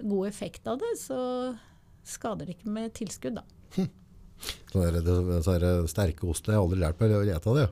god 0.00 0.28
effekt 0.28 0.68
av 0.68 0.80
det, 0.80 0.94
så 1.00 1.18
skader 2.06 2.48
det 2.48 2.58
ikke 2.58 2.72
med 2.72 2.94
tilskudd, 2.96 3.40
da. 3.40 3.44
Sånn 4.70 4.84
er 4.84 4.98
det, 5.00 5.16
så 5.44 5.56
er 5.56 5.62
det 5.64 5.72
sterke 5.90 6.28
osten, 6.28 6.52
jeg 6.52 6.60
har 6.60 6.66
aldri 6.66 6.80
lært 6.82 7.00
meg 7.00 7.14
å 7.16 7.24
lete 7.24 7.52
av 7.52 7.56
det. 7.56 7.66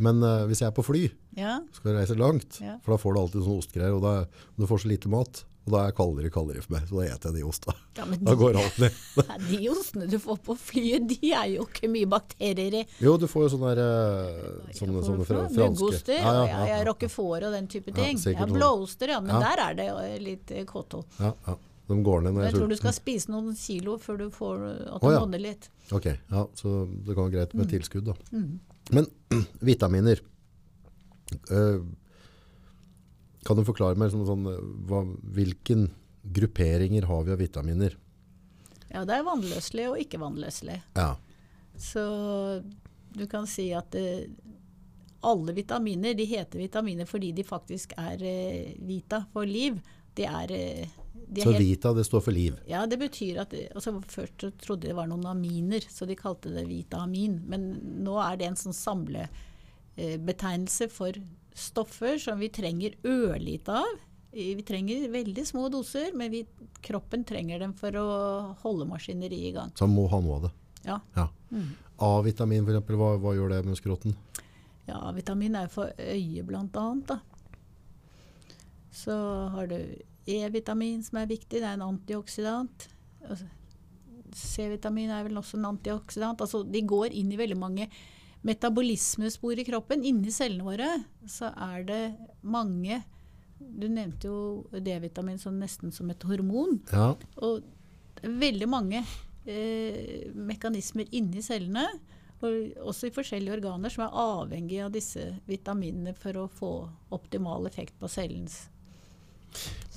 Men 0.00 0.22
uh, 0.22 0.44
hvis 0.48 0.60
jeg 0.60 0.68
er 0.70 0.76
på 0.76 0.84
fly, 0.84 1.06
Ja, 1.36 1.58
skal 1.72 1.92
jeg 1.92 2.00
reise 2.00 2.16
langt, 2.18 2.60
Ja. 2.60 2.78
for 2.84 2.96
da 2.96 3.02
får 3.02 3.14
du 3.14 3.20
alltid 3.20 3.42
sånne 3.44 3.60
ostgreier, 3.62 3.94
og 3.96 4.02
da, 4.02 4.14
du 4.56 4.66
får 4.66 4.82
så 4.84 4.88
lite 4.88 5.08
mat, 5.12 5.42
og 5.66 5.72
da 5.74 5.80
er 5.82 5.90
det 5.90 5.96
kaldere 5.98 6.28
og 6.30 6.34
kaldere 6.36 6.62
for 6.62 6.72
meg, 6.76 6.84
så 6.88 7.00
da 7.00 7.06
eter 7.14 7.32
jeg 7.32 7.34
de 7.40 7.44
osta. 7.48 7.74
ja 7.98 8.04
men 8.06 8.20
Da 8.24 8.34
går 8.38 8.56
alt 8.60 8.78
ned. 8.78 8.98
De 9.50 9.58
ostene 9.72 10.06
du 10.08 10.18
får 10.22 10.38
på 10.46 10.54
flyet, 10.56 11.08
de 11.10 11.32
er 11.34 11.48
jo 11.56 11.64
ikke 11.66 11.90
mye 11.90 12.06
bakterier 12.06 12.76
i. 12.80 12.82
Jo, 13.02 13.16
du 13.18 13.26
får 13.26 13.46
jo 13.46 13.48
sånne, 13.56 13.72
der, 13.74 13.80
eh, 13.82 14.74
sånne, 14.78 15.02
sånne 15.02 15.26
fra, 15.26 15.42
franske. 15.48 15.70
Muggoster, 15.74 16.20
Ja, 16.20 16.34
ja, 16.46 16.60
ja, 16.70 16.78
roquefort 16.86 17.48
og 17.48 17.56
den 17.56 17.66
type 17.72 17.92
ting. 17.96 18.16
Ja, 18.36 18.46
blåoster, 18.46 19.08
ja, 19.16 19.20
men 19.20 19.40
der 19.42 19.64
er 19.70 19.74
det 19.74 19.88
litt 20.22 20.50
eh, 20.54 20.64
K2. 20.64 21.02
Ja, 21.20 21.32
ja. 21.48 21.56
De 21.86 21.94
går 22.02 22.22
ned 22.24 22.34
når 22.34 22.42
jeg 22.42 22.50
jeg 22.50 22.58
tror 22.60 22.68
du 22.68 22.76
skal 22.80 22.92
spise 22.96 23.30
noen 23.30 23.52
kilo 23.54 23.92
før 24.02 24.16
du 24.18 24.30
får 24.34 24.62
at 24.96 25.02
det 25.04 25.20
monner 25.20 25.38
litt. 25.38 25.68
Ok, 25.94 26.06
ja, 26.06 26.46
så 26.58 26.72
det 27.06 27.14
kan 27.14 27.28
være 27.28 27.34
greit 27.36 27.54
med 27.54 27.68
tilskudd 27.70 28.08
da. 28.08 28.14
Mm. 28.32 28.58
Men 28.90 29.06
vitaminer. 29.60 30.20
uh, 31.50 31.82
kan 33.46 33.56
du 33.56 33.62
forklare 33.66 33.98
meg 33.98 34.10
liksom, 34.10 34.24
sånn, 34.26 34.46
eh, 34.50 34.62
hva, 34.90 35.04
hvilken 35.36 35.86
grupperinger 36.34 37.06
har 37.06 37.22
vi 37.26 37.34
av 37.34 37.38
vitaminer? 37.38 37.94
Ja, 38.90 39.04
det 39.06 39.18
er 39.18 39.26
vannløselig 39.26 39.84
og 39.92 40.00
ikke 40.02 40.18
vannløselig. 40.22 40.80
Ja, 40.98 41.14
Så 41.78 42.02
du 43.14 43.26
kan 43.30 43.46
si 43.46 43.68
at 43.74 43.94
uh, 43.94 44.26
alle 45.26 45.54
vitaminer 45.54 46.14
de 46.14 46.26
heter 46.26 46.58
vitaminer 46.58 47.06
fordi 47.06 47.32
de 47.36 47.44
faktisk 47.46 47.94
er 47.98 48.22
uh, 48.22 48.74
vita 48.86 49.22
for 49.32 49.46
liv. 49.46 49.78
De 50.16 50.26
er, 50.26 50.56
de 51.28 51.42
så 51.42 51.52
helt- 51.52 51.60
Vita, 51.60 51.92
det 51.94 52.04
står 52.06 52.20
for 52.22 52.32
liv. 52.32 52.56
Ja, 52.68 52.86
det 52.86 52.98
betyr 52.98 53.40
at 53.42 53.50
altså 53.74 54.02
Først 54.06 54.38
trodde 54.62 54.80
de 54.82 54.88
det 54.88 54.96
var 54.96 55.06
noen 55.10 55.24
aminer, 55.26 55.80
så 55.90 56.06
de 56.06 56.14
kalte 56.16 56.52
det 56.54 56.66
vitamin. 56.68 57.42
Men 57.46 57.80
nå 58.04 58.18
er 58.22 58.36
det 58.36 58.46
en 58.46 58.54
sånn 58.56 58.74
samlebetegnelse 59.96 60.88
for 60.90 61.12
stoffer 61.56 62.18
som 62.20 62.38
vi 62.38 62.48
trenger 62.48 62.94
ørlite 63.04 63.68
av. 63.68 63.98
Vi 64.32 64.62
trenger 64.62 65.08
veldig 65.08 65.46
små 65.48 65.70
doser, 65.72 66.12
men 66.14 66.30
vi, 66.30 66.46
kroppen 66.84 67.24
trenger 67.24 67.58
dem 67.58 67.72
for 67.72 67.90
å 67.96 68.54
holde 68.62 68.86
maskineriet 68.86 69.48
i 69.48 69.52
gang. 69.52 69.72
Så 69.74 69.86
han 69.86 69.94
må 69.96 70.06
ha 70.12 70.20
noe 70.20 70.34
av 70.36 70.42
det. 70.42 70.52
Ja. 70.86 71.00
Ja. 71.16 71.28
A-vitamin 71.98 72.64
for 72.66 72.74
eksempel, 72.74 72.96
hva, 73.00 73.16
hva 73.18 73.32
gjør 73.34 73.48
det 73.54 73.64
med 73.64 73.78
skrotten? 73.80 74.14
Ja, 74.86 75.00
vitamin 75.16 75.56
er 75.58 75.68
for 75.72 75.90
øyet 75.98 76.76
annet. 76.76 77.16
Så 78.92 79.16
har 79.52 79.66
du 79.66 79.78
E-vitamin 80.26 81.02
som 81.06 81.20
er 81.20 81.30
viktig, 81.30 81.60
det 81.60 81.66
er 81.66 81.76
en 81.76 81.86
antioksidant. 81.86 82.88
Altså, 83.26 83.46
C-vitamin 84.36 85.12
er 85.14 85.24
vel 85.26 85.38
også 85.38 85.58
en 85.60 85.70
antioksidant. 85.70 86.42
Altså, 86.42 86.64
de 86.66 86.82
går 86.82 87.14
inn 87.14 87.30
i 87.32 87.38
veldig 87.38 87.58
mange 87.58 87.88
metabolismespor 88.46 89.58
i 89.58 89.66
kroppen. 89.66 90.04
Inni 90.06 90.34
cellene 90.34 90.66
våre 90.66 90.90
så 91.30 91.52
er 91.70 91.86
det 91.86 92.02
mange 92.42 93.02
Du 93.56 93.86
nevnte 93.88 94.28
jo 94.28 94.40
D-vitamin 94.84 95.38
nesten 95.56 95.94
som 95.94 96.10
et 96.12 96.22
hormon. 96.28 96.76
Ja, 96.92 97.14
Og 97.40 97.62
veldig 98.20 98.68
mange 98.68 99.00
eh, 99.48 100.28
mekanismer 100.34 101.08
inni 101.16 101.40
cellene, 101.40 101.86
og 102.44 102.76
også 102.92 103.08
i 103.08 103.14
forskjellige 103.16 103.54
organer, 103.56 103.88
som 103.88 104.04
er 104.04 104.18
avhengig 104.20 104.82
av 104.84 104.92
disse 104.92 105.24
vitaminene 105.48 106.12
for 106.12 106.36
å 106.36 106.50
få 106.52 106.72
optimal 107.16 107.64
effekt 107.70 107.96
på 107.96 108.10
cellens 108.12 108.66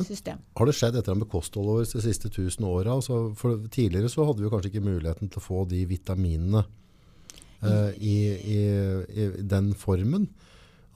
system. 0.06 0.41
Har 0.58 0.69
det 0.69 0.76
skjedd 0.78 0.98
etter 1.00 1.17
med 1.17 1.30
kostholdet 1.32 1.76
vårt 1.76 1.95
de 1.95 2.04
siste 2.04 2.32
tusen 2.34 2.67
åra? 2.67 2.98
Altså, 2.98 3.22
for 3.38 3.60
tidligere 3.72 4.12
så 4.12 4.26
hadde 4.28 4.43
vi 4.43 4.52
kanskje 4.52 4.74
ikke 4.74 4.86
muligheten 4.88 5.32
til 5.32 5.41
å 5.41 5.45
få 5.45 5.63
de 5.69 5.84
vitaminene 5.89 6.63
uh, 6.65 7.91
i, 7.95 8.17
i, 8.58 8.60
i 9.10 9.30
den 9.39 9.74
formen. 9.78 10.30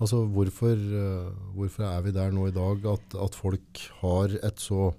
Altså, 0.01 0.23
hvorfor, 0.35 0.75
uh, 0.75 1.31
hvorfor 1.55 1.87
er 1.89 2.05
vi 2.07 2.15
der 2.15 2.33
nå 2.35 2.49
i 2.49 2.55
dag 2.55 2.85
at, 2.95 3.17
at 3.27 3.39
folk 3.39 3.83
har 4.01 4.37
et 4.41 4.63
så 4.63 4.91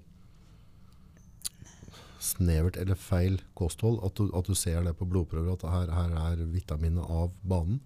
snevert 2.24 2.78
eller 2.80 2.96
feil 2.96 3.36
kosthold 3.58 3.98
at 4.06 4.16
du, 4.16 4.30
at 4.36 4.46
du 4.48 4.56
ser 4.56 4.84
det 4.86 4.94
på 4.96 5.08
blodprøver 5.08 5.58
at 5.58 5.66
her, 5.68 5.90
her 5.92 6.14
er 6.22 6.44
vitaminet 6.48 7.04
av 7.04 7.34
banen? 7.44 7.82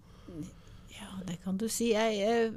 Ja, 0.94 1.10
det 1.26 1.40
kan 1.42 1.58
du 1.58 1.66
si. 1.72 1.90
Jeg, 1.90 2.52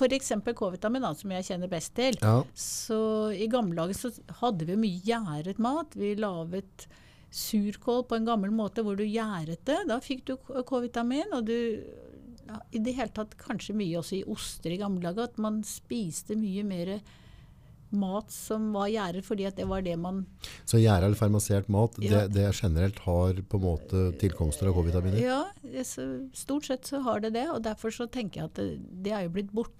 eksempel 0.00 0.54
K-vitamin, 0.54 1.02
som 1.14 1.30
jeg 1.30 1.44
kjenner 1.44 1.68
best 1.68 1.94
til. 1.94 2.14
Ja, 2.20 2.42
Så 2.54 3.32
i 3.36 3.46
gamle 3.48 3.74
dager 3.76 3.94
så 3.94 4.10
hadde 4.40 4.64
vi 4.66 4.76
mye 4.76 5.00
gjæret 5.04 5.58
mat. 5.58 5.94
Vi 5.94 6.14
laget 6.16 6.86
surkål 7.32 8.04
på 8.08 8.16
en 8.16 8.26
gammel 8.28 8.50
måte 8.52 8.82
hvor 8.84 8.96
du 8.96 9.04
gjæret 9.04 9.64
det. 9.64 9.78
Da 9.88 10.00
fikk 10.00 10.24
du 10.26 10.36
K-vitamin. 10.36 11.32
Og 11.32 11.46
du 11.46 11.56
ja, 12.48 12.58
I 12.72 12.78
det 12.82 12.94
hele 12.96 13.08
tatt 13.14 13.36
kanskje 13.38 13.74
mye 13.74 13.98
også 14.00 14.18
i 14.20 14.24
oster 14.28 14.70
i 14.74 14.76
gamle 14.80 15.00
dager. 15.02 15.24
At 15.30 15.38
man 15.38 15.62
spiste 15.62 16.36
mye 16.36 16.64
mer 16.64 17.00
mat 17.92 18.30
som 18.32 18.70
var 18.72 18.88
gjæret, 18.88 19.24
fordi 19.24 19.44
at 19.44 19.56
det 19.56 19.66
var 19.68 19.82
det 19.84 19.98
man 20.00 20.22
Så 20.64 20.78
gjæra 20.80 21.04
eller 21.10 21.14
fermasert 21.18 21.68
mat, 21.68 21.98
Ja. 22.00 22.22
det, 22.26 22.32
det 22.32 22.54
generelt 22.56 22.98
har 23.04 23.34
på 23.34 23.58
en 23.60 23.66
måte 23.66 24.18
tilkomster 24.18 24.68
av 24.70 24.74
K-vitaminer? 24.78 25.20
Ja, 25.20 25.42
stort 26.32 26.64
sett 26.64 26.88
så 26.88 27.02
har 27.04 27.20
det 27.20 27.34
det. 27.34 27.48
Og 27.52 27.62
derfor 27.62 27.90
så 27.92 28.06
tenker 28.10 28.40
jeg 28.40 28.44
at 28.48 28.54
det, 28.54 28.80
det 29.04 29.12
er 29.12 29.22
jo 29.28 29.34
blitt 29.36 29.52
borte 29.52 29.76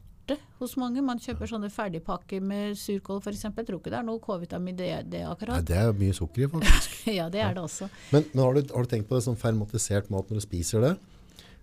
hos 0.63 0.75
mange. 0.81 1.03
Man 1.05 1.21
kjøper 1.23 1.51
sånne 1.51 1.71
ferdigpakker 1.73 2.43
med 2.45 2.77
surkål 2.79 3.23
f.eks. 3.23 3.45
Jeg 3.49 3.67
tror 3.69 3.79
ikke 3.81 3.93
det 3.93 3.99
er 3.99 4.07
noe 4.07 4.23
K-vitamin 4.23 4.79
det, 4.79 4.91
det 5.13 5.23
Nei, 5.49 5.63
det 5.69 5.79
er 5.79 5.95
mye 5.99 6.17
sukker 6.17 6.47
i, 6.47 6.51
faktisk. 6.53 6.99
Ja, 7.19 7.29
det 7.33 7.43
er 7.43 7.57
det 7.57 7.65
også. 7.65 7.89
Men, 8.15 8.27
men 8.33 8.45
har, 8.45 8.59
du, 8.59 8.75
har 8.75 8.87
du 8.87 8.93
tenkt 8.93 9.09
på 9.11 9.19
det 9.19 9.25
sånn 9.27 9.39
fermatisert 9.41 10.11
mat 10.13 10.31
når 10.31 10.43
du 10.43 10.45
spiser 10.45 10.87
det? 10.87 10.93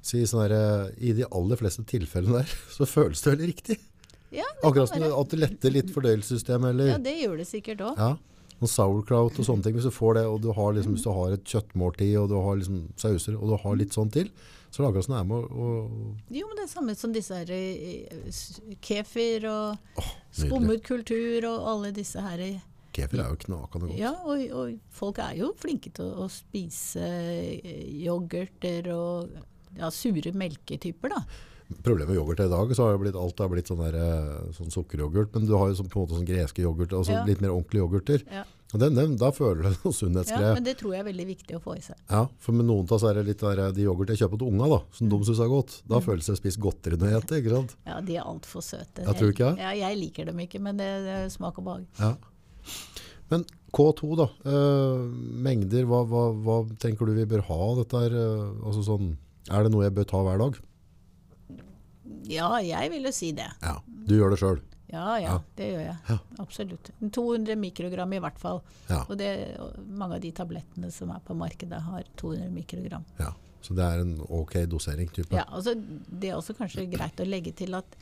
Så 0.01 0.19
i, 0.19 0.25
der, 0.25 0.55
eh, 0.55 0.89
I 1.09 1.13
de 1.17 1.27
aller 1.27 1.59
fleste 1.59 1.83
tilfellene 1.87 2.41
der, 2.41 2.57
så 2.75 2.87
føles 2.87 3.23
det 3.23 3.33
veldig 3.33 3.51
riktig. 3.53 3.79
Ja, 4.35 4.45
Akkurat 4.61 4.91
som 4.91 5.03
at 5.03 5.31
det 5.31 5.39
letter 5.41 5.73
litt 5.73 5.89
fordøyelsessystemet, 5.89 6.75
eller 6.75 6.91
ja 6.91 6.97
det 7.01 7.15
gjør 7.17 7.39
det 7.39 7.47
sikkert 7.49 7.79
òg. 7.81 7.97
ja, 7.97 8.11
noen 8.59 8.71
sauerkraut 8.71 9.39
og 9.39 9.47
sånne 9.47 9.65
ting. 9.65 9.77
Hvis 9.79 9.87
du 9.87 9.95
får 9.95 10.19
det, 10.19 10.25
og 10.29 10.41
du 10.43 10.51
har, 10.53 10.73
liksom, 10.75 10.95
hvis 10.97 11.05
du 11.07 11.11
har 11.15 11.33
et 11.33 11.53
kjøttmåltid, 11.53 12.13
og 12.21 12.29
du 12.31 12.37
har 12.43 12.59
liksom 12.59 12.81
sauser, 12.99 13.37
og 13.39 13.53
du 13.53 13.55
har 13.63 13.79
litt 13.79 13.95
sånn 13.95 14.11
til, 14.13 14.29
så 14.69 14.85
det 14.85 15.01
er 15.09 15.25
med 15.25 15.49
å... 15.49 15.67
Jo, 16.29 16.47
men 16.47 16.59
det 16.59 16.65
er 16.67 16.71
samme 16.71 16.93
som 16.97 17.13
disse 17.13 17.33
her 17.33 17.49
eh, 17.49 18.29
kefir 18.85 19.47
og 19.49 19.97
oh, 19.97 20.11
skummet 20.29 20.83
kultur 20.85 21.47
og 21.49 21.69
alle 21.73 21.91
disse 21.95 22.21
her. 22.21 22.43
Kefir 22.93 23.23
er 23.23 23.31
jo 23.33 23.39
knakende 23.45 23.89
godt. 23.89 23.99
Ja, 23.99 24.13
og, 24.25 24.43
og 24.53 24.77
folk 24.93 25.21
er 25.25 25.35
jo 25.39 25.51
flinke 25.57 25.91
til 25.95 26.05
å, 26.05 26.25
å 26.25 26.31
spise 26.33 27.01
eh, 27.01 27.85
yoghurter 28.05 28.91
og 28.93 29.39
ja, 29.77 29.89
sure 29.93 30.33
melketyper, 30.37 31.17
da. 31.17 31.23
Problemet 31.85 32.09
med 32.09 32.17
yoghurt 32.17 32.41
i 32.41 32.49
dag, 32.49 32.71
så 32.73 32.87
har 32.89 33.01
blitt, 33.01 33.17
alt 33.17 33.41
har 33.41 33.49
blitt 33.51 33.69
sånn, 33.69 33.81
der, 33.83 33.97
eh, 33.97 34.53
sånn 34.57 34.73
sukkeryoghurt, 34.73 35.35
men 35.35 35.45
du 35.49 35.53
har 35.57 35.69
jo 35.69 35.77
sånn, 35.77 35.89
på 35.89 35.99
en 35.99 36.07
måte 36.07 36.17
sånn 36.17 36.29
greske 36.29 36.65
yoghurt, 36.65 36.95
altså 36.97 37.19
Ja. 37.19 37.25
litt 37.25 37.41
mer 37.45 37.53
ordentlige 37.53 37.83
yoghurter. 37.83 38.25
Ja. 38.29 38.45
Den, 38.69 38.93
den, 38.93 39.15
da 39.17 39.31
føler 39.33 39.63
du 39.65 39.69
noe 39.81 39.93
sunnhetsgreier. 39.97 40.51
Ja, 40.51 40.57
men 40.59 40.65
det 40.67 40.75
tror 40.77 40.91
jeg 40.93 41.01
er 41.01 41.07
veldig 41.07 41.25
viktig 41.25 41.55
å 41.57 41.61
få 41.63 41.73
i 41.79 41.81
seg. 41.81 41.95
Ja, 42.11 42.27
for 42.37 42.53
med 42.53 42.67
noen 42.69 42.85
av 42.85 42.91
oss 42.99 43.05
er 43.09 43.15
det 43.17 43.23
litt 43.25 43.41
der, 43.41 43.61
de 43.73 43.81
yoghurt 43.87 44.11
jeg 44.13 44.19
kjøper 44.21 44.37
til 44.43 44.51
unga 44.51 44.67
da, 44.69 44.77
som 44.93 45.07
Mm. 45.07 45.13
de 45.15 45.19
synes 45.25 45.39
er 45.41 45.49
godt. 45.49 45.77
Da 45.89 45.99
føles 46.05 46.27
det 46.29 46.35
å 46.35 46.37
spise 46.37 46.61
godteri 46.61 46.99
når 47.01 47.09
jeg 47.15 47.23
spiser 47.23 47.41
ikke 47.41 47.55
sant? 47.55 47.73
Ja, 47.89 47.95
de 48.05 48.17
er 48.19 48.27
altfor 48.29 48.61
søte. 48.61 49.07
Jeg 49.07 49.17
tror 49.17 49.33
ikke 49.33 49.47
jeg. 49.49 49.57
Ja, 49.65 49.71
jeg 49.89 49.97
liker 50.03 50.29
dem 50.29 50.43
ikke, 50.45 50.61
men 50.61 50.77
det, 50.77 50.89
det 51.07 51.15
er 51.23 51.29
smak 51.33 51.57
og 51.57 51.65
behag. 51.65 51.87
Ja. 51.97 52.11
Men 53.33 53.45
K2 53.73 54.15
da, 54.21 54.29
eh, 54.45 55.01
mengder, 55.49 55.89
hva, 55.89 56.03
hva, 56.09 56.23
hva 56.37 56.59
tenker 56.81 57.05
du 57.09 57.13
vi 57.17 57.25
bør 57.29 57.41
ha 57.49 57.59
dette 57.81 58.05
her? 58.05 58.13
eh, 58.21 58.65
altså 58.69 58.85
sånn, 58.85 59.15
er 59.49 59.65
det 59.65 59.73
noe 59.73 59.85
jeg 59.89 59.97
bør 59.97 60.07
ta 60.13 60.21
hver 60.25 60.37
dag? 60.45 60.61
Ja, 62.29 62.51
jeg 62.61 62.91
vil 62.93 63.05
jo 63.09 63.11
si 63.13 63.31
det. 63.33 63.49
Ja, 63.65 63.79
du 64.05 64.13
gjør 64.17 64.33
det 64.35 64.39
selv. 64.41 64.61
Ja, 64.91 65.19
ja, 65.21 65.35
det 65.57 65.67
gjør 65.71 65.83
jeg. 65.85 65.97
Ja. 66.09 66.17
Absolutt. 66.41 66.89
200 67.13 67.55
mikrogram 67.61 68.13
i 68.17 68.21
hvert 68.23 68.39
fall. 68.41 68.61
Ja, 68.89 69.03
Og 69.07 69.17
det, 69.19 69.29
mange 69.85 70.17
av 70.17 70.23
de 70.23 70.31
tablettene 70.33 70.89
som 70.91 71.11
er 71.13 71.21
på 71.25 71.35
markedet, 71.37 71.81
har 71.85 72.07
200 72.17 72.49
mikrogram. 72.55 73.05
ja. 73.19 73.33
Så 73.61 73.73
det 73.75 73.83
er 73.83 73.99
en 73.99 74.13
ok 74.23 74.53
dosering 74.71 75.09
type. 75.11 75.35
Ja, 75.35 75.43
altså, 75.51 75.73
det 75.75 76.29
er 76.29 76.37
også 76.37 76.53
kanskje 76.55 76.85
greit 76.87 77.19
å 77.19 77.25
legge 77.27 77.51
til 77.51 77.75
at 77.75 77.97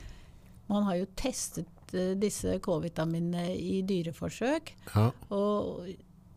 man 0.69 0.83
har 0.85 0.99
jo 0.99 1.07
testet 1.17 1.95
uh, 1.97 2.11
disse 2.13 2.59
K-vitaminene 2.61 3.55
i 3.57 3.79
dyreforsøk. 3.81 4.69
Ja. 4.93 5.07
Og 5.33 5.87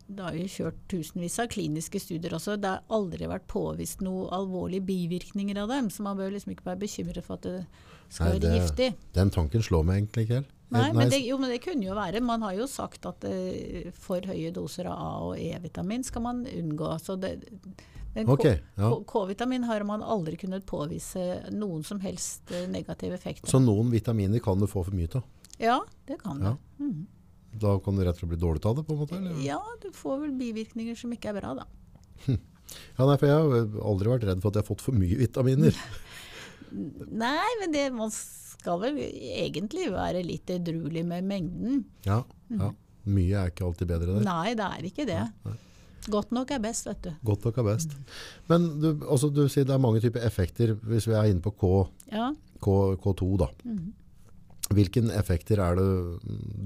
det 0.09 0.25
har 0.25 0.35
jo 0.35 0.47
kjørt 0.49 0.79
tusenvis 0.91 1.37
av 1.39 1.51
kliniske 1.53 2.01
studier 2.01 2.33
også. 2.33 2.57
Det 2.57 2.71
har 2.73 2.81
aldri 2.97 3.29
vært 3.29 3.45
påvist 3.51 4.01
noen 4.01 4.33
alvorlige 4.33 4.87
bivirkninger 4.89 5.61
av 5.61 5.69
dem, 5.69 5.91
så 5.93 6.01
man 6.03 6.17
bør 6.17 6.33
liksom 6.33 6.55
ikke 6.55 6.71
være 6.71 6.81
bekymret 6.81 7.27
for 7.27 7.37
at 7.37 7.45
det 7.45 7.61
skal 8.11 8.33
Nei, 8.33 8.39
være 8.43 8.57
giftig. 8.59 8.89
Den 9.15 9.31
tanken 9.33 9.63
slår 9.63 9.85
meg 9.87 10.01
egentlig 10.01 10.27
ikke 10.27 10.41
helt. 10.41 10.51
Nei, 10.71 10.85
Eh, 10.87 10.93
men 10.95 11.09
det, 11.11 11.17
jo, 11.27 11.35
men 11.39 11.49
det 11.51 11.57
kunne 11.65 11.83
jo 11.83 11.95
være. 11.97 12.21
Man 12.23 12.43
har 12.45 12.53
jo 12.55 12.65
sagt 12.71 13.03
at 13.09 13.25
uh, 13.27 13.89
for 13.91 14.23
høye 14.23 14.53
doser 14.55 14.87
av 14.87 14.99
A- 15.03 15.23
og 15.31 15.33
E-vitamin 15.39 16.03
skal 16.07 16.23
man 16.23 16.45
unngå. 16.47 16.93
Så 17.03 17.17
det, 17.19 17.33
men 18.15 18.25
K- 18.29 18.31
Ok, 18.37 18.45
ja. 18.79 18.91
K-vitamin 19.07 19.65
har 19.67 19.83
man 19.87 19.99
aldri 20.03 20.37
kunnet 20.39 20.63
påvise 20.67 21.25
noen 21.51 21.83
som 21.87 21.99
helst 21.99 22.47
negativ 22.51 22.71
negative 22.71 23.17
effekter. 23.19 23.51
Så 23.51 23.59
noen 23.59 23.91
vitaminer 23.91 24.39
kan 24.43 24.59
du 24.59 24.67
få 24.67 24.85
for 24.87 24.95
mye 24.95 25.11
av. 25.19 25.23
ja, 25.59 25.79
det 26.07 26.21
kan 26.23 26.39
Ja. 26.39 26.55
det. 26.55 26.85
Mhm. 26.85 27.05
Da 27.59 27.75
kan 27.83 27.95
du 27.99 28.05
rett 28.05 28.15
og 28.15 28.19
slett 28.23 28.29
bli 28.31 28.39
dårlig 28.39 28.63
av 28.65 28.77
det 28.77 28.85
på 28.87 28.93
en 28.95 28.99
måte? 29.03 29.17
Eller? 29.19 29.43
Ja, 29.43 29.59
du 29.83 29.89
får 29.91 30.21
vel 30.21 30.31
bivirkninger 30.39 30.95
som 30.95 31.11
ikke 31.11 31.35
er 31.35 31.41
bra, 31.41 31.53
da. 31.53 31.65
Ja, 32.97 33.03
nei, 33.05 33.17
for 33.19 33.27
jeg 33.27 33.35
har 33.35 33.83
aldri 33.83 34.07
vært 34.07 34.23
redd 34.23 34.39
for 34.39 34.47
at 34.53 34.55
jeg 34.55 34.63
har 34.63 34.69
fått 34.71 34.79
for 34.85 34.95
mye 34.95 35.17
vitaminer. 35.19 35.75
Nei, 36.71 37.49
men 37.61 37.73
det, 37.73 37.87
man 37.95 38.11
skal 38.13 38.79
vel 38.83 38.99
egentlig 39.01 39.89
være 39.93 40.21
litt 40.25 40.49
edruelig 40.53 41.03
med 41.07 41.27
mengden. 41.27 41.83
Ja, 42.07 42.21
ja. 42.53 42.71
Mye 43.11 43.33
er 43.41 43.49
ikke 43.49 43.65
alltid 43.65 43.89
bedre 43.89 44.13
der. 44.19 44.25
Nei, 44.27 44.51
det 44.57 44.65
er 44.67 44.85
ikke 44.85 45.07
det. 45.09 45.21
Godt 46.11 46.31
nok 46.33 46.51
er 46.53 46.61
best, 46.61 46.85
vet 46.89 47.01
du. 47.05 47.09
Godt 47.25 47.43
nok 47.45 47.57
er 47.61 47.65
best. 47.65 47.95
Men 48.49 48.67
du, 48.81 48.91
altså, 49.09 49.29
du 49.33 49.43
sier 49.49 49.65
det 49.65 49.73
er 49.75 49.81
mange 49.81 50.01
typer 50.03 50.23
effekter, 50.25 50.75
hvis 50.85 51.07
vi 51.09 51.17
er 51.17 51.29
inne 51.31 51.41
på 51.45 51.53
K, 51.57 51.71
Ja. 52.13 52.31
K, 52.61 52.75
K2 53.01 53.29
da. 53.41 53.49
Hvilke 54.71 55.01
effekter 55.17 55.59
er 55.65 55.75
det 55.75 55.87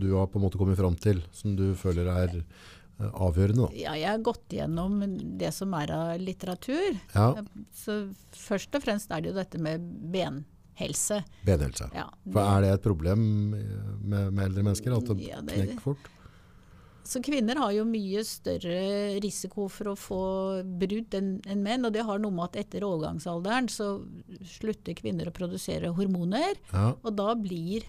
du 0.04 0.10
har 0.18 0.28
på 0.30 0.38
en 0.40 0.44
måte 0.46 0.60
kommet 0.60 0.78
fram 0.78 0.96
til, 1.00 1.24
som 1.34 1.56
du 1.58 1.70
føler 1.80 2.10
er 2.12 2.36
avgjørende 3.00 3.68
da? 3.68 3.70
ja, 3.76 3.94
jeg 4.00 4.08
har 4.10 4.22
gått 4.24 4.50
gjennom 4.56 5.00
det 5.38 5.52
som 5.54 5.74
er 5.74 5.92
av 5.92 6.20
litteratur. 6.22 7.00
Ja, 7.14 7.34
Så 7.76 8.14
først 8.32 8.76
og 8.76 8.84
fremst 8.86 9.12
er 9.12 9.22
det 9.22 9.34
jo 9.34 9.38
dette 9.40 9.60
med 9.60 9.84
benhelse. 10.12 11.24
benhelse. 11.46 11.90
Ja, 11.94 12.08
For 12.32 12.42
er 12.42 12.62
det 12.62 12.74
et 12.74 12.84
problem 12.84 13.26
med, 13.52 14.34
med 14.34 14.44
eldre 14.50 14.64
mennesker, 14.64 14.96
at 14.96 15.06
det 15.12 15.28
Ja, 15.28 15.42
det- 15.42 15.56
knekker 15.56 15.82
fort? 15.82 16.12
Så 17.06 17.20
kvinner 17.22 17.56
har 17.62 17.70
jo 17.72 17.84
mye 17.86 18.24
større 18.26 19.20
risiko 19.22 19.68
for 19.70 19.92
å 19.92 19.96
få 19.96 20.64
brudd 20.80 21.14
enn 21.14 21.40
en 21.46 21.62
menn. 21.62 21.86
Og 21.86 21.94
det 21.94 22.02
har 22.04 22.18
noe 22.18 22.32
med 22.34 22.46
at 22.46 22.56
etter 22.66 22.82
overgangsalderen 22.82 23.68
så 23.70 24.04
slutter 24.44 24.96
kvinner 24.98 25.28
å 25.30 25.32
produsere 25.36 25.94
hormoner. 25.94 26.56
Ja, 26.74 26.96
Og 27.04 27.16
da 27.16 27.36
blir 27.36 27.84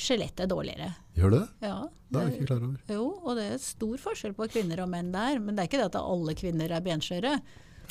skjelettet 0.00 0.48
dårligere. 0.50 0.92
gjør 1.16 1.30
det? 1.36 1.42
Ja, 1.66 1.78
Det 2.10 2.20
er 2.20 2.28
jeg 2.30 2.36
ikke 2.40 2.46
klar 2.52 2.62
over. 2.68 2.78
jo, 2.88 3.04
og 3.24 3.36
det 3.38 3.48
er 3.54 3.58
stor 3.62 3.96
forskjell 4.02 4.34
på 4.38 4.48
kvinner 4.52 4.82
og 4.84 4.88
menn 4.92 5.12
der. 5.14 5.38
Men 5.40 5.54
det 5.56 5.64
er 5.64 5.68
ikke 5.70 5.82
det 5.82 5.90
at 5.94 6.00
alle 6.02 6.34
kvinner 6.38 6.70
er 6.76 6.80
benskjøre. 6.84 7.34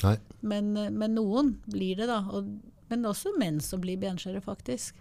Nei, 0.02 0.16
Men, 0.40 0.72
men 0.74 1.14
noen 1.14 1.54
blir 1.68 1.96
det, 2.00 2.06
da. 2.08 2.22
Og, 2.32 2.46
men 2.90 3.04
også 3.06 3.34
menn 3.38 3.60
som 3.60 3.80
blir 3.80 3.98
benskjøre, 4.00 4.40
faktisk. 4.42 4.94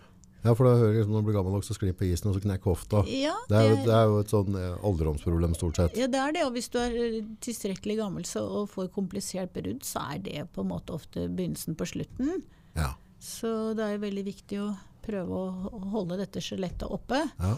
ja, 0.43 0.53
for 0.55 0.63
da 0.67 0.73
hører 0.79 0.93
jeg 0.93 0.97
liksom, 1.01 1.13
når 1.15 1.21
du 1.23 1.27
blir 1.29 1.35
gammel 1.39 1.53
nok, 1.57 1.63
så 1.67 1.75
sklir 1.75 1.95
på 1.99 2.05
isen 2.07 2.29
og 2.29 2.35
så 2.35 2.41
knekker 2.43 2.69
hofta. 2.71 3.01
Ja, 3.11 3.33
Det 3.49 3.57
er, 3.59 3.69
jo, 3.69 3.75
det 3.87 3.95
er 3.95 4.05
jo 4.11 4.19
et 4.23 4.29
sånn 4.31 4.55
eh, 4.59 4.75
alderdomsproblem 4.87 5.55
stort 5.55 5.79
sett. 5.81 5.97
Ja, 5.99 6.07
det 6.07 6.19
er 6.19 6.31
det. 6.35 6.43
Og 6.47 6.53
hvis 6.55 6.69
du 6.71 6.77
er 6.79 6.95
eh, 6.95 7.17
tilstrekkelig 7.43 7.97
gammel 7.99 8.27
så, 8.27 8.43
og 8.61 8.69
får 8.71 8.91
komplisert 8.95 9.51
brudd, 9.55 9.83
så 9.87 10.03
er 10.15 10.19
det 10.23 10.45
på 10.55 10.63
en 10.63 10.71
måte 10.71 10.95
ofte 10.95 11.27
begynnelsen 11.27 11.75
på 11.79 11.87
slutten. 11.91 12.43
Ja, 12.75 12.93
Så 13.19 13.73
det 13.75 13.83
er 13.83 13.97
jo 13.97 14.03
veldig 14.05 14.23
viktig 14.29 14.59
å 14.63 14.69
prøve 15.10 15.41
å 15.41 15.82
holde 15.95 16.20
dette 16.22 16.43
skjelettet 16.43 16.88
oppe. 16.89 17.26
ja. 17.41 17.55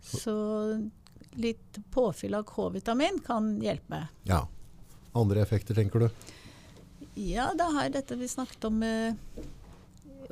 Så 0.00 0.32
litt 1.36 1.76
påfyll 1.92 2.34
av 2.34 2.46
K-vitamin 2.48 3.20
kan 3.26 3.52
hjelpe. 3.62 4.06
ja. 4.24 4.46
Andre 5.12 5.42
effekter, 5.42 5.74
tenker 5.74 6.04
du? 6.04 6.08
Ja, 7.18 7.48
det 7.58 7.66
er 7.82 7.88
dette 7.90 8.14
vi 8.14 8.28
snakket 8.30 8.64
om 8.68 8.76
med 8.78 9.16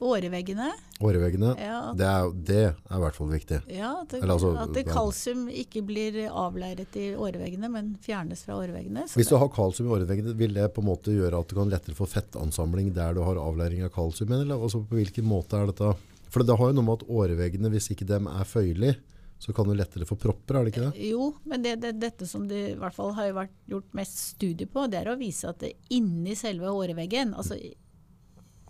åreveggene. 0.05 0.71
Åreveggene, 1.01 1.55
Ja, 1.61 1.79
at, 1.91 1.99
det 1.99 2.07
er, 2.09 2.31
det 2.51 2.59
er 2.67 2.97
i 2.97 3.03
hvert 3.03 3.19
fall 3.19 3.31
viktig. 3.33 3.61
ja, 3.71 3.91
at, 4.03 4.11
det, 4.11 4.23
Eller 4.23 4.35
altså, 4.35 4.53
at 4.59 4.75
det 4.75 4.85
kalsium 4.89 5.47
ikke 5.49 5.83
blir 5.87 6.19
avleiret 6.29 6.97
i 6.99 7.11
åreveggene, 7.15 7.71
men 7.73 7.93
fjernes 8.05 8.45
fra 8.47 8.57
åreveggene. 8.59 9.07
Så 9.09 9.21
Hvis 9.21 9.31
du 9.33 9.37
har 9.41 9.51
kalsium 9.55 9.91
i 9.91 9.95
åreveggene, 9.99 10.35
vil 10.39 10.55
det 10.55 10.69
på 10.75 10.85
en 10.85 10.91
måte 10.91 11.15
gjøre 11.15 11.43
at 11.43 11.51
du 11.51 11.59
kan 11.59 11.71
lettere 11.73 11.99
få 11.99 12.09
fettansamling 12.11 12.93
der 12.97 13.15
du 13.19 13.23
har 13.27 13.41
avleiring 13.43 13.85
av 13.87 13.93
kalsium? 13.95 14.33
Eller 14.33 14.57
altså, 14.57 14.83
på 14.85 14.99
hvilken 15.01 15.29
måte 15.29 15.59
er 15.61 15.71
dette? 15.73 15.95
For 16.29 16.45
det 16.45 16.59
har 16.61 16.73
jo 16.73 16.77
noe 16.77 16.85
med 16.85 17.01
at 17.01 17.09
åreveggene, 17.09 17.71
hvis 17.73 17.91
ikke 17.95 18.09
dem 18.09 18.29
er 18.29 18.45
føyelige, 18.45 18.99
så 19.39 19.53
kan 19.55 19.69
du 19.69 19.75
lettere 19.79 20.07
få 20.07 20.17
propper, 20.19 20.59
er 20.59 20.67
det 20.67 20.73
ikke 20.73 20.87
det? 20.89 21.09
Jo, 21.13 21.29
men 21.47 21.63
det, 21.63 21.77
det, 21.83 21.93
dette 22.03 22.27
som 22.27 22.49
det 22.51 22.63
i 22.73 22.79
hvert 22.79 22.95
fall 22.97 23.13
har 23.15 23.31
vært 23.37 23.55
gjort 23.71 23.93
mest 23.95 24.19
studie 24.35 24.67
på, 24.67 24.89
det 24.91 24.99
er 24.99 25.13
å 25.13 25.19
vise 25.21 25.47
at 25.47 25.61
det 25.63 25.77
inni 25.95 26.35
selve 26.39 26.73
åreveggen, 26.75 27.37
altså 27.39 27.55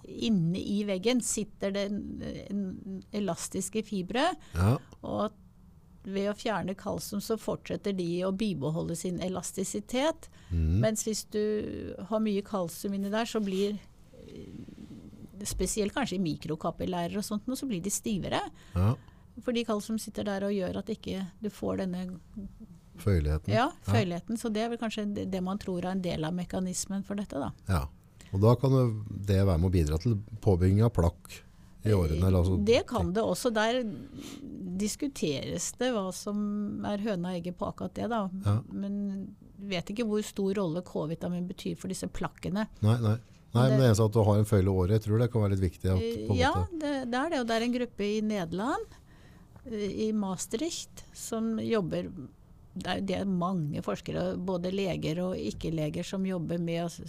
inne 0.08 0.60
i 0.60 0.80
veggen, 0.88 1.20
sitter 1.24 1.74
det 1.74 1.84
en, 1.90 3.02
elastiske 3.12 3.82
fibre. 3.86 4.30
Ja, 4.54 4.78
Og 5.02 5.36
ved 6.08 6.30
å 6.30 6.36
fjerne 6.38 6.72
kalsium 6.78 7.20
så 7.20 7.36
fortsetter 7.36 7.92
de 7.92 8.24
å 8.24 8.32
bibeholde 8.32 8.96
sin 8.96 9.20
elastisitet. 9.20 10.30
mm. 10.50 10.78
Mens 10.80 11.04
hvis 11.04 11.24
du 11.28 11.94
har 12.08 12.22
mye 12.24 12.42
kalsium 12.42 12.94
inni 12.96 13.10
der, 13.12 13.28
så 13.28 13.40
blir 13.44 13.76
eh, 14.24 14.48
Spesielt 15.46 15.94
kanskje 15.94 16.16
i 16.16 16.18
mikrokapillærer 16.18 17.20
og 17.20 17.22
sånt, 17.22 17.44
så 17.54 17.66
blir 17.68 17.80
de 17.84 17.90
stivere. 17.94 18.40
ja. 18.74 18.94
Fordi 19.44 19.62
kalsium 19.62 20.00
sitter 20.02 20.24
der 20.26 20.42
og 20.48 20.50
gjør 20.50 20.80
at 20.80 20.88
ikke 20.90 21.20
du 21.38 21.46
får 21.48 21.76
denne 21.78 22.00
føyeligheten. 22.98 23.52
ja, 23.54 23.68
føyeligheten. 23.86 24.36
Så 24.36 24.50
det 24.50 24.64
er 24.64 24.72
vel 24.72 24.80
kanskje 24.80 25.04
det, 25.14 25.28
det 25.30 25.42
man 25.46 25.60
tror 25.62 25.84
er 25.84 25.92
en 25.92 26.02
del 26.02 26.24
av 26.26 26.34
mekanismen 26.34 27.04
for 27.06 27.14
dette, 27.14 27.38
da. 27.38 27.52
Ja. 27.68 27.84
Og 28.34 28.42
da 28.42 28.54
kan 28.60 28.74
det 28.74 29.40
være 29.46 29.58
med 29.58 29.70
å 29.70 29.74
bidra 29.74 29.98
til 30.02 30.18
påbygging 30.44 30.82
av 30.84 30.92
plakk 30.96 31.38
i 31.88 31.94
årene. 31.94 32.26
Eller 32.26 32.38
altså, 32.40 32.56
Det 32.56 32.82
kan 32.88 33.12
det 33.14 33.24
også. 33.24 33.52
Der 33.54 33.80
diskuteres 34.78 35.72
det 35.78 35.90
hva 35.94 36.08
som 36.14 36.84
er 36.86 37.02
høna 37.02 37.32
og 37.32 37.40
egget 37.40 37.58
på 37.58 37.70
akkurat 37.70 37.96
det, 37.96 38.10
da. 38.12 38.26
Ja. 38.44 38.58
Men 38.70 38.94
vet 39.70 39.90
ikke 39.92 40.06
hvor 40.08 40.22
stor 40.26 40.54
rolle 40.60 40.84
K-vitamin 40.86 41.48
betyr 41.48 41.78
for 41.80 41.90
disse 41.92 42.08
plakkene. 42.10 42.68
Nei, 42.84 42.96
nei. 43.02 43.16
nei 43.56 43.66
men 43.72 43.80
det 43.80 43.90
eneste 43.90 44.06
at 44.06 44.14
du 44.14 44.22
har 44.28 44.40
en 44.40 44.48
føyle 44.48 44.70
i 44.70 44.74
året, 44.84 44.98
jeg 44.98 45.06
tror 45.08 45.22
det 45.22 45.30
kan 45.32 45.44
være 45.44 45.56
litt 45.56 45.66
viktig. 45.66 45.92
At, 45.94 46.34
Ja, 46.38 46.54
det, 46.70 46.94
det 47.10 47.22
er 47.22 47.34
det. 47.34 47.42
Og 47.42 47.48
det 47.50 47.56
er 47.56 47.66
en 47.66 47.78
gruppe 47.78 48.06
i 48.06 48.18
Nederland, 48.24 48.98
eh, 49.66 49.86
i 50.08 50.10
Maastricht, 50.14 51.06
som 51.16 51.56
jobber 51.62 52.12
det 52.78 52.92
er, 52.92 53.00
det 53.02 53.14
er 53.16 53.26
mange 53.26 53.80
forskere, 53.82 54.36
både 54.46 54.70
leger 54.70 55.18
og 55.24 55.32
ikke-leger, 55.34 56.06
som 56.06 56.22
jobber 56.26 56.60
med 56.62 56.84
å 56.84 57.08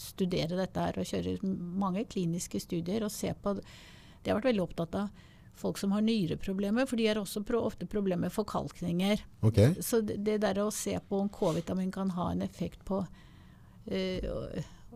studere 0.00 0.58
dette 0.58 0.86
her 0.86 0.98
og 0.98 1.08
kjøre 1.08 1.36
mange 1.82 2.06
kliniske 2.10 2.60
studier 2.62 3.04
og 3.06 3.12
se 3.12 3.32
på 3.34 3.56
De 3.58 4.30
har 4.30 4.38
vært 4.38 4.52
veldig 4.52 4.64
opptatt 4.64 4.98
av 4.98 5.28
folk 5.54 5.78
som 5.78 5.92
har 5.92 6.02
nyreproblemer, 6.02 6.86
for 6.86 6.96
de 6.96 7.06
har 7.06 7.20
også 7.20 7.42
pro, 7.46 7.62
ofte 7.68 7.86
problemer 7.86 8.26
med 8.26 8.34
forkalkninger. 8.34 9.22
Okay. 9.44 9.74
Så 9.80 10.00
det, 10.00 10.20
det 10.26 10.40
der 10.44 10.62
å 10.62 10.70
se 10.74 10.96
på 11.08 11.22
om 11.22 11.30
K-vitamin 11.32 11.92
kan 11.92 12.12
ha 12.16 12.30
en 12.32 12.42
effekt 12.44 12.84
på 12.88 13.02
eh, 13.86 14.24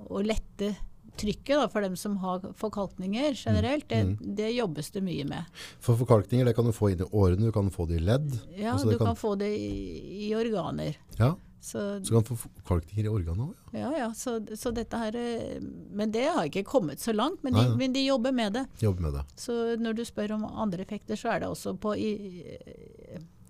å, 0.07 0.23
lette 0.25 0.75
trykket 1.17 1.57
da, 1.57 1.69
for 1.73 1.85
dem 1.85 1.95
som 1.97 2.19
har 2.21 2.43
forkalkninger 2.61 3.37
generelt, 3.39 3.87
det, 3.89 4.19
det 4.37 4.51
jobbes 4.53 4.91
det 4.93 5.05
mye 5.05 5.25
med. 5.29 5.61
For 5.81 5.97
forkalkninger 6.01 6.49
det 6.51 6.57
kan 6.59 6.69
du 6.69 6.75
få 6.77 6.93
inn 6.93 7.05
i 7.05 7.09
årene, 7.09 7.49
du 7.49 7.55
kan 7.55 7.71
få 7.73 7.89
det 7.89 8.01
i 8.01 8.05
ledd. 8.05 8.33
Ja, 8.57 8.75
Altså, 8.75 8.91
du 8.91 8.99
du 8.99 9.05
kan, 9.05 9.17
få 9.17 9.35
det 9.41 9.53
i, 9.57 10.27
i 10.27 10.35
organer. 10.37 10.99
Ja, 11.21 11.35
Så, 11.67 11.81
så 12.07 12.13
kan 12.15 12.23
få 12.29 12.37
forkalkninger 12.39 13.09
i 13.09 13.11
organene 13.11 13.49
òg. 13.49 13.55
Ja. 13.75 13.81
ja, 13.81 13.91
ja, 14.05 14.09
så, 14.15 14.37
så 14.55 14.71
dette 14.71 15.01
her 15.01 15.17
eh, 15.19 15.57
Men 15.99 16.13
det 16.15 16.23
har 16.29 16.47
ikke 16.47 16.63
kommet 16.69 17.03
så 17.03 17.11
langt, 17.17 17.41
men 17.43 17.57
de, 17.57 17.59
Nei, 17.59 17.69
nei. 17.73 17.79
men 17.81 17.97
de 17.97 18.05
jobber 18.07 18.31
med 18.37 18.55
det. 18.55 18.63
Jobber 18.85 19.09
med 19.09 19.17
det. 19.19 19.25
Så 19.43 19.57
når 19.83 19.97
du 19.99 20.05
spør 20.07 20.37
om 20.37 20.45
andre 20.47 20.85
effekter, 20.87 21.19
så 21.19 21.33
er 21.35 21.43
det 21.43 21.49
også 21.51 21.75
på 21.83 21.97
i, 21.99 22.13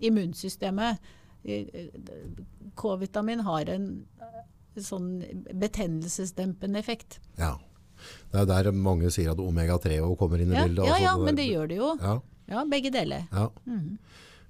immunsystemet. 0.00 0.96
K-vitamin 2.76 3.40
har 3.46 3.68
en 3.72 3.86
eh, 4.20 4.82
sånn 4.82 5.10
betennelsesdempende 5.56 6.80
effekt. 6.80 7.20
Ja. 7.40 7.54
Det 8.32 8.42
er 8.42 8.48
der 8.50 8.72
mange 8.76 9.08
sier 9.14 9.32
at 9.32 9.40
omega-3 9.40 9.98
kommer 10.20 10.40
inn 10.42 10.52
i 10.52 10.56
Ja, 10.58 10.64
bildet. 10.68 10.84
ja, 10.84 10.92
altså, 10.96 11.04
ja, 11.06 11.14
men 11.24 11.38
det 11.38 11.46
gjør 11.48 11.68
det 11.70 11.78
jo. 11.82 11.92
Ja, 12.02 12.16
Ja, 12.46 12.64
begge 12.70 12.92
deler. 12.94 13.24
ja. 13.32 13.48
Mhm. 13.64 13.98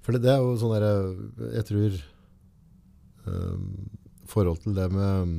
For 0.07 0.13
det, 0.15 0.21
det 0.23 0.29
er 0.31 0.37
jo 0.39 0.51
sånn 0.55 0.71
derre 0.71 1.51
Jeg 1.57 1.65
tror 1.67 1.95
Forhold 4.27 4.59
til 4.63 4.75
det 4.75 4.89
med 4.91 5.21
um, 5.23 5.35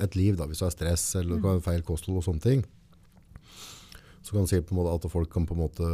et 0.00 0.14
liv, 0.16 0.36
da, 0.38 0.46
hvis 0.48 0.62
du 0.62 0.64
har 0.64 0.72
stress 0.72 1.10
eller 1.20 1.36
du 1.36 1.44
kan 1.44 1.60
feil 1.64 1.82
kosthold 1.84 2.22
og 2.22 2.24
sånne 2.24 2.40
ting, 2.44 2.62
så 4.22 4.32
kan 4.32 4.46
du 4.46 4.48
si 4.48 4.60
på 4.62 4.72
en 4.72 4.78
måte 4.78 4.94
at 4.94 5.12
folk 5.12 5.28
kan 5.34 5.44
på 5.48 5.56
en 5.56 5.60
måte 5.64 5.88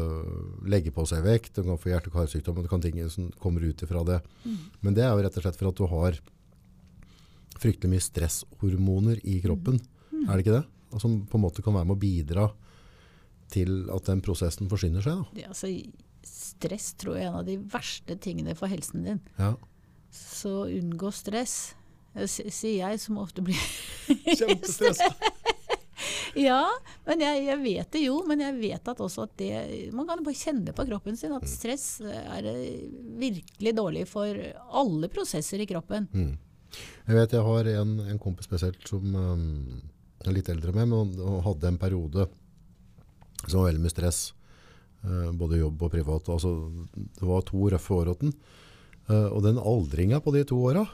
legge 0.69 0.93
på 0.95 1.03
seg 1.09 1.25
vekt, 1.25 1.55
de 1.57 1.65
kan 1.67 1.81
få 1.81 1.91
hjerte- 1.91 2.13
og 2.13 2.19
karsykdom, 2.19 2.61
og 2.61 2.67
det 2.67 2.71
kan 2.71 2.85
ting 2.85 3.01
som 3.11 3.31
kommer 3.41 3.65
ut 3.65 3.83
ifra 3.83 4.05
det. 4.07 4.19
Men 4.85 4.95
det 4.95 5.03
er 5.03 5.15
jo 5.15 5.25
rett 5.25 5.39
og 5.41 5.47
slett 5.47 5.59
for 5.59 5.71
at 5.73 5.81
du 5.81 5.87
har 5.91 6.19
fryktelig 7.59 7.91
mye 7.91 8.05
stresshormoner 8.05 9.23
i 9.27 9.41
kroppen. 9.43 9.81
Er 10.27 10.37
det 10.37 10.45
ikke 10.45 10.59
det? 10.61 10.67
Som 10.93 11.01
som 11.01 11.17
på 11.29 11.37
en 11.37 11.45
måte 11.45 11.65
kan 11.65 11.75
være 11.77 11.89
med 11.89 11.97
å 11.97 12.01
bidra 12.01 12.45
til 13.53 13.89
at 13.93 14.09
den 14.09 14.23
prosessen 14.25 14.69
forsynner 14.71 15.05
seg. 15.05 15.25
Da. 15.25 15.43
Ja, 15.43 15.51
altså, 15.53 15.73
stress 16.29 16.93
tror 17.01 17.17
jeg 17.17 17.27
er 17.27 17.33
en 17.33 17.41
av 17.41 17.49
de 17.49 17.57
verste 17.73 18.17
tingene 18.21 18.55
for 18.59 18.71
helsen 18.71 19.05
din. 19.07 19.21
Ja. 19.39 19.55
Så 20.15 20.69
unngå 20.69 21.11
stress, 21.15 21.75
eh, 22.15 22.27
sier 22.29 22.79
jeg, 22.89 23.01
som 23.03 23.21
ofte 23.23 23.45
blir 23.45 23.59
Kjempestressa. 24.39 25.13
Ja, 26.39 26.63
men 27.09 27.23
jeg, 27.23 27.41
jeg 27.49 27.59
vet 27.63 27.89
det 27.95 28.03
jo. 28.05 28.19
Men 28.29 28.43
jeg 28.45 28.57
vet 28.61 28.91
at 28.91 29.01
også 29.03 29.25
at 29.27 29.33
det 29.41 29.89
Man 29.97 30.07
kan 30.07 30.23
bare 30.23 30.39
kjenne 30.39 30.75
på 30.77 30.85
kroppen 30.87 31.17
sin 31.19 31.35
at 31.35 31.47
stress 31.51 32.01
er 32.05 32.47
eh, 32.47 32.85
virkelig 33.19 33.73
dårlig 33.75 34.05
for 34.11 34.39
alle 34.69 35.11
prosesser 35.13 35.63
i 35.65 35.67
kroppen. 35.67 36.07
Mm. 36.13 36.37
Jeg 37.09 37.17
vet 37.17 37.35
jeg 37.35 37.47
har 37.47 37.71
en, 37.81 37.95
en 38.05 38.21
kompis 38.21 38.47
spesielt 38.47 38.83
som 38.87 39.15
um, 39.17 39.81
er 40.21 40.35
litt 40.37 40.51
eldre 40.53 40.75
med, 40.77 40.91
men 40.91 41.15
han 41.17 41.41
hadde 41.47 41.71
en 41.71 41.81
periode 41.81 42.27
som 43.47 43.61
var 43.63 43.71
veldig 43.71 43.85
mye 43.87 43.95
stress. 43.95 44.21
Uh, 45.03 45.31
både 45.39 45.63
jobb 45.63 45.83
og 45.87 45.93
privat. 45.95 46.29
Altså, 46.35 46.53
det 46.93 47.25
var 47.25 47.47
to 47.49 47.71
røffe 47.73 47.97
år 47.97 48.13
åt 48.13 48.27
den. 48.27 48.35
Eh, 49.09 49.29
og 49.33 49.43
den 49.47 49.57
aldringa 49.59 50.21
på 50.25 50.33
de 50.35 50.45
to 50.45 50.59
åra, 50.69 50.87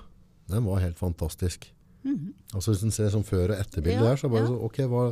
den 0.50 0.64
var 0.68 0.80
helt 0.84 0.98
fantastisk. 1.00 1.70
Altså 2.54 2.70
Hvis 2.74 2.82
en 2.84 2.92
ser 2.92 3.08
sånn 3.10 3.24
før- 3.24 3.54
og 3.54 3.58
etterbilde. 3.58 4.02
Ja, 4.04 4.10
her, 4.12 4.16
så 4.20 4.28
bare 4.28 4.44
ja. 4.44 4.50
så, 4.52 4.58
ok, 4.66 4.76
hva, 4.92 5.04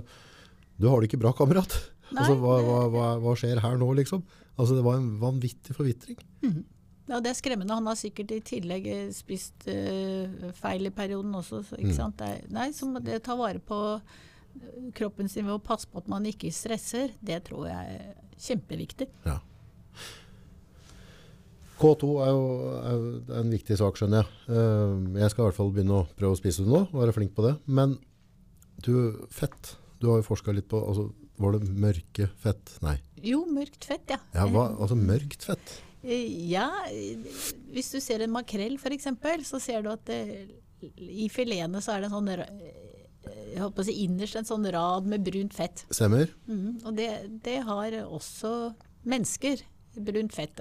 du 0.79 0.89
har 0.91 1.01
det 1.01 1.09
ikke 1.09 1.19
bra, 1.23 1.33
kamerat. 1.33 1.73
Nei, 2.13 2.21
altså, 2.21 2.35
hva, 2.43 2.59
hva, 2.67 2.81
hva, 2.93 3.07
hva 3.25 3.33
skjer 3.41 3.61
her 3.65 3.79
nå, 3.81 3.89
liksom? 3.97 4.21
Altså 4.61 4.75
Det 4.77 4.85
var 4.85 4.99
en 5.01 5.07
vanvittig 5.19 5.73
forvitring. 5.75 6.19
Ja, 7.09 7.19
Det 7.25 7.31
er 7.33 7.39
skremmende. 7.39 7.73
Han 7.75 7.89
har 7.89 7.97
sikkert 7.97 8.31
i 8.37 8.41
tillegg 8.45 8.87
eh, 8.87 9.09
spist 9.17 9.65
eh, 9.73 10.53
feil 10.61 10.87
i 10.87 10.93
perioden 10.95 11.33
også. 11.35 11.63
Så, 11.65 11.79
ikke 11.81 11.95
Mm. 11.95 11.97
sant? 11.97 12.19
Det 12.21 12.29
er, 12.29 12.45
nei, 12.53 12.69
så 12.77 12.87
må 12.87 13.01
det 13.03 13.23
ta 13.25 13.35
vare 13.41 13.59
på 13.59 13.79
kroppen 14.95 15.29
sin 15.33 15.47
ved 15.49 15.57
å 15.57 15.65
passe 15.65 15.89
på 15.89 15.97
at 16.03 16.09
man 16.13 16.25
ikke 16.29 16.53
stresser. 16.53 17.15
Det 17.25 17.41
tror 17.49 17.67
jeg 17.73 17.97
er 17.97 18.15
kjempeviktig. 18.37 19.09
Ja. 19.25 19.39
K2 21.83 22.09
er 22.23 22.31
jo 22.31 22.43
er 22.79 22.93
jo 22.97 23.39
en 23.41 23.51
viktig 23.53 23.77
sak, 23.81 23.97
skjønner 23.99 24.23
jeg. 24.23 24.41
Eh, 24.55 25.21
Jeg 25.25 25.33
skal 25.33 25.43
i 25.43 25.47
hvert 25.49 25.59
fall 25.59 25.73
begynne 25.75 25.97
å 25.99 26.07
prøve 26.19 26.37
å 26.37 26.39
spise 26.39 26.63
det 26.65 26.71
nå, 26.71 26.85
og 26.93 27.01
være 27.03 27.15
flink 27.17 27.35
på 27.35 27.45
det. 27.49 27.57
Men 27.67 27.97
du, 28.87 28.93
fett, 29.35 29.75
du 30.01 30.09
har 30.13 30.21
jo 30.23 30.29
forska 30.31 30.55
litt 30.55 30.69
på 30.71 30.81
altså, 30.83 31.09
Var 31.43 31.57
det 31.59 31.71
mørke 31.75 32.29
fett? 32.43 32.77
Nei. 32.85 32.97
Jo, 33.23 33.43
mørkt 33.51 33.85
fett, 33.89 34.05
ja. 34.11 34.19
Ja, 34.35 34.47
hva, 34.51 34.69
altså 34.79 34.95
mørkt 34.99 35.43
fett? 35.49 35.75
Eh, 36.03 36.27
Ja, 36.51 36.69
eh, 36.91 37.19
hvis 37.75 37.91
du 37.95 37.99
ser 38.03 38.23
en 38.25 38.35
makrell 38.35 38.79
f.eks., 38.79 39.11
så 39.49 39.61
ser 39.63 39.83
du 39.83 39.91
at 39.93 40.05
det, 40.07 40.21
i 40.99 41.29
filetene 41.31 41.83
så 41.83 41.95
er 41.97 42.03
det 42.03 42.11
en 42.11 42.17
sånn 42.17 42.31
eh, 42.35 42.47
jeg 43.53 43.61
håper 43.63 43.85
å 43.85 43.87
si 43.87 43.95
innerst 44.03 44.39
en 44.41 44.49
sånn 44.49 44.65
rad 44.75 45.07
med 45.07 45.23
brunt 45.23 45.55
fett. 45.55 45.85
Stemmer? 45.95 46.31
Mm, 46.51 46.81
og 46.87 46.97
det, 46.99 47.09
det 47.45 47.61
har 47.69 47.95
også 48.03 48.73
mennesker. 49.07 49.63
Brunt 49.97 50.33
fett. 50.33 50.61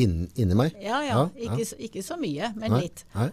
Inn, 0.00 0.28
inni 0.40 0.56
meg? 0.56 0.76
ja, 0.80 1.02
ja. 1.04 1.26
Ikke, 1.36 1.64
så- 1.68 1.78
ikke 1.78 2.02
så 2.06 2.16
mye, 2.20 2.52
men 2.56 2.70
Nei, 2.72 2.80
litt. 2.86 3.04
Nei? 3.14 3.30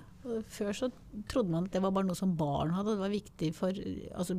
Før 0.51 0.73
så 0.75 0.89
trodde 1.31 1.49
man 1.53 1.65
at 1.69 1.71
det 1.71 1.81
var 1.81 1.91
bare 1.95 2.09
noe 2.09 2.15
som 2.19 2.33
barn 2.35 2.73
hadde. 2.75 2.97
Det 2.97 3.03
var 3.05 3.13
viktig 3.13 3.53
for 3.55 3.71
altså, 3.71 4.35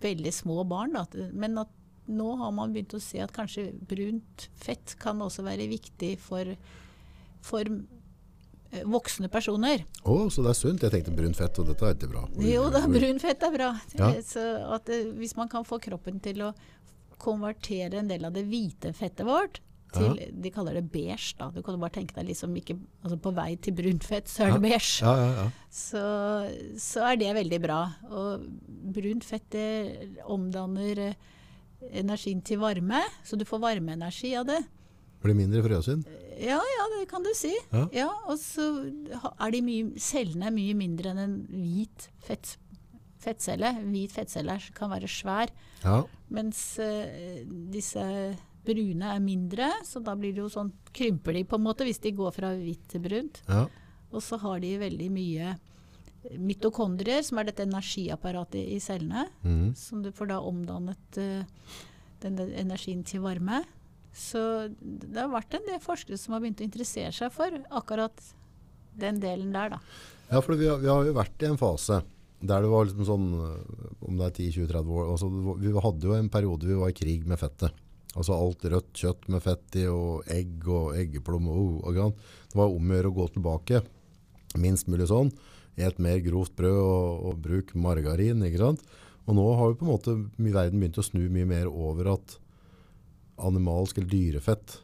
veldig 0.00 0.32
små 0.32 0.62
barn. 0.68 0.94
Da. 0.96 1.04
Men 1.36 1.58
at 1.60 1.68
nå 2.08 2.36
har 2.40 2.50
man 2.56 2.72
begynt 2.72 2.94
å 2.96 3.00
se 3.02 3.20
at 3.22 3.32
kanskje 3.36 3.68
brunt 3.88 4.48
fett 4.58 4.96
kan 4.98 5.20
også 5.22 5.44
være 5.44 5.68
viktig 5.70 6.14
for, 6.18 6.48
for 7.44 7.60
eh, 7.68 8.82
voksne 8.88 9.28
personer. 9.30 9.84
Å, 10.02 10.16
så 10.32 10.42
det 10.42 10.50
er 10.54 10.58
sunt. 10.58 10.82
Jeg 10.82 10.94
tenkte 10.96 11.14
brunt 11.14 11.36
fett, 11.38 11.60
og 11.60 11.68
dette 11.68 11.86
er 11.90 11.94
ikke 11.98 12.10
bra. 12.14 12.24
Jo 12.42 12.70
da, 12.72 12.86
brunt 12.88 13.20
fett 13.22 13.44
er 13.46 13.52
bra. 13.54 13.68
Ja. 14.00 14.14
Så 14.26 14.42
at 14.78 14.88
eh, 14.88 15.12
hvis 15.20 15.36
man 15.36 15.52
kan 15.52 15.68
få 15.68 15.78
kroppen 15.84 16.18
til 16.24 16.40
å 16.48 16.54
konvertere 17.22 18.00
en 18.00 18.08
del 18.10 18.24
av 18.26 18.32
det 18.34 18.42
hvite 18.48 18.90
fettet 18.96 19.28
vårt 19.28 19.60
til 19.92 20.16
De 20.44 20.50
kaller 20.54 20.78
det 20.78 20.84
beige. 20.92 21.34
da. 21.38 21.50
Du 21.54 21.62
kan 21.62 21.76
jo 21.76 21.82
bare 21.82 21.94
tenke 21.94 22.16
deg 22.16 22.30
liksom 22.30 22.54
ikke 22.56 22.78
altså 23.02 23.18
På 23.22 23.32
vei 23.36 23.56
til 23.56 23.74
brunt 23.78 24.04
fett, 24.04 24.28
så 24.28 24.46
er 24.46 24.56
det 24.56 24.62
beige. 24.64 25.02
Ja, 25.04 25.14
ja, 25.20 25.30
ja. 25.38 25.46
så, 25.70 26.04
så 26.80 27.06
er 27.10 27.20
det 27.20 27.34
veldig 27.38 27.60
bra. 27.62 27.80
Og 28.10 28.46
brunt 28.94 29.24
fett 29.28 29.48
det 29.54 30.22
omdanner 30.24 31.06
eh, 31.08 31.14
energien 31.92 32.42
til 32.46 32.60
varme, 32.62 33.02
så 33.26 33.36
du 33.36 33.44
får 33.48 33.62
varmeenergi 33.62 34.34
av 34.38 34.46
det. 34.50 34.60
Blir 35.22 35.36
mindre 35.38 35.62
frøsyn? 35.62 36.02
Ja, 36.42 36.58
ja, 36.58 36.84
det 36.96 37.06
kan 37.10 37.22
du 37.22 37.30
si. 37.38 37.52
Ja. 37.70 37.84
ja 37.94 38.08
og 38.26 38.38
så 38.42 38.64
er 39.12 39.52
de 39.54 39.60
mye, 39.62 39.92
cellene 40.02 40.48
er 40.48 40.54
mye 40.54 40.74
mindre 40.78 41.12
enn 41.12 41.20
en 41.22 41.36
hvit 41.52 42.08
fett, 42.26 42.56
fettcelle. 43.22 43.70
Hvit 43.86 44.14
fettcelle 44.16 44.58
kan 44.74 44.90
være 44.90 45.10
svær, 45.10 45.52
Ja. 45.84 46.00
mens 46.30 46.64
uh, 46.82 47.44
disse 47.70 48.02
brune 48.66 49.12
er 49.14 49.22
mindre, 49.22 49.68
så 49.86 50.02
da 50.04 50.14
blir 50.18 50.34
det 50.34 50.44
jo 50.44 50.50
sånn, 50.52 50.72
krymper 50.94 51.36
de 51.36 51.44
på 51.48 51.58
en 51.58 51.64
måte 51.66 51.86
hvis 51.86 52.02
de 52.02 52.14
går 52.16 52.34
fra 52.36 52.52
hvitt 52.58 52.88
til 52.92 53.04
brunt. 53.04 53.42
ja. 53.48 53.66
Og 54.12 54.20
så 54.20 54.36
har 54.42 54.58
de 54.60 54.74
veldig 54.76 55.06
mye 55.08 55.54
mitokondrier, 56.38 57.22
som 57.24 57.40
er 57.40 57.48
dette 57.48 57.64
energiapparatet 57.66 58.60
i 58.60 58.78
cellene, 58.82 59.24
mm. 59.42 59.72
som 59.78 60.02
du 60.04 60.10
får 60.14 60.34
da 60.34 60.40
omdannet 60.44 61.18
uh, 61.18 61.78
den 62.22 62.38
energien 62.60 63.02
til 63.08 63.24
varme. 63.24 63.62
Så 64.12 64.38
det 64.68 65.16
har 65.16 65.32
vært 65.32 65.56
en 65.56 65.66
del 65.66 65.80
forskere 65.82 66.20
som 66.20 66.36
har 66.36 66.44
begynt 66.44 66.60
å 66.60 66.66
interessere 66.68 67.12
seg 67.16 67.32
for 67.32 67.56
akkurat 67.72 68.20
den 69.00 69.18
delen 69.22 69.54
der, 69.56 69.78
da. 69.78 69.80
Ja, 70.28 70.42
for 70.44 70.56
vi 70.60 70.68
har, 70.68 70.80
vi 70.82 70.92
har 70.92 71.08
jo 71.08 71.16
vært 71.16 71.42
i 71.42 71.48
en 71.48 71.60
fase 71.60 72.02
der 72.42 72.64
det 72.64 72.70
var 72.72 72.86
liksom 72.88 73.06
sånn, 73.06 73.26
øh, 73.38 73.90
om 74.08 74.18
det 74.18 74.28
er 74.28 74.36
10-20-30 74.50 74.94
år, 74.98 75.10
altså 75.14 75.28
vi 75.62 75.72
hadde 75.84 76.08
jo 76.08 76.14
en 76.16 76.30
periode 76.32 76.66
vi 76.66 76.78
var 76.78 76.90
i 76.90 76.96
krig 76.96 77.26
med 77.28 77.38
fettet. 77.38 77.81
Altså 78.12 78.36
alt 78.36 78.64
rødt 78.68 78.92
kjøtt 78.98 79.28
med 79.32 79.40
fett 79.44 79.78
i, 79.80 79.86
og 79.88 80.26
egg 80.30 80.66
og 80.68 80.96
eggeplomme, 81.00 81.52
oh, 81.52 81.78
og 81.80 81.96
grann. 81.96 82.16
Det 82.50 82.58
var 82.58 82.72
om 82.72 82.90
å 82.90 82.98
gjøre 82.98 83.12
å 83.12 83.16
gå 83.16 83.28
tilbake, 83.36 83.80
minst 84.60 84.90
mulig 84.92 85.08
sånn. 85.08 85.32
Et 85.80 86.02
mer 86.02 86.18
grovt 86.20 86.52
brød 86.58 86.76
og, 86.76 87.24
og 87.30 87.40
bruk 87.46 87.72
margarin, 87.80 88.44
ikke 88.44 88.60
sant? 88.60 88.84
Og 89.24 89.38
nå 89.38 89.46
har 89.56 89.70
jo 89.70 89.78
på 89.78 89.86
en 89.86 89.92
måte 89.94 90.16
verden 90.36 90.82
begynt 90.82 91.00
å 91.00 91.06
snu 91.06 91.24
mye 91.32 91.48
mer 91.48 91.70
over 91.70 92.12
at 92.16 92.36
animalsk 93.42 93.98
eller 93.98 94.10
dyrefett 94.12 94.76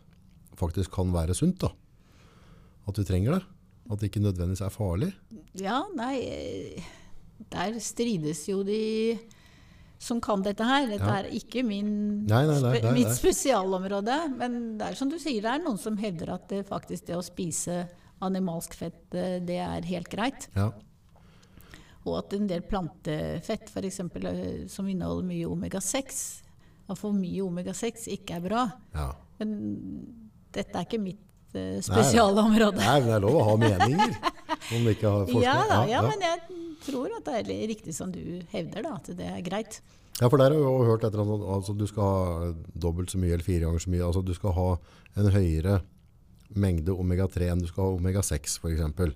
faktisk 0.59 0.95
kan 0.95 1.13
være 1.15 1.37
sunt 1.37 1.61
da. 1.63 1.73
At 2.89 2.99
vi 2.99 3.07
trenger 3.07 3.37
det. 3.37 3.43
At 3.89 4.01
det 4.01 4.11
ikke 4.11 4.25
nødvendigvis 4.25 4.65
er 4.65 4.73
farlig. 4.73 5.11
Ja, 5.57 5.81
nei 5.97 6.15
eh, 6.29 6.89
Der 7.53 7.77
strides 7.81 8.43
jo 8.49 8.61
de 8.67 9.17
som 9.99 10.21
kan 10.23 10.43
dette 10.47 10.63
her. 10.65 10.87
Dette 10.87 11.05
Ja. 11.07 11.17
er 11.23 11.31
ikke 11.35 11.65
min, 11.67 12.25
Nei, 12.27 12.45
nei, 12.47 12.59
nei, 12.81 12.93
mitt 12.95 13.13
spesialområde. 13.17 14.37
Men 14.37 14.77
det 14.79 14.93
er 14.93 14.95
som 14.95 15.09
du 15.11 15.17
sier, 15.19 15.43
det 15.43 15.51
er 15.57 15.65
noen 15.65 15.79
som 15.79 15.97
hevder 15.99 16.35
at 16.37 16.49
det 16.49 16.67
faktisk 16.69 17.07
det 17.07 17.17
å 17.19 17.23
spise 17.27 17.89
animalsk 18.23 18.75
fett, 18.75 19.03
eh, 19.15 19.39
det 19.41 19.59
er 19.63 19.83
helt 19.91 20.09
greit. 20.11 20.49
Ja. 20.57 20.71
Og 22.07 22.19
at 22.23 22.33
en 22.33 22.47
del 22.49 22.63
plantefett 22.63 23.69
f.eks. 23.69 24.01
eh, 24.01 24.67
som 24.71 24.87
inneholder 24.89 25.27
mye 25.29 25.47
omega-6, 25.51 26.43
at 26.89 26.97
for 26.99 27.13
mye 27.13 27.43
omega-6 27.45 28.07
ikke 28.17 28.37
er 28.39 28.41
bra. 28.49 28.67
ja. 28.95 29.13
Men 29.39 29.53
dette 30.51 30.75
er 30.75 30.83
ikke 30.87 30.99
mitt 30.99 31.55
eh, 31.55 31.79
spesialområde. 31.85 32.81
Nei, 32.81 33.01
men 33.01 33.07
det 33.07 33.15
er 33.19 33.21
lov 33.23 33.37
å 33.39 33.45
ha 33.51 33.57
meninger 33.61 34.17
om 34.77 34.89
ikke 34.91 35.09
har 35.13 35.27
forskning? 35.27 35.45
Ja 35.45 35.57
da, 35.71 35.79
ja, 35.91 36.03
men 36.07 36.25
jeg 36.25 36.41
tror 36.87 37.15
at 37.19 37.25
det 37.29 37.55
er 37.55 37.69
riktig 37.71 37.95
som 37.97 38.13
du 38.15 38.21
hevder, 38.53 38.83
da, 38.87 38.95
at 39.01 39.11
det 39.19 39.27
er 39.29 39.43
greit. 39.47 39.81
Ja, 40.21 40.27
for 40.29 40.41
der 40.41 40.51
har 40.51 40.59
jeg 40.59 40.89
hørt 40.89 41.05
et 41.07 41.13
eller 41.15 41.25
annet, 41.29 41.47
altså 41.59 41.75
du 41.79 41.87
skal 41.87 42.03
ha 42.03 42.53
dobbelt 42.75 43.11
så 43.13 43.19
mye 43.23 43.37
eller 43.37 43.47
fire 43.47 43.67
ganger 43.69 43.85
så 43.85 43.91
mye. 43.93 44.03
Altså 44.07 44.23
du 44.27 44.33
skal 44.35 44.55
ha 44.57 44.69
en 45.19 45.29
høyere 45.35 45.81
mengde 46.59 46.95
omega-3 46.97 47.51
enn 47.53 47.61
du 47.63 47.69
skal 47.71 47.85
ha 47.85 47.99
omega-6 48.01 48.57
for 48.63 48.73
eksempel. 48.73 49.13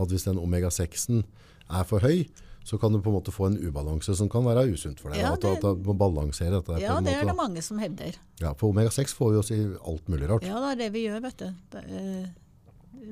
At 0.00 0.08
hvis 0.14 0.24
den 0.24 0.38
omega-6-en 0.40 1.24
er 1.68 1.84
for 1.84 2.00
høy, 2.00 2.22
så 2.64 2.78
kan 2.80 2.92
du 2.94 3.00
på 3.02 3.10
en 3.10 3.16
måte 3.18 3.32
få 3.34 3.48
en 3.50 3.58
ubalanse 3.58 4.14
som 4.16 4.28
kan 4.32 4.44
være 4.46 4.66
usunt 4.72 5.00
for 5.02 5.10
deg. 5.12 5.20
Ja, 5.24 5.34
det- 5.34 5.50
at, 5.58 5.64
at 5.64 5.80
du 5.82 5.88
må 5.90 5.96
balansere 5.98 6.54
dette. 6.56 6.72
på 6.72 6.80
Ja, 6.80 6.96
en 6.98 7.04
det 7.04 7.12
måte, 7.16 7.20
er 7.24 7.30
det 7.32 7.36
mange 7.36 7.62
som 7.66 7.78
hevder. 7.82 8.16
Ja, 8.40 8.52
for 8.54 8.72
omega-6 8.72 9.12
får 9.16 9.32
vi 9.34 9.38
oss 9.42 9.50
i 9.50 9.60
alt 9.76 10.08
mulig 10.08 10.28
rart. 10.30 10.44
Ja, 10.46 10.60
det 10.64 10.70
er 10.72 10.80
det 10.86 10.90
vi 10.96 11.04
gjør, 11.08 11.20
vet 11.26 11.36
du. 11.44 11.48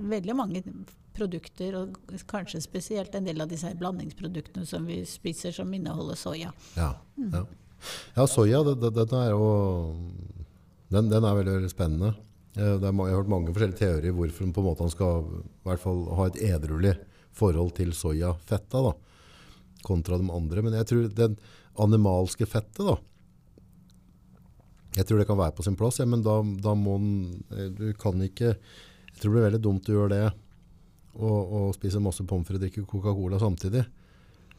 Veldig 0.09 0.35
mange 0.37 0.63
produkter, 1.19 1.77
og 1.79 1.99
kanskje 2.31 2.63
spesielt 2.65 3.15
en 3.19 3.27
del 3.29 3.43
av 3.45 3.51
disse 3.51 3.71
blandingsproduktene 3.79 4.67
som 4.69 4.87
vi 4.89 5.03
spiser 5.09 5.55
som 5.57 5.75
inneholder 5.75 6.19
soya. 6.19 6.53
Ja, 6.79 6.93
ja. 7.19 7.45
ja 8.17 8.27
soya, 8.31 8.63
det, 8.71 8.79
det, 8.85 8.95
den 9.03 9.19
er 9.19 9.35
jo 9.35 9.51
den, 10.89 11.11
den 11.11 11.25
er 11.27 11.37
veldig, 11.37 11.59
veldig 11.59 11.73
spennende. 11.73 12.15
Eh, 12.57 12.79
Det 12.81 12.89
er, 12.89 12.95
jeg 12.95 13.13
har 13.13 13.21
hørt 13.21 13.35
mange 13.35 13.53
forskjellige 13.53 13.83
teorier 13.83 14.17
hvorfor 14.17 14.47
man 14.47 14.55
på 14.57 14.65
en 14.65 14.69
måte 14.71 14.87
han 14.87 14.95
skal 14.95 15.29
hvert 15.67 15.85
fall 15.85 16.07
ha 16.19 16.29
et 16.31 16.41
edruelig 16.49 16.97
forhold 17.39 17.75
til 17.77 17.93
soyafetta 17.95 18.95
kontra 19.87 20.19
de 20.19 20.33
andre. 20.33 20.65
Men 20.65 20.79
jeg 20.81 20.89
tror 20.91 21.13
den 21.15 21.37
animalske 21.79 22.49
fettet 22.51 22.83
da, 22.87 22.97
jeg 24.97 25.07
tror 25.07 25.21
det 25.21 25.29
kan 25.29 25.39
være 25.39 25.55
på 25.55 25.63
sin 25.63 25.77
plass, 25.79 26.01
ja, 26.01 26.07
men 26.09 26.25
da, 26.27 26.41
da 26.65 26.75
må 26.75 26.97
den, 26.99 27.43
eh, 27.55 27.69
du 27.71 27.93
kan 28.01 28.19
ikke, 28.25 28.57
jeg 28.57 29.21
tror 29.21 29.31
det 29.31 29.37
blir 29.37 29.47
veldig 29.47 29.65
dumt 29.69 29.91
å 29.91 29.99
gjøre 29.99 30.15
det, 30.17 30.31
og, 31.19 31.55
og 31.61 31.71
spise 31.77 32.03
masse 32.03 32.25
pommes 32.25 32.49
frites 32.49 32.61
og 32.61 32.67
drikke 32.67 32.87
Coca-Cola 32.89 33.41
samtidig. 33.43 33.85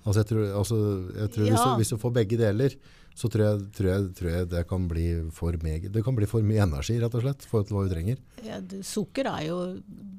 Altså 0.05 0.21
jeg 0.21 0.29
tror, 0.29 0.45
altså, 0.61 0.77
jeg 1.17 1.31
tror 1.33 1.45
hvis, 1.49 1.59
du, 1.59 1.75
hvis 1.81 1.93
du 1.93 1.97
får 1.99 2.13
begge 2.15 2.39
deler, 2.39 2.75
så 3.19 3.27
tror 3.27 3.43
jeg, 3.43 3.63
tror, 3.75 3.89
jeg, 3.89 4.11
tror 4.15 4.29
jeg 4.31 4.47
det 4.53 4.61
kan 4.69 4.85
bli 4.87 5.05
for 5.35 5.55
meget. 5.63 5.89
Det 5.93 6.03
kan 6.05 6.15
bli 6.15 6.27
for 6.29 6.45
mye 6.45 6.63
energi, 6.63 6.95
rett 7.01 7.17
og 7.19 7.25
slett, 7.25 7.47
for 7.49 7.67
hva 7.67 7.83
du 7.83 7.91
trenger. 7.91 8.21
Ja, 8.45 8.61
det, 8.63 8.79
sukker 8.87 9.27
er 9.27 9.47
jo 9.49 9.57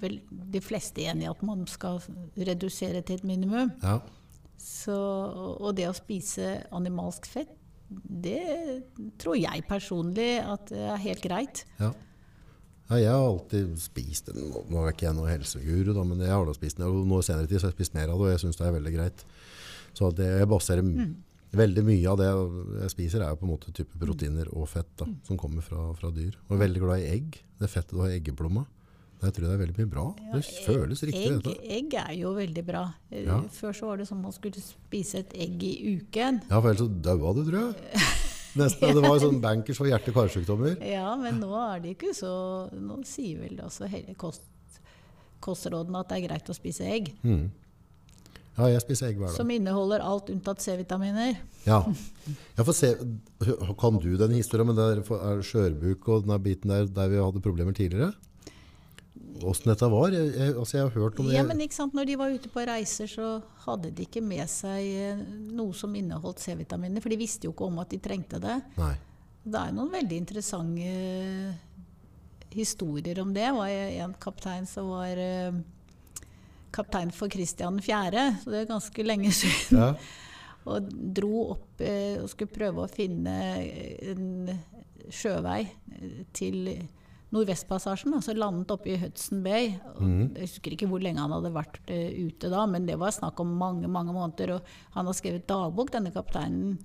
vel 0.03 0.19
de 0.29 0.61
fleste 0.65 1.07
enig 1.09 1.25
i 1.25 1.31
at 1.31 1.41
man 1.47 1.65
skal 1.71 2.03
redusere 2.37 3.01
til 3.07 3.21
et 3.21 3.25
minimum. 3.29 3.73
Ja. 3.81 4.01
Så, 4.61 4.99
og 5.57 5.73
det 5.79 5.89
å 5.89 5.97
spise 5.97 6.59
animalsk 6.77 7.31
fett, 7.31 7.57
det 7.91 8.43
tror 9.19 9.39
jeg 9.41 9.65
personlig 9.67 10.37
at 10.45 10.71
er 10.77 11.01
helt 11.01 11.25
greit. 11.25 11.65
Ja. 11.81 11.95
Ja, 12.91 12.99
jeg 12.99 13.11
har 13.15 13.25
alltid 13.25 13.75
spist 13.79 14.31
den. 14.31 14.51
Nå 14.51 14.65
nå 14.71 14.83
er 14.83 14.95
ikke 14.95 15.07
jeg 15.07 15.17
noen 15.19 15.31
helseguru, 15.31 15.93
da, 15.95 16.05
men 16.07 16.23
jeg 16.25 16.33
har 16.35 16.47
da 16.49 16.55
spist 16.57 16.81
den. 16.81 16.89
Og 16.89 17.07
nå 17.07 17.21
senere 17.27 17.47
tid 17.47 17.61
så 17.61 17.69
har 17.69 17.75
jeg 17.75 17.79
spist 17.79 17.95
mer 17.95 18.09
av 18.11 18.19
det, 18.19 18.27
og 18.27 18.33
jeg 18.33 18.43
syns 18.43 18.59
det 18.59 18.67
er 18.67 18.75
veldig 18.77 18.95
greit. 18.97 19.23
Så 19.95 20.11
det, 20.15 20.27
jeg 20.41 20.49
baserer 20.51 20.87
mm. 20.87 21.13
veldig 21.61 21.85
mye 21.87 22.11
av 22.11 22.19
det 22.19 22.29
jeg 22.83 22.95
spiser, 22.97 23.23
er 23.23 23.31
jo 23.33 23.41
på 23.41 23.47
en 23.47 23.53
måte 23.55 23.75
type 23.77 24.03
proteiner 24.03 24.51
og 24.55 24.69
fett 24.71 24.91
da, 24.99 25.07
som 25.27 25.39
kommer 25.41 25.65
fra, 25.67 25.87
fra 25.99 26.11
dyr. 26.15 26.35
Og 26.49 26.55
jeg 26.55 26.59
er 26.59 26.65
veldig 26.67 26.85
glad 26.85 27.05
i 27.05 27.09
egg. 27.15 27.41
Det 27.63 27.71
fettet 27.71 27.95
du 27.95 28.03
har 28.03 28.11
i 28.11 28.19
eggeplomma. 28.19 28.67
Jeg 29.21 29.35
tror 29.37 29.47
det 29.51 29.53
er 29.53 29.61
veldig 29.61 29.77
mye 29.77 29.91
bra. 29.93 30.05
Det 30.33 30.41
føles 30.65 31.03
riktig. 31.05 31.53
Egg, 31.53 31.65
egg 31.77 31.97
er 32.01 32.15
jo 32.17 32.33
veldig 32.39 32.65
bra. 32.65 32.87
Eh, 33.11 33.27
Ja. 33.27 33.43
Før 33.53 33.77
så 33.77 33.91
var 33.91 34.01
det 34.01 34.09
sånn 34.09 34.23
man 34.23 34.33
skulle 34.33 34.63
spise 34.65 35.21
et 35.21 35.35
egg 35.37 35.61
i 35.63 35.75
uken. 36.01 36.41
Ja, 36.49 36.59
for 36.59 36.71
ellers 36.73 36.81
så 36.81 36.89
daua 36.89 37.35
du, 37.37 37.45
tror 37.45 37.61
jeg. 37.69 38.01
Nesten. 38.59 38.95
Det 38.97 39.03
var 39.05 39.17
jo 39.17 39.23
sånn 39.29 39.41
bankers 39.47 39.79
for 39.79 39.91
hjerte-karsykdommer. 39.91 40.79
Ja, 40.87 41.13
men 41.21 41.41
nå 41.43 41.53
er 41.61 41.83
det 41.85 41.95
ikke 41.97 42.15
så 42.17 42.33
Nå 42.75 43.01
sier 43.09 43.45
vel 43.45 43.61
også 43.63 43.89
hele 43.91 44.17
kost, 44.19 44.47
kostrådene 45.45 46.03
at 46.03 46.11
det 46.11 46.21
er 46.21 46.27
greit 46.29 46.51
å 46.51 46.57
spise 46.57 46.89
egg. 46.91 47.13
Mm. 47.23 47.49
Ja, 48.59 48.67
jeg 48.75 48.83
spiser 48.83 49.09
egg 49.09 49.21
hver 49.21 49.31
dag. 49.31 49.37
Som 49.39 49.53
inneholder 49.55 50.03
alt 50.05 50.29
unntatt 50.33 50.61
C-vitaminer. 50.65 51.39
Ja. 51.65 51.81
for 52.67 52.77
se, 52.77 52.93
kan 53.81 54.01
du 54.03 54.11
den 54.21 54.35
historien 54.37 54.69
med 54.69 54.81
det 54.81 54.89
er 55.17 55.45
skjørbuk 55.47 56.11
og 56.11 56.27
den 56.27 56.43
biten 56.45 56.75
der, 56.75 56.91
der 56.91 57.13
vi 57.13 57.23
hadde 57.23 57.45
problemer 57.45 57.77
tidligere? 57.77 58.13
Åssen 59.45 59.71
dette 59.71 59.89
var? 59.89 60.13
Jeg, 60.15 60.33
jeg, 60.35 60.55
altså 60.59 60.77
jeg 60.77 60.87
har 60.87 60.95
hørt 60.97 61.21
om 61.21 61.29
det. 61.29 61.37
Ja, 61.37 61.45
men 61.47 61.63
ikke 61.65 61.77
sant, 61.77 61.95
når 61.97 62.09
de 62.09 62.17
var 62.21 62.35
ute 62.35 62.51
på 62.53 62.65
reiser, 62.69 63.09
så 63.11 63.29
hadde 63.65 63.93
de 63.97 64.05
ikke 64.07 64.23
med 64.25 64.45
seg 64.51 64.89
eh, 64.91 65.23
noe 65.57 65.77
som 65.77 65.95
inneholdt 65.97 66.43
C-vitaminer. 66.43 67.03
For 67.03 67.13
de 67.13 67.19
visste 67.21 67.49
jo 67.49 67.55
ikke 67.55 67.69
om 67.71 67.81
at 67.83 67.93
de 67.93 68.01
trengte 68.03 68.41
det. 68.43 68.59
Nei. 68.81 68.95
Det 69.41 69.61
er 69.63 69.75
noen 69.77 69.93
veldig 69.95 70.19
interessante 70.21 70.95
eh, 70.95 71.85
historier 72.53 73.23
om 73.23 73.33
det. 73.33 73.47
Det 73.47 73.55
var 73.57 73.75
en 74.05 74.17
kaptein 74.21 74.69
som 74.69 74.91
var 74.93 75.23
eh, 75.25 75.61
kaptein 76.75 77.15
for 77.15 77.33
Kristian 77.33 77.81
4., 77.83 78.27
så 78.43 78.53
det 78.53 78.65
er 78.65 78.73
ganske 78.75 79.07
lenge 79.07 79.33
siden. 79.41 79.81
Ja. 79.81 79.93
Og 80.71 80.91
dro 81.17 81.47
opp 81.55 81.81
og 81.81 82.27
skulle 82.29 82.53
prøve 82.53 82.83
å 82.85 82.91
finne 82.93 83.33
en 84.05 84.51
sjøvei 85.09 85.63
til 86.37 86.69
Nordvestpassasjen. 87.35 88.15
Altså 88.17 88.35
landet 88.37 88.71
oppe 88.75 88.91
i 88.95 88.99
Hudson 89.01 89.43
Bay. 89.45 89.75
Mm. 90.01 90.33
Jeg 90.37 90.49
husker 90.49 90.75
ikke 90.77 90.89
hvor 90.91 91.03
lenge 91.05 91.23
han 91.23 91.31
hadde 91.37 91.53
vært 91.55 91.79
eh, 91.87 92.11
ute 92.27 92.51
da, 92.51 92.65
men 92.67 92.87
det 92.89 92.97
var 92.99 93.15
snakk 93.15 93.39
om 93.45 93.53
mange 93.61 93.89
mange 93.91 94.15
måneder. 94.17 94.57
Og 94.57 94.73
han 94.97 95.07
har 95.11 95.15
skrevet 95.19 95.47
dagbok, 95.51 95.93
denne 95.95 96.11
kapteinen. 96.15 96.79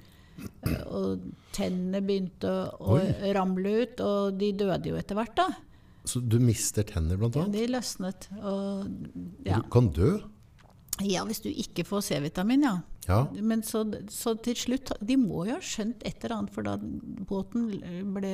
Eh, 0.68 0.82
Og 0.91 1.26
tennene 1.56 2.02
begynte 2.06 2.52
å 2.78 2.98
Oi. 3.00 3.32
ramle 3.34 3.76
ut, 3.86 4.02
og 4.06 4.38
de 4.38 4.52
døde 4.60 4.91
jo 4.91 4.98
etter 5.00 5.16
hvert, 5.18 5.36
da. 5.39 5.48
Så 6.06 6.20
du 6.22 6.38
mister 6.43 6.84
tenner, 6.86 7.18
blant 7.18 7.34
Ja, 7.39 7.48
de 7.50 7.66
løsnet. 7.72 8.28
Og, 8.43 8.86
ja. 9.48 9.58
Du 9.64 9.70
kan 9.74 9.89
dø? 9.96 10.18
ja, 11.04 11.26
hvis 11.28 11.41
du 11.43 11.50
ikke 11.50 11.84
får 11.84 12.04
C-vitamin, 12.08 12.62
ja. 12.64 12.76
Ja. 13.08 13.24
Men 13.41 13.62
så, 13.62 13.84
så 14.10 14.32
til 14.41 14.56
slutt 14.58 14.89
De 15.06 15.14
må 15.20 15.43
jo 15.46 15.54
ha 15.54 15.62
skjønt 15.62 16.02
et 16.08 16.24
eller 16.24 16.38
annet, 16.39 16.54
for 16.56 16.66
da 16.66 16.78
båten 17.30 17.68
ble 18.16 18.32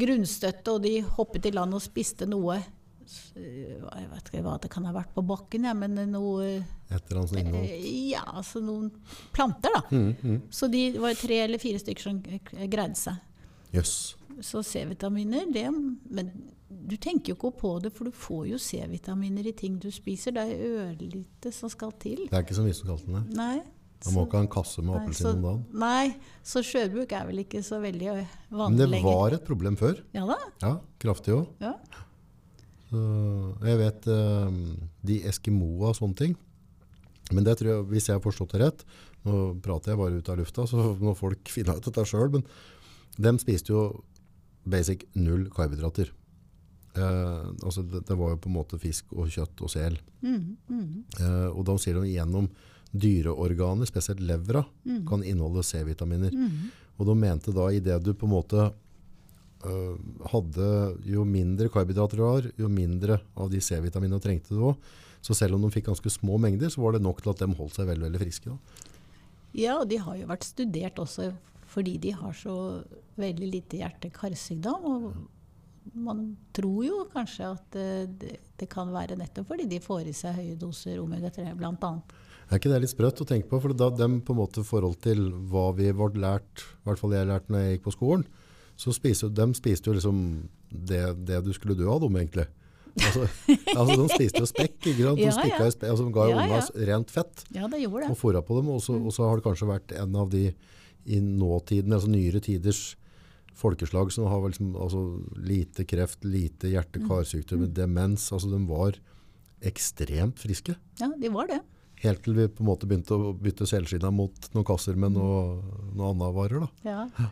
grunnstøtte, 0.00 0.72
og 0.74 0.82
de 0.82 0.96
hoppet 1.16 1.46
i 1.46 1.52
land 1.54 1.74
og 1.76 1.82
spiste 1.84 2.26
noe 2.30 2.60
Jeg 3.36 4.06
vet 4.10 4.30
ikke 4.30 4.40
hva 4.46 4.54
det 4.62 4.70
kan 4.72 4.86
ha 4.88 4.94
vært 4.94 5.12
på 5.14 5.22
bakken, 5.28 5.66
ja, 5.68 5.74
men 5.76 5.94
noe 6.10 6.46
Et 6.48 7.10
eller 7.10 7.20
annet 7.20 7.36
innholdt? 7.42 7.70
eh, 7.70 7.86
Ja, 8.14 8.22
altså 8.40 8.62
noen 8.64 8.90
planter, 9.34 9.74
da. 9.74 9.82
Mm, 9.92 10.14
mm. 10.22 10.38
Så 10.50 10.70
de 10.72 10.86
var 10.98 11.14
tre 11.18 11.42
eller 11.44 11.60
fire 11.60 11.82
stykker 11.82 12.06
som 12.08 12.20
greide 12.24 12.96
seg. 12.96 13.20
Yes. 13.74 14.14
Så 14.40 14.62
C-vitaminer, 14.66 15.46
det 15.52 15.66
Men 16.10 16.32
du 16.68 16.96
tenker 16.96 17.32
jo 17.32 17.36
ikke 17.36 17.52
på 17.60 17.74
det, 17.84 17.92
for 17.94 18.08
du 18.08 18.16
får 18.16 18.48
jo 18.50 18.58
C-vitaminer 18.58 19.46
i 19.46 19.52
ting 19.56 19.76
du 19.78 19.90
spiser. 19.94 20.34
Det 20.34 20.42
er 20.42 20.64
ørlite 20.88 21.52
som 21.54 21.70
skal 21.70 21.92
til. 22.02 22.24
Det 22.30 22.34
er 22.34 22.42
ikke 22.42 22.56
så 22.56 22.64
mye 22.64 22.74
som 22.76 22.88
skal 22.88 23.14
det. 23.20 23.36
Nei. 23.36 23.60
Man 24.04 24.14
må 24.14 24.24
ikke 24.26 24.36
ha 24.36 24.42
en 24.44 24.48
kasse 24.52 24.82
med 24.84 24.94
appelsin 24.98 25.24
så- 25.26 25.34
om 25.36 25.42
dagen. 25.42 25.64
Nei, 25.80 26.16
så 26.44 26.60
skjørbuk 26.62 27.12
er 27.12 27.26
vel 27.26 27.38
ikke 27.44 27.62
så 27.64 27.78
veldig 27.80 28.08
ø, 28.12 28.24
Men 28.52 28.76
det 28.76 28.88
lenger. 28.90 29.04
var 29.04 29.32
et 29.32 29.44
problem 29.46 29.76
før. 29.80 30.02
Ja 30.12 30.26
da. 30.26 30.36
Ja, 30.62 30.72
kraftig 31.00 31.32
òg. 31.38 31.46
Ja. 31.60 31.74
Jeg 33.64 33.78
vet 33.80 34.06
eh, 34.06 34.58
de 35.08 35.16
Eskimoa 35.26 35.90
og 35.90 35.96
sånne 35.98 36.18
ting. 36.18 36.34
Men 37.32 37.44
det 37.46 37.56
tror 37.58 37.70
jeg, 37.72 37.86
hvis 37.90 38.06
jeg 38.10 38.18
har 38.18 38.22
forstått 38.22 38.52
det 38.52 38.60
rett 38.60 38.82
Nå 39.24 39.54
prater 39.64 39.94
jeg 39.94 39.96
bare 40.02 40.18
ut 40.20 40.28
av 40.28 40.36
lufta, 40.36 40.66
så 40.68 40.82
må 41.00 41.14
folk 41.16 41.48
finne 41.54 41.72
ut 41.78 41.86
dette 41.86 42.04
sjøl. 42.04 42.28
Men 42.34 42.44
de 43.16 43.32
spiste 43.40 43.72
jo 43.72 44.02
basic 44.68 45.06
null 45.16 45.46
karbohydrater. 45.54 46.10
Eh, 46.94 47.46
altså 47.64 47.82
det, 47.88 48.04
det 48.06 48.18
var 48.20 48.34
jo 48.34 48.36
på 48.44 48.50
en 48.52 48.56
måte 48.58 48.78
fisk 48.78 49.14
og 49.16 49.32
kjøtt 49.32 49.64
og 49.64 49.72
sel. 49.72 49.96
Mm, 50.20 50.56
mm, 50.68 50.90
Eh, 51.24 51.48
og 51.56 51.64
da 51.64 51.78
sier 51.80 51.96
de 52.02 52.12
gjennom 52.12 52.50
dyreorganer, 52.94 53.88
spesielt 53.90 54.22
levra, 54.22 54.62
kan 55.08 55.24
inneholde 55.26 55.64
C-vitaminer. 55.66 56.34
mm. 56.34 56.72
Og 56.94 57.08
de 57.08 57.14
mente 57.18 57.50
da 57.54 57.68
i 57.74 57.82
det 57.82 57.96
du 58.06 58.12
på 58.14 58.28
en 58.28 58.34
måte 58.36 58.68
øh, 59.66 59.96
hadde 60.30 60.68
Jo 61.10 61.24
mindre 61.26 61.66
karbohydrater 61.72 62.20
du 62.20 62.22
har, 62.22 62.50
jo 62.60 62.70
mindre 62.70 63.18
av 63.34 63.50
de 63.50 63.58
C-vitaminene 63.58 64.22
trengte 64.22 64.54
du 64.54 64.62
òg. 64.70 64.92
Så 65.24 65.34
selv 65.34 65.56
om 65.56 65.64
de 65.64 65.72
fikk 65.72 65.88
ganske 65.88 66.12
små 66.12 66.38
mengder, 66.38 66.70
så 66.70 66.82
var 66.84 66.94
det 66.94 67.02
nok 67.02 67.22
til 67.22 67.32
at 67.32 67.40
de 67.40 67.56
holdt 67.56 67.78
seg 67.78 67.88
veldig, 67.88 68.06
veldig 68.10 68.20
friske. 68.20 68.52
Da. 68.52 68.90
Ja, 69.54 69.78
og 69.80 69.88
de 69.88 69.98
har 70.02 70.18
jo 70.18 70.28
vært 70.28 70.46
studert 70.46 71.00
også 71.00 71.32
fordi 71.74 71.96
de 71.98 72.12
har 72.14 72.34
så 72.38 72.56
veldig 73.18 73.48
lite 73.50 73.80
hjerte-karsykdom. 73.80 74.84
Og 74.84 75.96
man 76.06 76.20
tror 76.54 76.84
jo 76.86 77.00
kanskje 77.12 77.48
at 77.48 77.78
eh, 77.80 78.04
det, 78.20 78.36
det 78.60 78.68
kan 78.70 78.92
være 78.94 79.18
nettopp 79.18 79.48
fordi 79.50 79.66
de 79.70 79.80
får 79.82 80.10
i 80.10 80.14
seg 80.16 80.38
høye 80.38 80.58
doser 80.60 81.00
omega-3 81.02 81.50
bl.a. 81.58 81.92
Er 82.50 82.58
ikke 82.60 82.70
det 82.72 82.80
litt 82.84 82.92
sprøtt 82.92 83.20
å 83.24 83.26
tenke 83.28 83.48
på? 83.50 83.60
For 83.62 83.72
da 83.76 83.88
dem 83.90 84.18
på 84.24 84.34
en 84.34 84.40
måte 84.42 84.64
forhold 84.66 84.98
til 85.04 85.30
hva 85.50 85.70
vi 85.76 85.90
ble 85.96 86.10
lært, 86.20 86.64
i 86.82 86.88
hvert 86.88 87.00
fall 87.00 87.14
jeg 87.16 87.28
lærte 87.30 87.50
når 87.54 87.64
jeg 87.64 87.76
gikk 87.78 87.86
på 87.88 87.94
skolen, 87.96 88.26
så 88.76 88.92
spiste, 88.94 89.30
de 89.30 89.46
spiste 89.54 89.88
jo 89.90 89.94
liksom 89.96 90.20
det, 90.70 91.00
det 91.28 91.40
du 91.46 91.52
skulle 91.54 91.76
dø 91.78 91.86
av 91.92 92.00
dem, 92.02 92.16
egentlig. 92.20 92.46
Altså, 92.94 93.24
altså 93.78 93.96
De 94.02 94.08
spiste 94.12 94.42
jo 94.42 94.46
spekk. 94.50 94.76
ikke 94.82 95.06
sant? 95.06 95.18
De, 95.18 95.24
Ja, 95.24 95.34
ja. 95.46 95.66
i 95.66 95.70
spe- 95.74 95.88
altså, 95.90 96.04
de 96.06 96.12
ga 96.14 96.26
jo 96.28 96.34
Ja, 96.34 96.42
unga 96.44 96.58
ja. 96.60 96.88
rent 96.90 97.10
fett. 97.14 97.44
Ja, 97.54 97.68
det 97.70 97.80
gjorde 97.82 98.04
det. 98.04 98.10
og 98.10 98.18
fora 98.20 98.42
fôra 98.42 98.46
på 98.50 98.58
dem. 98.60 98.68
Og 98.74 98.82
så, 98.82 98.98
og 98.98 99.14
så 99.14 99.28
har 99.28 99.38
det 99.40 99.46
kanskje 99.46 99.70
vært 99.70 99.94
en 100.02 100.14
av 100.20 100.30
de 100.34 100.44
i 101.06 101.18
nåtiden, 101.20 101.92
altså 101.92 102.08
nyere 102.10 102.40
tiders 102.42 102.82
folkeslag 103.54 104.10
som 104.14 104.26
har 104.26 104.40
liksom, 104.48 104.72
altså, 104.74 105.00
lite 105.38 105.84
kreft, 105.86 106.24
lite 106.26 106.70
hjerte-karsykdommer, 106.72 107.70
demens. 107.70 108.30
altså 108.34 108.50
De 108.50 108.58
var 108.66 108.96
ekstremt 109.64 110.38
friske. 110.42 110.74
Ja, 111.00 111.08
de 111.18 111.30
var 111.32 111.46
det. 111.50 111.60
Helt 112.04 112.20
til 112.24 112.36
vi 112.36 112.48
på 112.52 112.60
en 112.64 112.68
måte 112.68 112.88
begynte 112.88 113.16
å 113.16 113.32
bytte 113.32 113.68
selskinna 113.68 114.10
mot 114.12 114.50
noen 114.52 114.66
kasser 114.68 114.98
med 115.00 115.14
noe, 115.16 115.62
noe 115.96 116.12
annet 116.12 116.36
varer. 116.36 116.66
da. 116.66 116.90
Ja. 117.16 117.30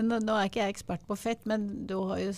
Nå, 0.00 0.18
nå 0.24 0.36
er 0.36 0.48
ikke 0.48 0.62
jeg 0.62 0.74
ekspert 0.74 1.06
på 1.08 1.16
fett, 1.18 1.42
men 1.48 1.66
du 1.88 1.96
har 2.10 2.20
jo 2.22 2.34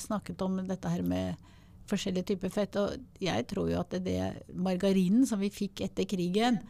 snakket 0.00 0.40
om 0.46 0.56
dette 0.66 0.90
her 0.90 1.02
med 1.06 1.50
forskjellige 1.90 2.30
typer 2.32 2.52
fett. 2.54 2.78
Og 2.80 3.22
jeg 3.22 3.46
tror 3.50 3.70
jo 3.70 3.80
at 3.82 3.94
det, 3.94 4.04
det 4.06 4.56
margarinen 4.56 5.26
som 5.28 5.42
vi 5.42 5.52
fikk 5.54 5.84
etter 5.86 6.08
krigen, 6.10 6.60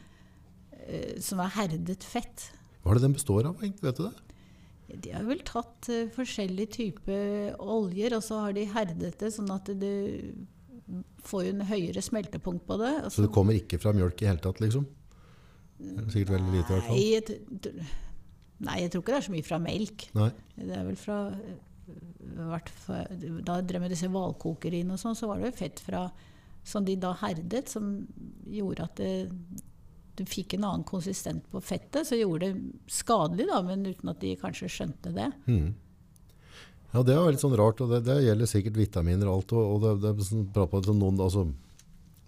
eh, 0.84 1.16
som 1.22 1.42
er 1.44 1.54
herdet 1.58 2.04
fett 2.04 2.50
Hva 2.82 2.92
er 2.92 3.00
det 3.00 3.06
den 3.06 3.16
består 3.16 3.50
av? 3.50 3.60
Vet 3.60 4.00
du 4.00 4.06
det? 4.08 4.14
De 5.04 5.12
har 5.14 5.24
vel 5.26 5.40
tatt 5.46 5.88
uh, 5.88 6.10
forskjellige 6.12 6.74
typer 6.76 7.54
oljer, 7.62 8.14
og 8.16 8.24
så 8.24 8.42
har 8.44 8.52
de 8.56 8.66
herdet 8.68 9.14
det 9.20 9.30
sånn 9.32 9.48
at 9.54 9.70
du 9.80 9.92
får 11.24 11.44
jo 11.46 11.52
en 11.54 11.66
høyere 11.68 12.02
smeltepunkt 12.04 12.66
på 12.68 12.76
det. 12.80 12.92
Altså. 13.02 13.16
Så 13.18 13.26
det 13.26 13.32
kommer 13.34 13.56
ikke 13.56 13.80
fra 13.80 13.94
mjølk 13.96 14.22
i 14.22 14.28
hele 14.28 14.42
tatt, 14.44 14.60
liksom? 14.64 14.86
Er 15.84 16.08
Sikkert 16.12 16.34
veldig 16.36 16.52
lite, 16.54 16.68
i 16.68 16.74
hvert 16.76 16.88
fall. 16.88 16.98
Nei, 16.98 17.06
jeg, 17.10 17.86
nei, 18.64 18.76
jeg 18.84 18.92
tror 18.92 19.02
ikke 19.02 19.14
det 19.14 19.20
er 19.20 19.26
så 19.26 19.34
mye 19.34 19.46
fra 19.48 19.60
melk. 19.62 20.06
Nei. 20.16 20.30
Det 20.60 20.76
er 20.78 20.84
vel 20.86 20.98
fra 21.00 21.18
eh, 21.34 21.58
Da 23.44 23.58
jeg 23.58 23.68
drev 23.68 23.84
med 23.84 23.92
disse 23.92 24.08
hvalkokeriene 24.12 24.94
og 24.94 25.02
sånn, 25.02 25.18
så 25.18 25.28
var 25.30 25.40
det 25.40 25.50
jo 25.50 25.58
fett 25.64 25.82
fra 25.84 26.06
som 26.64 26.84
de 26.86 26.94
da 26.96 27.10
herdet, 27.20 27.68
som 27.68 28.06
gjorde 28.48 28.86
at 28.86 29.00
det, 29.00 29.10
du 30.16 30.22
fikk 30.24 30.54
en 30.56 30.64
annen 30.64 30.86
konsistent 30.88 31.44
på 31.52 31.60
fettet, 31.60 32.06
så 32.08 32.16
gjorde 32.16 32.52
det 32.54 32.92
skadelig, 32.92 33.50
da, 33.50 33.58
men 33.66 33.84
uten 33.84 34.12
at 34.14 34.22
de 34.22 34.32
kanskje 34.40 34.70
skjønte 34.72 35.12
det. 35.16 35.30
Mhm. 35.44 35.74
Ja, 36.94 37.02
det 37.02 37.14
er 37.16 37.32
litt 37.34 37.42
sånn 37.42 37.56
rart, 37.58 37.80
og 37.82 37.90
det, 37.90 38.04
det 38.06 38.20
gjelder 38.22 38.46
sikkert 38.46 38.76
vitaminer 38.78 39.26
og 39.26 39.40
alt. 39.40 39.54
Og, 39.56 39.70
og 39.72 39.80
det, 39.82 39.94
det 40.04 40.10
er 40.12 40.26
sånn, 40.28 40.44
bra 40.54 40.66
på 40.70 40.82
noen, 40.92 41.18
altså, 41.22 41.48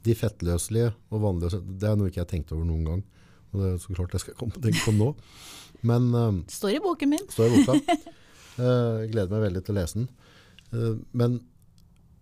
de 0.06 0.14
fettløselige 0.14 0.92
og 1.10 1.22
vannløse, 1.22 1.60
det 1.62 1.90
er 1.90 1.98
noe 1.98 2.10
ikke 2.10 2.20
jeg 2.20 2.26
har 2.26 2.32
tenkt 2.32 2.54
over 2.54 2.66
noen 2.66 2.86
gang. 2.86 3.04
Og 3.52 3.60
det 3.62 3.68
er 3.72 3.76
så 3.82 3.94
klart 3.94 4.16
jeg 4.16 4.24
skal 4.24 4.38
komme 4.38 4.62
tenke 4.62 4.82
på 4.84 4.94
nå. 4.94 5.12
Men 5.86 6.08
uh, 6.14 6.30
Står 6.50 6.76
i 6.76 6.80
boken 6.82 7.12
min. 7.12 7.26
står 7.30 7.52
i 7.52 7.60
boka. 7.60 7.98
Uh, 8.56 8.64
Jeg 9.04 9.12
gleder 9.12 9.34
meg 9.34 9.44
veldig 9.48 9.62
til 9.66 9.74
å 9.74 9.78
lese 9.78 10.00
den. 10.00 10.08
Uh, 10.72 10.96
Men 11.12 11.38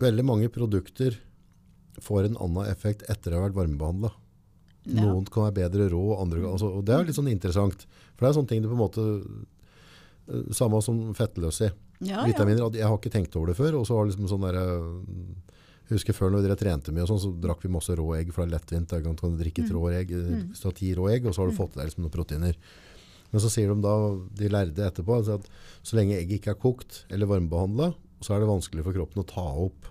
veldig 0.02 0.26
mange 0.26 0.50
produkter 0.52 1.16
får 2.02 2.28
en 2.28 2.38
annen 2.42 2.68
effekt 2.68 3.04
etter 3.08 3.32
å 3.32 3.40
ha 3.40 3.46
vært 3.46 3.56
varmebehandla. 3.56 4.10
Ja. 4.84 5.06
Noen 5.06 5.24
kan 5.32 5.46
være 5.46 5.62
bedre 5.62 5.88
rå, 5.94 6.02
andre 6.20 6.42
altså, 6.44 6.68
og 6.76 6.84
det 6.84 6.92
er 6.92 7.06
litt 7.08 7.16
sånn 7.16 7.30
interessant. 7.32 7.86
For 8.12 8.26
det 8.26 8.30
er 8.30 8.36
sånne 8.36 8.50
ting 8.50 8.64
du 8.64 8.68
på 8.68 8.76
en 8.76 8.84
måte 8.84 9.04
Samme 10.56 10.78
som 10.80 11.00
fettløse. 11.12 11.66
Ja. 12.04 12.22
Vitaminer, 12.28 12.68
jeg 12.76 12.86
har 12.86 12.96
ikke 12.98 13.12
tenkt 13.12 13.36
over 13.38 13.52
det 13.52 13.58
før. 13.58 13.80
Og 13.80 13.88
så 13.88 13.98
har 13.98 14.08
liksom 14.08 14.28
sånn 14.30 14.46
der, 14.46 14.58
eh, 14.60 15.52
jeg 15.84 15.98
husker 15.98 16.16
Før 16.16 16.32
når 16.32 16.46
dere 16.46 16.56
trente 16.56 16.92
mye, 16.94 17.04
og 17.04 17.10
sånn, 17.12 17.20
så 17.20 17.32
drakk 17.40 17.64
vi 17.64 17.72
masse 17.72 17.92
rå 17.92 18.06
egg, 18.16 18.32
for 18.32 18.44
det 18.44 18.52
er 18.52 18.58
lettvint. 18.58 18.88
Da 18.88 19.00
kan 19.04 19.16
du 19.36 19.42
drikke 19.42 19.64
et 19.64 19.74
rå 19.74 19.84
egg, 19.92 20.12
eh, 20.12 20.42
hvis 20.48 20.62
du 20.62 20.68
har 20.68 20.76
ti 20.78 20.94
rå 20.94 21.10
egg, 21.12 21.26
og 21.26 21.34
så 21.34 21.44
har 21.44 21.50
du 21.50 21.56
fått 21.58 21.76
i 21.76 21.80
deg 21.80 21.90
liksom 21.90 22.06
noen 22.06 22.16
proteiner. 22.16 22.56
Men 23.32 23.42
så 23.42 23.50
sier 23.50 23.68
de 23.72 23.82
da, 23.82 23.94
de 24.38 24.48
lærde 24.48 24.84
etterpå, 24.86 25.18
altså 25.18 25.40
at 25.40 25.48
så 25.82 25.96
lenge 25.98 26.14
egget 26.14 26.38
ikke 26.38 26.54
er 26.54 26.60
kokt 26.62 27.04
eller 27.10 27.26
varmebehandla, 27.26 27.92
så 28.22 28.34
er 28.34 28.40
det 28.40 28.48
vanskelig 28.48 28.84
for 28.86 28.94
kroppen 28.94 29.24
å 29.24 29.26
ta 29.26 29.42
opp 29.42 29.88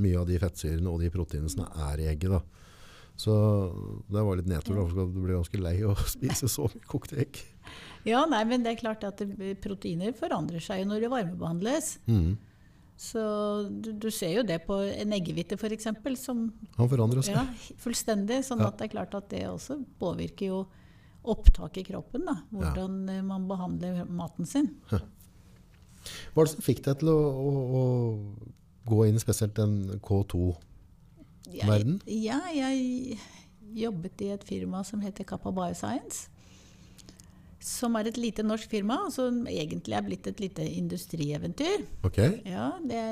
mye 0.00 0.16
av 0.18 0.26
de 0.28 0.38
fettsyrene 0.40 0.88
og 0.88 1.02
de 1.04 1.10
proteinene 1.12 1.52
som 1.52 1.66
er 1.68 2.00
i 2.00 2.08
egget. 2.08 2.30
da. 2.32 2.40
Så 3.16 3.32
det 4.12 4.22
var 4.26 4.36
litt 4.36 4.48
nedtur. 4.50 4.76
da, 4.76 4.86
for 4.90 5.06
Du 5.08 5.20
blir 5.24 5.38
ganske 5.38 5.60
lei 5.62 5.76
av 5.86 5.94
å 5.96 6.08
spise 6.16 6.48
så 6.52 6.66
mye 6.68 6.84
kokte 6.90 7.16
egg. 7.22 7.38
Ja, 8.06 8.24
nei, 8.30 8.42
men 8.46 8.62
det 8.62 8.74
er 8.74 8.82
klart 8.82 9.02
at 9.08 9.22
proteiner 9.64 10.12
forandrer 10.14 10.60
seg 10.62 10.82
jo 10.84 10.90
når 10.92 11.00
det 11.06 11.10
varmebehandles. 11.10 11.96
Mm. 12.06 12.36
Så 12.96 13.22
du, 13.68 13.90
du 14.00 14.06
ser 14.14 14.36
jo 14.38 14.42
det 14.46 14.60
på 14.64 14.76
en 14.88 15.12
eggehvite 15.16 15.56
f.eks. 15.58 15.88
som 16.22 16.46
Han 16.78 16.88
forandrer 16.88 17.24
seg. 17.26 17.34
ja, 17.36 17.42
fullstendig. 17.82 18.38
Sånn 18.46 18.62
Ja. 18.62 18.68
at 18.70 18.78
det 18.78 18.86
er 18.88 18.92
klart 18.94 19.16
at 19.18 19.26
det 19.32 19.42
også 19.50 19.80
påvirker 20.00 20.46
jo 20.52 20.60
opptaket 21.26 21.82
i 21.82 21.86
kroppen. 21.90 22.24
da, 22.28 22.36
Hvordan 22.54 23.00
ja. 23.10 23.22
man 23.26 23.48
behandler 23.50 24.04
maten 24.06 24.46
sin. 24.46 24.70
Hva 24.92 25.00
er 25.00 26.46
det 26.46 26.52
som 26.54 26.62
fikk 26.64 26.84
deg 26.86 27.00
til 27.02 27.10
å, 27.10 27.18
å, 27.18 27.50
å 27.80 27.84
gå 28.86 29.02
inn 29.08 29.18
spesielt 29.20 29.56
den 29.58 29.98
K2-verden? 30.00 30.62
Jeg, 31.52 31.98
ja, 32.10 32.40
jeg 32.54 33.18
jobbet 33.76 34.24
i 34.24 34.32
et 34.34 34.46
firma 34.46 34.82
som 34.86 35.02
heter 35.04 35.26
Kappa 35.28 35.52
Bioscience. 35.54 36.28
Som 37.66 37.96
er 37.98 38.06
et 38.10 38.18
lite 38.20 38.44
norsk 38.46 38.70
firma, 38.70 38.98
som 39.10 39.40
egentlig 39.50 39.96
er 39.98 40.04
blitt 40.06 40.28
et 40.30 40.42
lite 40.42 40.62
industrieventyr. 40.62 41.82
Ok. 42.06 42.20
Ja, 42.46 42.68
det 42.78 43.02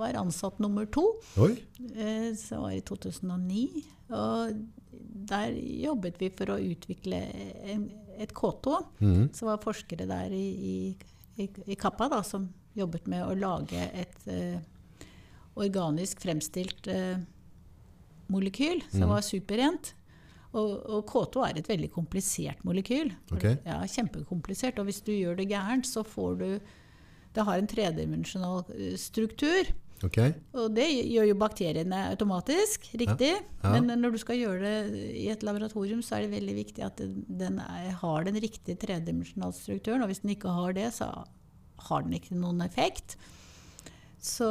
var 0.00 0.18
ansatt 0.18 0.58
nummer 0.58 0.88
to. 0.90 1.04
Oi. 1.38 1.52
Så 1.78 2.48
som 2.48 2.64
var 2.66 2.74
i 2.74 2.82
2009. 2.82 3.84
Og 4.08 4.58
der 5.28 5.54
jobbet 5.84 6.18
vi 6.18 6.30
for 6.34 6.54
å 6.54 6.58
utvikle 6.58 7.20
en, 7.70 7.86
et 8.18 8.34
K2. 8.34 8.78
Mm. 8.98 9.24
Så 9.36 9.46
var 9.46 9.62
forskere 9.62 10.08
der 10.10 10.34
i, 10.34 10.46
i, 10.72 10.76
i, 11.44 11.48
i 11.70 11.78
Kappa 11.78 12.10
da, 12.10 12.24
som 12.26 12.48
jobbet 12.78 13.06
med 13.10 13.26
å 13.26 13.36
lage 13.38 13.88
et 13.94 14.26
eh, 14.30 14.58
organisk 15.58 16.22
fremstilt 16.22 16.88
eh, 16.90 17.18
molekyl 18.32 18.82
som 18.90 19.06
mm. 19.06 19.12
var 19.14 19.24
superrent. 19.26 19.94
Og, 20.56 20.70
og 20.88 21.02
K2 21.10 21.42
er 21.44 21.58
et 21.60 21.68
veldig 21.68 21.90
komplisert 21.92 22.62
molekyl. 22.64 23.10
Okay. 23.34 23.58
Ja, 23.66 23.82
Kjempekomplisert. 23.84 24.78
Og 24.80 24.88
hvis 24.88 25.02
du 25.04 25.12
gjør 25.12 25.36
det 25.38 25.50
gærent, 25.50 25.88
så 25.88 26.04
får 26.06 26.38
du 26.40 26.48
Det 27.36 27.44
har 27.44 27.58
en 27.60 27.68
tredimensjonal 27.68 28.64
eh, 28.72 28.96
struktur. 28.96 29.68
Okay. 30.06 30.32
Og 30.54 30.70
det 30.76 30.86
gjør 31.10 31.26
jo 31.28 31.36
bakteriene 31.38 31.98
automatisk, 32.12 32.86
riktig. 32.94 33.32
Ja. 33.36 33.72
Men 33.74 33.90
når 34.00 34.14
du 34.14 34.18
skal 34.22 34.38
gjøre 34.38 34.62
det 34.62 35.02
i 35.18 35.26
et 35.32 35.42
laboratorium, 35.42 36.00
så 36.02 36.16
er 36.16 36.24
det 36.24 36.36
veldig 36.36 36.54
viktig 36.56 36.84
at 36.86 37.02
den, 37.02 37.24
den 37.28 37.58
er, 37.62 37.90
har 38.00 38.26
den 38.26 38.38
riktige 38.40 38.78
tredimensjonale 38.78 39.56
strukturen. 39.56 40.02
Og 40.02 40.10
hvis 40.10 40.22
den 40.24 40.34
ikke 40.34 40.54
har 40.54 40.72
det, 40.78 40.88
så 40.96 41.10
har 41.88 42.06
den 42.06 42.16
ikke 42.16 42.38
noen 42.38 42.62
effekt. 42.64 43.18
Så 44.22 44.48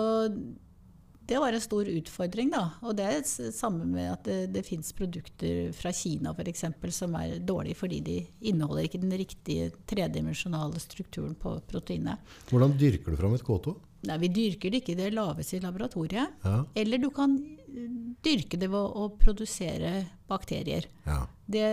det 1.27 1.39
var 1.43 1.53
en 1.53 1.61
stor 1.61 1.85
utfordring, 1.91 2.49
da. 2.53 2.61
Og 2.87 2.95
det 2.97 3.05
er 3.05 3.17
det 3.21 3.53
samme 3.55 3.85
med 3.85 4.11
at 4.13 4.23
det, 4.27 4.37
det 4.53 4.63
fins 4.67 4.93
produkter 4.95 5.73
fra 5.75 5.91
Kina 5.91 6.31
f.eks. 6.33 6.63
som 6.95 7.15
er 7.19 7.39
dårlige 7.43 7.75
fordi 7.75 7.99
de 8.05 8.17
inneholder 8.51 8.87
ikke 8.87 9.01
den 9.01 9.11
riktige 9.19 9.71
tredimensjonale 9.91 10.79
strukturen 10.79 11.35
på 11.35 11.57
proteinet. 11.67 12.17
Hvordan 12.49 12.77
dyrker 12.79 13.11
du 13.11 13.19
fram 13.19 13.35
et 13.35 13.43
K2? 13.43 13.75
Nei, 14.07 14.17
Vi 14.21 14.27
dyrker 14.29 14.71
det 14.71 14.83
ikke, 14.83 14.95
det 14.95 15.09
lages 15.15 15.53
i 15.57 15.59
laboratoriet. 15.59 16.35
Ja. 16.45 16.63
Eller 16.77 17.01
du 17.01 17.09
kan 17.11 17.33
eh, 17.67 17.89
dyrke 18.23 18.59
det 18.61 18.69
ved 18.71 18.79
å 19.03 19.09
produsere 19.19 20.05
bakterier. 20.29 20.85
ja. 21.05 21.25
Det 21.47 21.63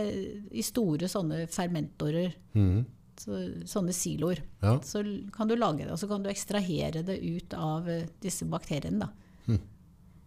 I 0.54 0.62
store 0.62 1.08
sånne 1.10 1.48
fermentorer, 1.50 2.34
Mm. 2.54 2.84
så, 3.18 3.38
sånne 3.66 3.92
siloer. 3.92 4.38
ja. 4.62 4.76
Så 4.86 5.02
kan 5.34 5.48
du 5.48 5.56
lage 5.56 5.82
det, 5.84 5.90
og 5.90 5.98
så 5.98 6.06
kan 6.08 6.22
du 6.22 6.28
ekstrahere 6.30 7.02
det 7.04 7.18
ut 7.22 7.54
av 7.54 7.88
eh, 7.88 8.06
disse 8.22 8.46
bakteriene. 8.46 9.00
Da. 9.00 9.08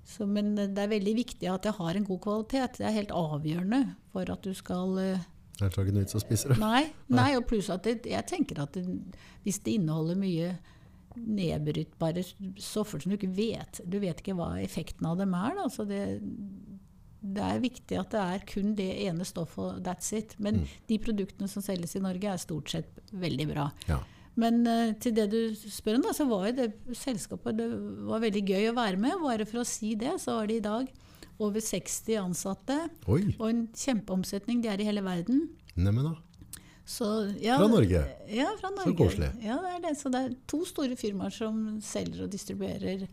Så, 0.07 0.23
men 0.29 0.53
eh, 0.57 0.69
det 0.71 0.85
er 0.85 0.93
veldig 0.93 1.15
viktig 1.17 1.49
at 1.51 1.67
det 1.67 1.75
har 1.77 1.97
en 1.97 2.07
god 2.07 2.21
kvalitet. 2.23 2.79
Det 2.79 2.87
er 2.87 2.95
helt 2.95 3.13
avgjørende 3.15 3.81
for 4.13 4.31
at 4.31 4.45
du 4.45 4.53
skal 4.55 4.95
Det 4.95 5.09
Jeg 5.59 5.67
er 5.67 5.73
ikke 5.73 5.93
noe 5.95 6.05
vits 6.05 6.17
å 6.17 6.23
spise 6.23 6.53
det. 6.53 6.59
Nei, 6.61 6.87
nei 7.11 7.31
og 7.35 7.47
pluss 7.49 7.69
at 7.73 7.83
det, 7.87 7.99
jeg 8.07 8.29
tenker 8.29 8.61
at 8.63 8.77
det, 8.77 8.85
hvis 9.43 9.61
det 9.65 9.77
inneholder 9.79 10.19
mye 10.19 10.55
nedbrytbare 11.17 12.21
stoffer 12.61 13.01
som 13.01 13.09
du 13.09 13.15
ikke 13.17 13.31
vet 13.33 13.79
Du 13.89 13.97
vet 13.97 14.19
ikke 14.21 14.35
hva 14.37 14.51
effekten 14.61 15.07
av 15.09 15.17
dem 15.19 15.33
er. 15.37 15.55
Da. 15.57 15.65
Så 15.73 15.87
det, 15.89 16.01
det 17.19 17.43
er 17.43 17.63
viktig 17.63 17.97
at 17.99 18.13
det 18.13 18.21
er 18.21 18.45
kun 18.47 18.75
det 18.77 18.89
ene 19.07 19.25
stoffet, 19.27 19.81
that's 19.85 20.13
it. 20.15 20.37
Men 20.39 20.63
de 20.89 20.99
produktene 21.01 21.49
som 21.51 21.65
selges 21.65 21.97
i 21.97 22.03
Norge 22.03 22.31
er 22.31 22.41
stort 22.41 22.71
sett 22.75 23.01
veldig 23.11 23.49
bra. 23.49 23.71
Ja. 23.89 23.99
Men 24.37 24.61
eh, 24.69 24.93
til 25.01 25.15
det 25.17 25.27
du 25.33 25.39
spør 25.57 25.97
om, 25.97 26.05
da, 26.05 26.13
så 26.13 26.27
var 26.29 26.47
jo 26.49 26.55
det 26.59 26.69
selskapet 26.97 27.57
det 27.57 27.67
var 28.07 28.21
veldig 28.21 28.43
gøy 28.45 28.69
å 28.71 28.75
være 28.77 28.99
med. 29.01 29.17
Bare 29.23 29.47
for 29.49 29.63
å 29.63 29.67
si 29.67 29.95
det, 29.97 30.13
så 30.21 30.37
har 30.39 30.49
de 30.51 30.59
i 30.59 30.63
dag 30.63 30.91
over 31.41 31.61
60 31.61 32.17
ansatte 32.21 32.77
Oi. 33.09 33.23
og 33.37 33.47
en 33.49 33.65
kjempeomsetning. 33.77 34.61
De 34.63 34.69
er 34.71 34.81
i 34.81 34.87
hele 34.87 35.03
verden. 35.05 35.47
Neimen 35.77 36.11
da. 36.11 36.15
Så, 36.87 37.05
ja, 37.43 37.57
Fra 37.59 37.67
Norge? 37.67 37.99
Ja, 38.31 38.47
fra 38.61 38.69
Norge. 38.71 38.93
koselig. 38.95 39.27
Ja, 39.43 39.57
det 39.59 39.73
er 39.75 39.81
det. 39.89 39.95
Så 39.99 40.09
det 40.13 40.21
er 40.23 40.35
to 40.47 40.61
store 40.65 40.95
firmaer 40.95 41.33
som 41.35 41.81
selger 41.83 42.23
og 42.25 42.31
distribuerer 42.31 43.03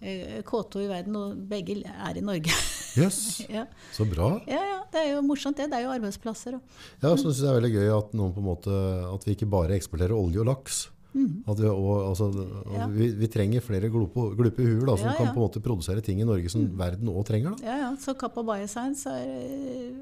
K2 0.00 0.82
i 0.84 0.88
verden, 0.90 1.16
og 1.16 1.36
begge 1.48 1.78
er 1.88 2.18
i 2.18 2.24
Norge. 2.24 2.52
Jøss, 3.00 3.42
ja. 3.52 3.66
så 3.92 4.04
bra. 4.08 4.34
ja, 4.48 4.60
ja, 4.72 4.76
det 4.92 5.00
er 5.02 5.14
jo 5.14 5.22
morsomt 5.24 5.56
det. 5.60 5.66
Det 5.72 5.78
er 5.78 5.84
jo 5.86 5.94
arbeidsplasser. 5.94 6.54
Og. 6.58 6.76
Ja, 7.02 7.10
så 7.16 7.26
synes 7.30 7.40
jeg 7.40 7.46
det 7.46 7.52
er 7.54 7.56
veldig 7.60 7.72
gøy 7.76 7.88
at, 7.96 8.12
noen 8.16 8.34
på 8.36 8.40
en 8.44 8.46
måte, 8.50 8.76
at 9.14 9.24
vi 9.26 9.34
ikke 9.36 9.48
bare 9.52 9.76
eksporterer 9.76 10.14
olje 10.16 10.40
og 10.44 10.48
laks. 10.48 10.82
At 11.16 11.56
vi, 11.62 11.68
og, 11.72 12.10
altså, 12.10 12.26
Mm. 12.28 12.74
Ja. 12.76 12.86
vi, 12.92 13.06
vi 13.16 13.26
trenger 13.32 13.62
flere 13.64 13.88
glupe, 13.88 14.26
glupe 14.36 14.60
huer 14.66 14.84
da, 14.84 14.96
som 15.00 15.14
kan 15.16 15.30
på 15.32 15.38
en 15.40 15.46
måte 15.46 15.62
produsere 15.64 16.02
ting 16.04 16.20
i 16.20 16.26
Norge 16.28 16.50
som 16.52 16.66
verden 16.76 17.08
også 17.08 17.30
trenger. 17.30 17.54
Da. 17.56 17.64
Ja, 17.70 17.76
ja. 17.86 17.90
Så 18.00 18.12
Kappa 18.20 18.42
Bioscience 18.44 19.08
har 19.08 19.24
eh, 19.24 19.94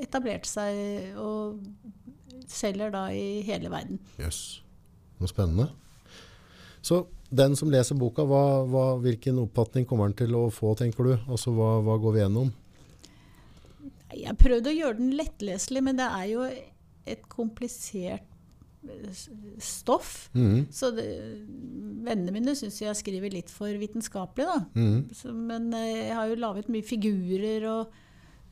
etablert 0.00 0.48
seg 0.48 1.18
og 1.20 1.60
selger 2.48 2.92
da 2.96 3.06
i 3.12 3.42
hele 3.44 3.68
verden. 3.72 4.00
Jøss, 4.20 4.40
noe 5.20 5.28
spennende. 5.28 5.68
Så 6.84 7.02
den 7.34 7.56
som 7.58 7.70
leser 7.72 7.98
boka, 7.98 8.24
hva, 8.28 8.42
hva, 8.68 8.84
hvilken 9.02 9.40
oppfatning 9.42 9.88
kommer 9.88 10.10
den 10.10 10.18
til 10.24 10.36
å 10.38 10.46
få, 10.54 10.74
tenker 10.78 11.08
du? 11.08 11.14
Altså, 11.24 11.54
hva, 11.56 11.78
hva 11.84 11.96
går 12.02 12.14
vi 12.16 12.22
gjennom? 12.22 12.52
Jeg 14.14 14.38
prøvde 14.38 14.70
å 14.70 14.76
gjøre 14.76 15.00
den 15.00 15.16
lettleselig, 15.18 15.82
men 15.82 15.98
det 15.98 16.06
er 16.06 16.28
jo 16.30 16.44
et 17.10 17.26
komplisert 17.32 18.22
eh, 18.86 19.24
stoff. 19.62 20.28
Mm. 20.36 20.66
Så 20.72 20.92
det, 20.94 21.08
vennene 22.06 22.34
mine 22.36 22.54
syns 22.58 22.78
jeg 22.82 23.00
skriver 23.00 23.34
litt 23.34 23.50
for 23.52 23.74
vitenskapelig, 23.80 24.46
da. 24.46 24.60
Mm. 24.78 25.00
Så, 25.16 25.34
men 25.34 25.72
eh, 25.74 26.06
jeg 26.10 26.18
har 26.20 26.30
jo 26.30 26.40
laget 26.44 26.70
mye 26.72 26.86
figurer 26.86 27.66
og 27.72 28.00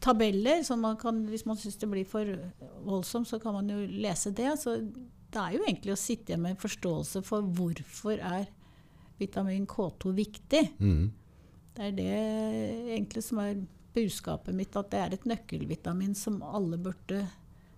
tabeller, 0.02 0.64
så 0.66 0.74
man 0.74 0.98
kan, 0.98 1.22
hvis 1.30 1.46
man 1.46 1.60
syns 1.60 1.78
det 1.78 1.90
blir 1.90 2.08
for 2.08 2.26
voldsomt, 2.82 3.30
så 3.30 3.38
kan 3.42 3.54
man 3.54 3.70
jo 3.70 3.84
lese 3.86 4.34
det. 4.34 4.50
Så 4.58 4.80
det 4.82 5.38
er 5.38 5.54
jo 5.54 5.62
egentlig 5.62 5.94
å 5.94 6.00
sitte 6.00 6.32
igjen 6.32 6.42
med 6.42 6.56
en 6.56 6.64
forståelse 6.64 7.22
for 7.24 7.46
hvorfor 7.54 8.18
er 8.18 8.50
vitamin 9.22 9.66
K2 9.70 10.12
viktig. 10.18 10.64
Mm. 10.82 11.06
Det 11.72 11.86
er 11.88 11.94
det 11.96 12.10
egentlig 12.98 13.22
som 13.24 13.38
er 13.42 13.62
budskapet 13.96 14.54
mitt, 14.56 14.74
at 14.76 14.90
det 14.92 15.00
er 15.00 15.14
et 15.16 15.24
nøkkelvitamin 15.28 16.14
som 16.16 16.40
alle 16.44 16.78
burde 16.80 17.22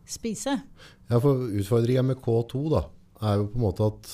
spise. 0.06 0.56
Ja, 1.10 1.18
for 1.22 1.46
utfordringen 1.48 2.10
med 2.12 2.20
K2 2.22 2.64
da, 2.74 2.84
er 3.24 3.38
jo 3.40 3.46
på 3.52 3.58
en 3.60 3.64
måte 3.68 3.86
at 3.92 4.10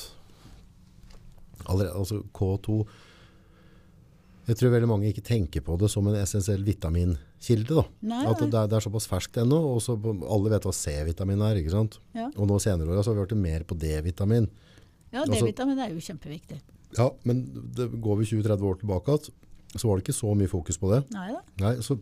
allerede, 1.68 1.96
altså 1.98 2.22
K2 2.36 2.80
Jeg 4.48 4.56
tror 4.58 4.72
veldig 4.72 4.88
mange 4.90 5.10
ikke 5.12 5.22
tenker 5.22 5.62
på 5.62 5.76
det 5.78 5.90
som 5.92 6.06
en 6.10 6.16
essensiell 6.18 6.64
vitaminkilde. 6.66 7.76
da. 7.76 7.84
At 8.32 8.40
det 8.40 8.48
er, 8.58 8.66
det 8.72 8.78
er 8.80 8.82
såpass 8.82 9.06
ferskt 9.06 9.36
ennå, 9.44 9.58
og 9.76 9.78
så 9.84 9.94
alle 10.00 10.50
vet 10.50 10.64
hva 10.66 10.72
C-vitamin 10.74 11.44
er. 11.46 11.60
ikke 11.60 11.70
sant? 11.76 12.00
Ja, 12.16 12.30
Og 12.34 12.48
nå 12.50 12.56
senere 12.58 12.90
år 12.90 13.04
så 13.04 13.12
har 13.12 13.20
vi 13.20 13.24
hørt 13.28 13.36
mer 13.38 13.62
på 13.68 13.76
D-vitamin. 13.78 14.48
ja 15.12 15.20
Altså- 15.22 15.44
D-vitamin 15.44 15.78
er 15.78 15.90
jo 15.94 16.00
kjempeviktig. 16.02 16.58
Ja, 16.98 17.10
men 17.28 17.44
det 17.76 17.88
går 18.02 18.16
vi 18.22 18.24
20-30 18.32 18.64
år 18.70 18.80
tilbake 18.80 19.14
igjen, 19.14 19.34
så 19.76 19.86
var 19.88 19.96
det 20.00 20.04
ikke 20.08 20.16
så 20.18 20.32
mye 20.34 20.50
fokus 20.50 20.78
på 20.82 20.90
det. 20.90 21.04
Nei 21.14 21.76
så, 21.86 21.98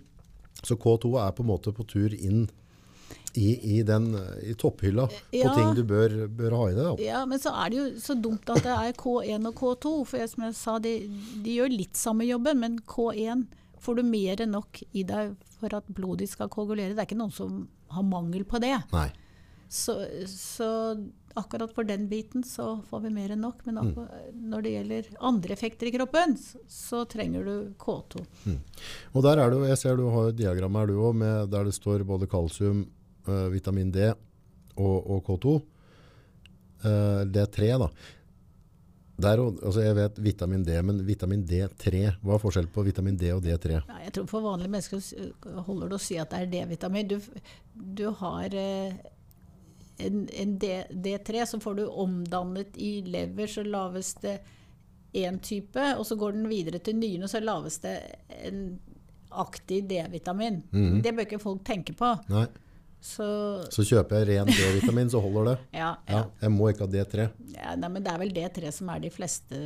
så 0.62 0.76
K2 0.80 1.10
er 1.26 1.34
på 1.36 1.44
en 1.44 1.50
måte 1.50 1.74
på 1.76 1.84
tur 1.88 2.14
inn 2.16 2.46
i, 3.38 3.76
i, 3.78 3.82
den, 3.86 4.08
i 4.42 4.54
topphylla 4.58 5.04
på 5.08 5.36
Ja. 5.36 5.52
ting 5.54 5.74
du 5.76 5.82
bør, 5.86 6.14
bør 6.32 6.56
ha 6.56 6.62
i 6.70 6.74
det. 6.74 6.84
Da. 6.88 6.94
Ja, 7.04 7.20
men 7.28 7.38
så 7.38 7.52
er 7.54 7.70
det 7.70 7.78
jo 7.78 7.84
så 8.02 8.16
dumt 8.18 8.48
at 8.50 8.64
det 8.64 8.72
er 8.72 8.96
K1 8.98 9.46
og 9.50 9.54
K2. 9.60 9.92
For 10.08 10.18
jeg, 10.18 10.30
som 10.32 10.46
jeg 10.48 10.56
sa, 10.58 10.78
de, 10.82 10.94
de 11.44 11.58
gjør 11.58 11.70
litt 11.74 11.96
samme 12.00 12.26
jobben, 12.26 12.58
men 12.64 12.80
K1 12.88 13.44
får 13.84 14.00
du 14.00 14.02
mer 14.08 14.42
enn 14.42 14.56
nok 14.56 14.80
i 14.96 15.04
deg 15.06 15.36
for 15.60 15.76
at 15.76 15.86
blodet 15.94 16.30
skal 16.32 16.50
koagulere. 16.50 16.96
Det 16.96 17.04
er 17.04 17.08
ikke 17.10 17.20
noen 17.20 17.34
som 17.36 17.60
har 17.94 18.04
mangel 18.08 18.44
på 18.48 18.60
det. 18.64 18.74
Nei. 18.96 19.08
Så, 19.68 19.94
så 20.32 20.70
akkurat 21.38 21.72
for 21.74 21.86
den 21.88 22.08
biten 22.10 22.44
så 22.46 22.80
får 22.90 23.06
vi 23.06 23.14
mer 23.14 23.32
enn 23.34 23.42
nok. 23.46 23.64
Men 23.68 23.80
akkurat, 23.82 24.28
når 24.34 24.66
det 24.66 24.74
gjelder 24.74 25.08
andre 25.30 25.56
effekter 25.56 25.90
i 25.90 25.94
kroppen, 25.94 26.36
så, 26.68 27.04
trenger 27.08 27.46
du 27.46 27.54
K2. 27.80 28.24
Og 29.14 29.24
der 29.24 29.42
er 29.42 29.54
det 29.54 29.72
jeg 29.72 29.80
ser 29.84 29.98
du 29.98 30.08
har 30.12 30.30
et 30.32 30.38
diagram 30.38 30.78
her 30.80 30.90
du 30.90 30.98
òg, 30.98 31.24
der 31.50 31.68
det 31.68 31.74
står 31.76 32.06
både 32.08 32.28
kalsium, 32.30 32.86
eh, 33.26 33.48
vitamin 33.54 33.90
D 33.94 34.10
og, 34.10 34.98
og 34.98 35.24
K2. 35.26 35.58
Eh, 36.84 37.24
D3 37.34 37.74
da. 37.82 37.90
Der, 39.18 39.40
altså 39.42 39.82
jeg 39.82 39.96
vet 39.98 40.18
vitamin 40.22 40.62
D, 40.62 40.76
men 40.86 41.00
vitamin 41.02 41.40
D3, 41.42 42.04
hva 42.22 42.36
er 42.36 42.42
forskjell 42.42 42.68
på 42.70 42.84
vitamin 42.86 43.16
D 43.18 43.32
og 43.34 43.42
D3? 43.42 43.80
Ja, 43.80 43.96
jeg 44.04 44.12
tror 44.14 44.28
for 44.30 44.46
vanlige 44.46 44.70
mennesker 44.70 45.64
holder 45.66 45.90
det 45.90 45.96
å 45.98 46.04
si 46.04 46.20
at 46.22 46.30
det 46.30 46.44
er 46.44 46.52
D-vitamin. 46.52 47.08
Du, 47.10 47.16
du 47.74 48.04
har 48.20 48.54
eh, 48.54 48.94
en, 49.98 50.28
en 50.32 50.58
D, 50.58 50.84
D3, 50.90 51.44
så 51.46 51.60
får 51.60 51.74
du 51.80 51.84
omdannet 51.88 52.76
i 52.76 53.00
lever, 53.06 53.46
så 53.50 53.64
laves 53.66 54.14
det 54.22 54.38
én 55.18 55.38
type, 55.42 55.82
og 55.98 56.04
så 56.06 56.16
går 56.20 56.32
den 56.36 56.48
videre 56.50 56.78
til 56.84 56.96
nyrene, 57.00 57.28
så 57.28 57.40
laves 57.40 57.78
det 57.82 57.96
en 58.44 58.78
aktiv 59.30 59.86
D-vitamin. 59.88 60.62
Mhm. 60.70 61.02
Det 61.02 61.12
bør 61.16 61.26
ikke 61.26 61.40
folk 61.42 61.64
tenke 61.64 61.92
på. 61.96 62.14
Så 63.00 63.26
Så 63.70 63.84
kjøper 63.86 64.18
jeg 64.24 64.28
ren 64.40 64.46
D-vitamin, 64.50 65.10
så 65.10 65.20
holder 65.22 65.44
det. 65.52 65.58
ja, 65.78 65.94
Ja, 66.08 66.14
ja. 66.18 66.24
jeg 66.42 66.50
må 66.50 66.68
ikke 66.72 66.86
ha 66.86 66.92
D3, 66.92 67.28
ja 67.54 67.74
nei, 67.76 67.88
men 67.88 68.02
det 68.02 68.12
er 68.12 68.18
vel 68.18 68.32
D3 68.34 68.72
som 68.74 68.88
er 68.90 68.98
de 69.00 69.10
fleste 69.10 69.60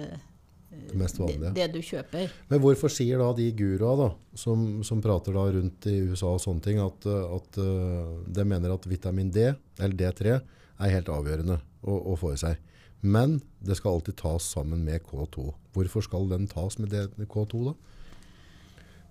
det 0.72 0.98
mest 0.98 1.20
det, 1.20 1.52
det 1.56 1.68
du 1.74 1.80
kjøper. 1.84 2.32
Men 2.48 2.60
hvorfor 2.64 2.92
sier 2.92 3.20
da 3.20 3.28
de 3.36 3.50
gurua 3.56 3.92
da, 4.00 4.08
som, 4.38 4.82
som 4.86 5.02
prater 5.04 5.36
da 5.36 5.44
rundt 5.54 5.88
i 5.90 5.98
USA 6.08 6.32
og 6.34 6.42
sånne 6.42 6.64
ting, 6.64 6.80
at, 6.82 7.06
uh, 7.08 7.36
at 7.36 7.60
uh, 7.60 8.18
de 8.26 8.44
mener 8.48 8.74
at 8.74 8.88
vitamin 8.88 9.30
D, 9.32 9.50
eller 9.78 9.96
D3, 9.98 10.38
er 10.82 10.94
helt 10.96 11.12
avgjørende 11.12 11.60
å, 11.84 11.96
å 12.12 12.18
få 12.18 12.32
i 12.34 12.40
seg. 12.40 12.60
Men 13.02 13.40
det 13.62 13.76
skal 13.78 13.98
alltid 13.98 14.16
tas 14.20 14.46
sammen 14.54 14.84
med 14.86 15.02
K2. 15.08 15.48
Hvorfor 15.74 16.04
skal 16.06 16.28
den 16.30 16.46
tas 16.50 16.78
med 16.78 16.92
D, 16.92 17.06
K2 17.26 17.64
da? 17.70 17.74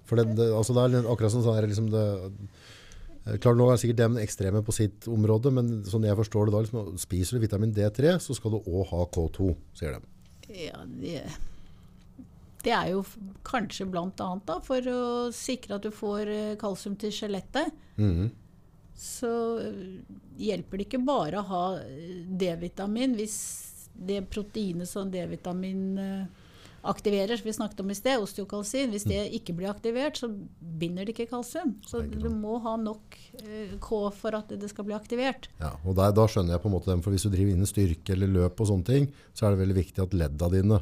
For 0.07 0.19
det, 0.19 0.35
det, 0.37 0.47
altså 0.55 0.75
det 0.75 0.83
er 0.83 0.95
akkurat 0.95 1.11
akkurat 1.13 1.33
sånn, 1.33 1.43
så 1.45 1.55
liksom 1.63 1.91
det... 1.91 2.05
eh, 3.25 3.37
Klart 3.43 3.59
nå 3.59 3.67
er 3.71 3.79
sikkert 3.79 3.99
dem 3.99 4.17
ekstreme 4.19 4.63
på 4.65 4.75
sitt 4.75 5.07
område, 5.11 5.51
men 5.55 5.69
sånn 5.87 6.07
jeg 6.07 6.17
forstår 6.19 6.49
det 6.49 6.55
da, 6.55 6.63
liksom, 6.65 6.97
spiser 6.99 7.37
du 7.37 7.45
vitamin 7.45 7.75
D3, 7.75 8.17
så 8.23 8.35
skal 8.35 8.55
du 8.55 8.59
også 8.61 8.87
ha 8.91 9.05
K2, 9.15 9.51
sier 9.77 9.95
de. 9.95 10.17
Ja, 10.51 10.81
det, 10.83 11.21
det 12.65 12.73
er 12.75 12.91
jo 12.93 13.01
kanskje 13.47 13.87
annet 13.87 14.53
for 14.65 14.91
å 14.91 15.01
sikre 15.35 15.77
at 15.77 15.85
du 15.85 15.91
får 15.93 16.29
eh, 16.29 16.57
kalsium 16.61 16.97
til 16.99 17.13
skjelettet. 17.15 17.73
Mm. 17.97 18.29
Så 18.97 19.31
eh, 19.61 20.03
hjelper 20.41 20.77
det 20.77 20.87
ikke 20.89 21.03
bare 21.05 21.41
å 21.41 21.47
ha 21.49 21.65
eh, 21.81 22.21
D-vitamin 22.27 23.17
hvis 23.19 23.39
det 23.91 24.23
proteinet 24.31 24.89
som 24.89 25.09
D-vitamin 25.11 25.99
aktiverer, 26.87 27.37
som 27.37 27.45
vi 27.45 27.53
snakket 27.53 27.81
om 27.83 27.91
i 27.93 27.95
sted, 27.97 28.21
osteokalsin, 28.23 28.89
hvis 28.89 29.03
det 29.05 29.19
ikke 29.37 29.53
blir 29.53 29.69
aktivert, 29.69 30.17
så 30.17 30.31
binder 30.57 31.05
det 31.05 31.13
ikke 31.13 31.27
kalsium. 31.29 31.75
Så 31.85 31.99
du 32.07 32.29
må 32.33 32.55
ha 32.63 32.73
nok 32.81 33.19
K 33.83 33.99
for 34.15 34.37
at 34.39 34.55
det 34.55 34.71
skal 34.71 34.87
bli 34.87 34.95
aktivert. 34.97 35.51
Ja, 35.59 35.75
og 35.83 35.99
der, 35.99 36.15
da 36.17 36.25
skjønner 36.31 36.55
jeg 36.55 36.63
på 36.63 36.71
en 36.71 36.75
måte 36.79 36.89
dem, 36.89 37.03
for 37.05 37.13
hvis 37.13 37.27
du 37.27 37.29
driver 37.35 37.53
inn 37.53 37.67
i 37.67 37.69
styrke 37.69 38.15
eller 38.15 38.31
løp 38.39 38.63
og 38.63 38.71
sånne 38.71 38.87
ting, 38.87 39.11
så 39.35 39.45
er 39.45 39.53
det 39.53 39.61
veldig 39.61 39.77
viktig 39.83 40.05
at 40.07 40.17
ledda 40.23 40.49
dine 40.55 40.81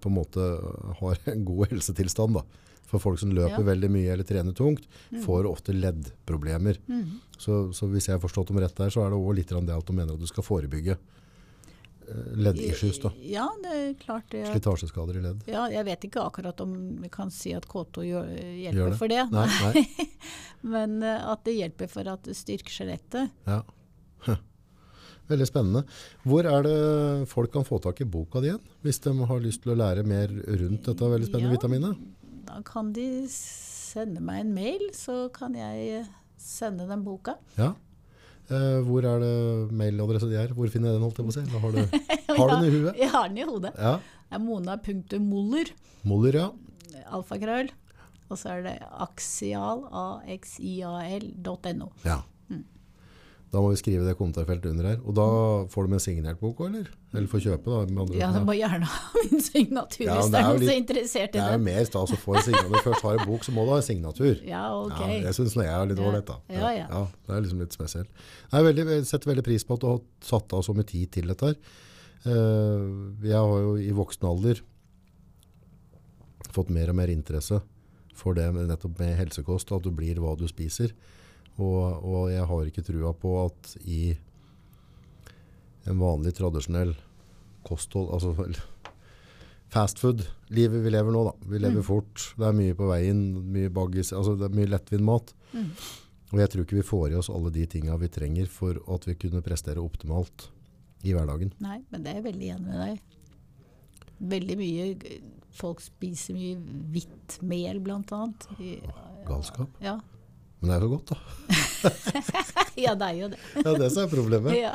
på 0.00 0.10
en 0.10 0.16
måte 0.16 0.48
har 1.00 1.20
en 1.30 1.44
god 1.46 1.70
helsetilstand 1.74 2.34
da. 2.40 2.44
For 2.90 2.98
folk 2.98 3.20
som 3.22 3.30
løper 3.30 3.60
Ja. 3.62 3.66
veldig 3.68 3.86
mye 3.94 4.10
eller 4.16 4.26
trener 4.26 4.50
tungt, 4.58 4.88
får 5.22 5.46
ofte 5.46 5.70
leddproblemer. 5.76 6.80
Så, 7.38 7.68
så 7.72 7.86
hvis 7.86 8.08
jeg 8.08 8.16
har 8.16 8.22
forstått 8.24 8.50
dem 8.50 8.58
rett 8.58 8.74
der, 8.74 8.90
så 8.90 9.04
er 9.04 9.12
det 9.12 9.20
også 9.20 9.36
litt 9.38 9.52
det 9.54 9.76
at 9.76 9.86
de 9.86 9.94
mener 9.94 10.16
at 10.16 10.18
du 10.18 10.26
skal 10.26 10.42
forebygge 10.42 10.96
eh, 10.96 12.32
leddissues 12.34 12.98
da. 13.04 13.12
Ja, 13.22 13.46
det 13.62 13.76
er 13.76 13.94
klart 14.00 14.26
det. 14.34 14.42
Slitasjeskader 14.50 15.20
i 15.20 15.22
ledd. 15.22 15.46
Ja, 15.46 15.68
jeg 15.70 15.86
vet 15.86 16.08
ikke 16.10 16.24
akkurat 16.26 16.60
om 16.66 16.74
vi 17.04 17.08
kan 17.14 17.30
si 17.30 17.54
at 17.54 17.68
K2 17.70 18.08
gjør, 18.10 18.32
hjelper 18.64 18.90
det? 18.90 18.98
for 18.98 19.14
det. 19.14 19.22
Nei, 19.30 19.46
nei. 19.62 20.08
Men 20.74 20.98
eh, 21.06 21.30
at 21.30 21.46
det 21.46 21.54
hjelper 21.60 21.92
for 21.94 22.10
at 22.10 22.26
det 22.26 22.34
styrker 22.42 22.74
skjelettet. 22.74 23.30
Ja. 23.46 23.62
Veldig 25.30 25.46
spennende. 25.48 25.84
Hvor 26.26 26.46
er 26.50 26.64
det 26.66 26.76
folk 27.30 27.52
kan 27.54 27.64
få 27.66 27.78
tak 27.82 28.00
i 28.02 28.08
boka 28.10 28.40
di 28.42 28.50
igjen? 28.50 28.62
Hvis 28.84 28.98
de 29.04 29.12
har 29.30 29.40
lyst 29.44 29.62
til 29.64 29.72
å 29.74 29.78
lære 29.78 30.02
mer 30.06 30.28
rundt 30.30 30.88
dette 30.90 31.10
veldig 31.14 31.28
spennende 31.30 31.52
Ja. 31.52 31.58
vitaminet? 31.58 32.00
Da 32.50 32.58
kan 32.66 32.92
de 32.96 33.06
sende 33.30 34.20
meg 34.20 34.40
en 34.44 34.54
mail, 34.54 34.82
så 34.96 35.28
kan 35.32 35.54
jeg 35.54 36.00
eh, 36.00 36.08
sende 36.40 36.86
dem 36.90 37.04
boka. 37.06 37.36
Ja. 37.56 37.72
Eh, 38.50 38.80
hvor 38.82 39.04
er 39.06 39.20
det 39.22 39.70
mailadressa 39.78 40.26
di 40.26 40.34
er? 40.40 40.50
Hvor 40.56 40.66
finner 40.72 40.90
jeg 40.90 40.98
den? 40.98 41.04
holdt 41.06 41.20
jeg 41.20 41.26
på 41.26 41.30
å 41.30 41.36
si? 41.38 41.44
Har 41.54 41.70
du, 41.70 41.78
har 42.40 42.48
du 42.48 42.54
den 42.56 42.66
i 42.66 42.72
huet? 42.74 42.96
Jeg 42.98 43.10
har 43.14 43.28
den 43.30 43.38
i 43.38 43.46
hodet. 43.46 43.70
Ja. 43.78 43.92
Det 44.30 44.34
er 44.38 44.42
mona.moller, 44.42 45.70
Moller, 46.06 46.34
ja. 46.40 46.48
alfakrøll, 47.14 47.70
og 48.30 48.38
så 48.38 48.48
er 48.56 48.62
det 48.66 48.74
axial, 49.06 49.86
axial.no. 50.26 51.90
ja. 52.06 52.20
Da 53.50 53.58
må 53.58 53.72
vi 53.72 53.78
skrive 53.80 54.04
det 54.06 54.12
kommentarfeltet 54.14 54.70
under 54.70 54.86
her. 54.92 54.98
Og 55.02 55.14
da 55.18 55.24
får 55.72 55.88
de 55.88 55.96
en 55.96 56.02
signert 56.04 56.38
bok 56.38 56.60
òg, 56.62 56.68
eller? 56.70 56.90
Eller 57.10 57.26
får 57.32 57.40
kjøpe, 57.42 57.66
da. 57.66 57.80
Med 57.90 58.02
andre, 58.04 58.18
Ja, 58.20 58.28
du 58.30 58.44
må 58.46 58.54
gjerne 58.54 58.86
ha 58.86 59.00
min 59.24 59.40
signatur 59.42 60.04
Ja, 60.06 60.14
hvis 60.20 60.30
det 60.30 60.38
er 60.38 60.46
noen 60.46 60.60
som 60.62 60.70
er 60.70 60.78
interessert 60.78 61.24
i 61.24 61.32
Det 61.34 61.40
Det 61.40 61.46
er 61.48 61.56
jo 61.56 61.64
mer 61.64 61.88
stas 61.88 62.12
å 62.14 62.18
få 62.22 62.36
en 62.38 62.44
signatur. 62.46 62.68
Når 62.70 62.76
du 62.76 62.86
først 62.86 63.06
har 63.08 63.18
en 63.18 63.26
bok, 63.32 63.42
så 63.48 63.54
må 63.56 63.64
du 63.66 63.72
ha 63.74 63.80
en 63.82 63.86
signatur. 63.88 64.38
Ja, 64.46 64.62
ok. 64.84 65.00
Ja, 65.02 65.08
jeg 65.26 65.34
syns 65.40 65.56
jeg 65.58 65.66
er 65.66 65.90
litt 65.90 65.98
Ja. 65.98 66.06
ålreit, 66.12 66.30
da. 66.30 66.36
Ja, 66.54 66.70
ja. 66.78 67.02
Det 67.26 67.34
er 67.34 67.42
liksom 67.48 67.64
litt 67.64 67.74
spesielt. 67.74 68.08
Jeg, 68.52 68.68
veldig, 68.70 68.86
jeg 68.94 69.06
setter 69.10 69.32
veldig 69.32 69.46
pris 69.50 69.66
på 69.66 69.74
at 69.74 69.82
du 69.82 69.88
har 69.90 70.00
satt 70.30 70.54
av 70.54 70.62
så 70.68 70.76
mye 70.78 70.86
tid 70.94 71.10
til 71.18 71.26
dette. 71.34 71.50
her. 71.50 71.58
Eh, 72.30 72.88
jeg 73.26 73.34
har 73.34 73.60
jo 73.66 73.74
i 73.82 73.90
voksen 73.98 74.30
alder 74.30 74.62
fått 76.54 76.70
mer 76.70 76.90
og 76.90 76.96
mer 76.98 77.10
interesse 77.12 77.60
for 78.20 78.36
det 78.36 78.46
nettopp 78.54 78.98
med 79.00 79.16
helsekost, 79.18 79.70
at 79.72 79.82
du 79.86 79.90
blir 79.96 80.18
hva 80.22 80.36
du 80.38 80.46
spiser. 80.50 80.92
Og, 81.58 82.04
og 82.06 82.30
jeg 82.32 82.46
har 82.48 82.68
ikke 82.68 82.84
trua 82.86 83.12
på 83.16 83.34
at 83.44 83.74
i 83.84 84.14
en 85.88 85.98
vanlig, 86.00 86.34
tradisjonell 86.36 86.94
kosthold, 87.66 88.12
altså 88.14 88.32
vel, 88.36 88.56
fast 89.74 90.00
food-livet 90.02 90.84
vi 90.84 90.92
lever 90.92 91.14
nå 91.14 91.24
da. 91.28 91.34
Vi 91.50 91.60
lever 91.60 91.84
fort, 91.86 92.30
det 92.38 92.48
er 92.48 92.56
mye 92.56 92.76
på 92.78 92.88
veien, 92.90 93.24
mye 93.52 93.72
baggis, 93.72 94.14
altså 94.16 94.36
det 94.38 94.48
er 94.48 94.56
mye 94.56 94.70
lettvint 94.70 95.06
mat. 95.06 95.34
Mm. 95.52 95.72
Og 96.30 96.38
jeg 96.38 96.52
tror 96.52 96.64
ikke 96.64 96.78
vi 96.78 96.86
får 96.86 97.10
i 97.10 97.18
oss 97.18 97.30
alle 97.32 97.50
de 97.54 97.66
tingene 97.70 97.98
vi 98.00 98.10
trenger 98.12 98.50
for 98.50 98.78
at 98.94 99.06
vi 99.08 99.16
kunne 99.18 99.42
prestere 99.44 99.82
optimalt 99.82 100.48
i 101.02 101.14
hverdagen. 101.16 101.52
Nei, 101.64 101.80
men 101.90 102.04
det 102.04 102.12
er 102.12 102.20
jeg 102.20 102.28
veldig 102.28 102.50
enig 102.54 102.68
med 102.68 102.82
deg. 102.84 103.18
Veldig 104.30 104.56
mye 104.60 104.88
Folk 105.50 105.80
spiser 105.82 106.36
mye 106.36 106.54
hvitt 106.94 107.40
mel, 107.42 107.80
annet. 107.90 108.44
Galskap. 109.26 109.72
Ja. 109.82 109.96
Men 110.60 110.68
det 110.68 110.74
er 110.76 110.82
jo 110.84 110.90
godt, 110.92 111.08
da. 111.10 111.16
ja, 112.84 112.92
det 112.94 113.06
er 113.06 113.14
jo 113.16 113.28
det. 113.32 113.38
Ja, 113.56 113.62
det 113.64 113.72
er 113.72 113.78
det 113.84 113.90
som 113.94 114.02
er 114.04 114.10
problemet. 114.12 114.52
Ja. 114.58 114.74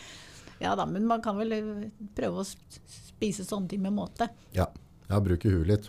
ja 0.64 0.70
da, 0.78 0.84
men 0.86 1.02
man 1.10 1.20
kan 1.24 1.34
vel 1.40 1.50
eh, 1.56 1.64
prøve 2.16 2.36
å 2.42 2.44
spise 2.46 3.42
sånne 3.46 3.68
ting 3.72 3.80
med 3.82 3.92
måte. 3.96 4.24
Ja, 4.54 4.66
jeg 5.10 5.24
bruker 5.26 5.48
huet 5.58 5.68
litt. 5.72 5.86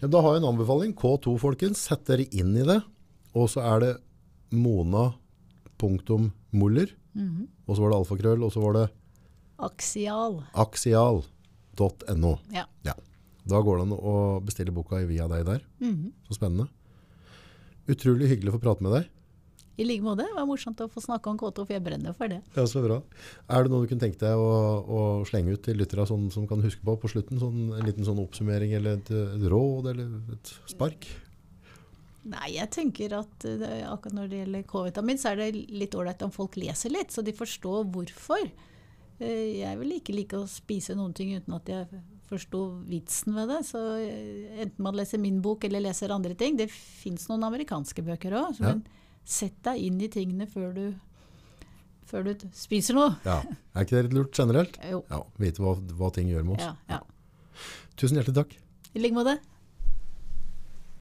Ja, 0.00 0.06
da 0.08 0.18
har 0.24 0.30
jeg 0.34 0.40
en 0.42 0.50
anbefaling. 0.50 0.90
K2, 0.98 1.26
folkens. 1.42 1.78
Sett 1.90 2.02
dere 2.08 2.24
inn 2.34 2.52
i 2.58 2.64
det. 2.66 2.80
Og 3.36 3.46
så 3.52 3.58
er 3.62 3.76
det 3.84 3.92
mona.muller. 4.50 6.88
Og 7.20 7.72
så 7.76 7.80
var 7.84 7.90
det 7.92 7.98
alfakrøll, 8.00 8.42
og 8.46 8.52
så 8.54 8.60
var 8.64 8.72
det 8.78 8.86
Aksial. 9.60 10.34
aksial.no. 10.56 12.32
Ja. 12.54 12.64
Ja. 12.86 12.94
Da 13.50 13.58
går 13.64 13.74
det 13.76 13.84
an 13.88 13.94
å 13.98 14.14
bestille 14.44 14.72
boka 14.74 14.96
via 15.08 15.26
deg 15.30 15.42
der. 15.48 15.60
Mhm. 15.82 16.06
Så 16.28 16.32
spennende. 16.38 16.66
Utrolig 17.88 18.28
hyggelig 18.28 18.52
å 18.52 18.58
få 18.58 18.62
prate 18.66 18.84
med 18.84 18.92
deg. 18.98 19.08
I 19.80 19.84
like 19.86 20.04
måte. 20.04 20.26
Det 20.28 20.36
var 20.36 20.44
morsomt 20.44 20.80
å 20.84 20.90
få 20.92 21.00
snakke 21.00 21.30
om 21.30 21.38
K2, 21.40 21.64
for 21.64 21.72
jeg 21.72 21.82
brenner 21.86 22.12
for 22.12 22.28
det. 22.28 22.42
Ja, 22.52 22.66
så 22.68 22.82
bra. 22.84 22.98
Er 23.48 23.64
det 23.64 23.72
noe 23.72 23.86
du 23.86 23.88
kunne 23.88 24.02
tenke 24.02 24.20
deg 24.20 24.36
å, 24.36 24.50
å 24.84 25.00
slenge 25.24 25.54
ut 25.56 25.62
til 25.64 25.78
lyttere 25.80 26.04
sånn, 26.10 26.26
som 26.34 26.44
kan 26.50 26.60
huske 26.60 26.84
på 26.84 26.98
på 27.00 27.08
slutten? 27.08 27.40
Sånn, 27.40 27.70
en 27.78 27.86
liten 27.88 28.04
sånn 28.04 28.20
oppsummering 28.20 28.74
eller 28.76 28.98
et, 28.98 29.08
et 29.14 29.46
råd 29.48 29.88
eller 29.94 30.12
et 30.36 30.52
spark? 30.68 31.08
Nei, 32.28 32.50
jeg 32.58 32.68
tenker 32.76 33.14
at 33.22 33.46
eh, 33.48 33.56
det, 33.62 33.70
akkurat 33.88 34.18
når 34.18 34.28
det 34.28 34.42
gjelder 34.42 34.66
K-vitamin, 34.68 35.18
så 35.22 35.30
er 35.32 35.40
det 35.40 35.46
litt 35.72 35.96
ålreit 35.96 36.26
om 36.26 36.34
folk 36.34 36.58
leser 36.60 36.92
litt, 36.92 37.14
så 37.14 37.24
de 37.24 37.32
forstår 37.32 37.86
hvorfor. 37.94 38.50
Eh, 39.20 39.62
Jeg 39.62 39.78
vil 39.80 39.96
ikke 39.96 40.12
like 40.18 40.36
å 40.36 40.44
spise 40.50 40.92
noen 40.98 41.16
ting 41.16 41.32
uten 41.38 41.56
at 41.56 41.72
jeg 41.72 41.88
forstår 42.30 42.72
vitsen 42.88 43.34
ved 43.36 43.50
det. 43.52 43.60
Så 43.68 43.80
eh, 43.98 44.62
enten 44.64 44.86
man 44.86 44.96
leser 44.98 45.20
min 45.22 45.40
bok 45.44 45.66
eller 45.68 45.82
leser 45.84 46.14
andre 46.14 46.36
ting. 46.38 46.56
Det 46.58 46.70
fins 46.72 47.26
noen 47.30 47.44
amerikanske 47.48 48.04
bøker 48.06 48.36
òg. 48.40 48.60
Ja. 48.62 48.72
Men 48.72 48.84
sett 49.26 49.58
deg 49.66 49.82
inn 49.86 50.00
i 50.02 50.10
tingene 50.12 50.46
før 50.50 50.72
du, 50.76 50.84
før 52.10 52.30
du 52.30 52.48
spiser 52.56 52.96
noe. 52.98 53.14
Ja. 53.26 53.40
Er 53.74 53.86
ikke 53.86 53.98
det 53.98 54.06
litt 54.08 54.18
lurt 54.18 54.38
generelt? 54.38 54.80
Jo. 54.86 55.02
Ja, 55.10 55.22
Vite 55.42 55.64
hva, 55.64 55.76
hva 56.00 56.10
ting 56.14 56.30
gjør 56.32 56.46
med 56.46 56.58
oss. 56.58 56.66
Ja, 56.68 56.98
ja. 56.98 57.02
Tusen 58.00 58.16
hjertelig 58.18 58.38
takk. 58.40 58.56
I 58.96 59.02
like 59.04 59.14
måte. 59.14 59.36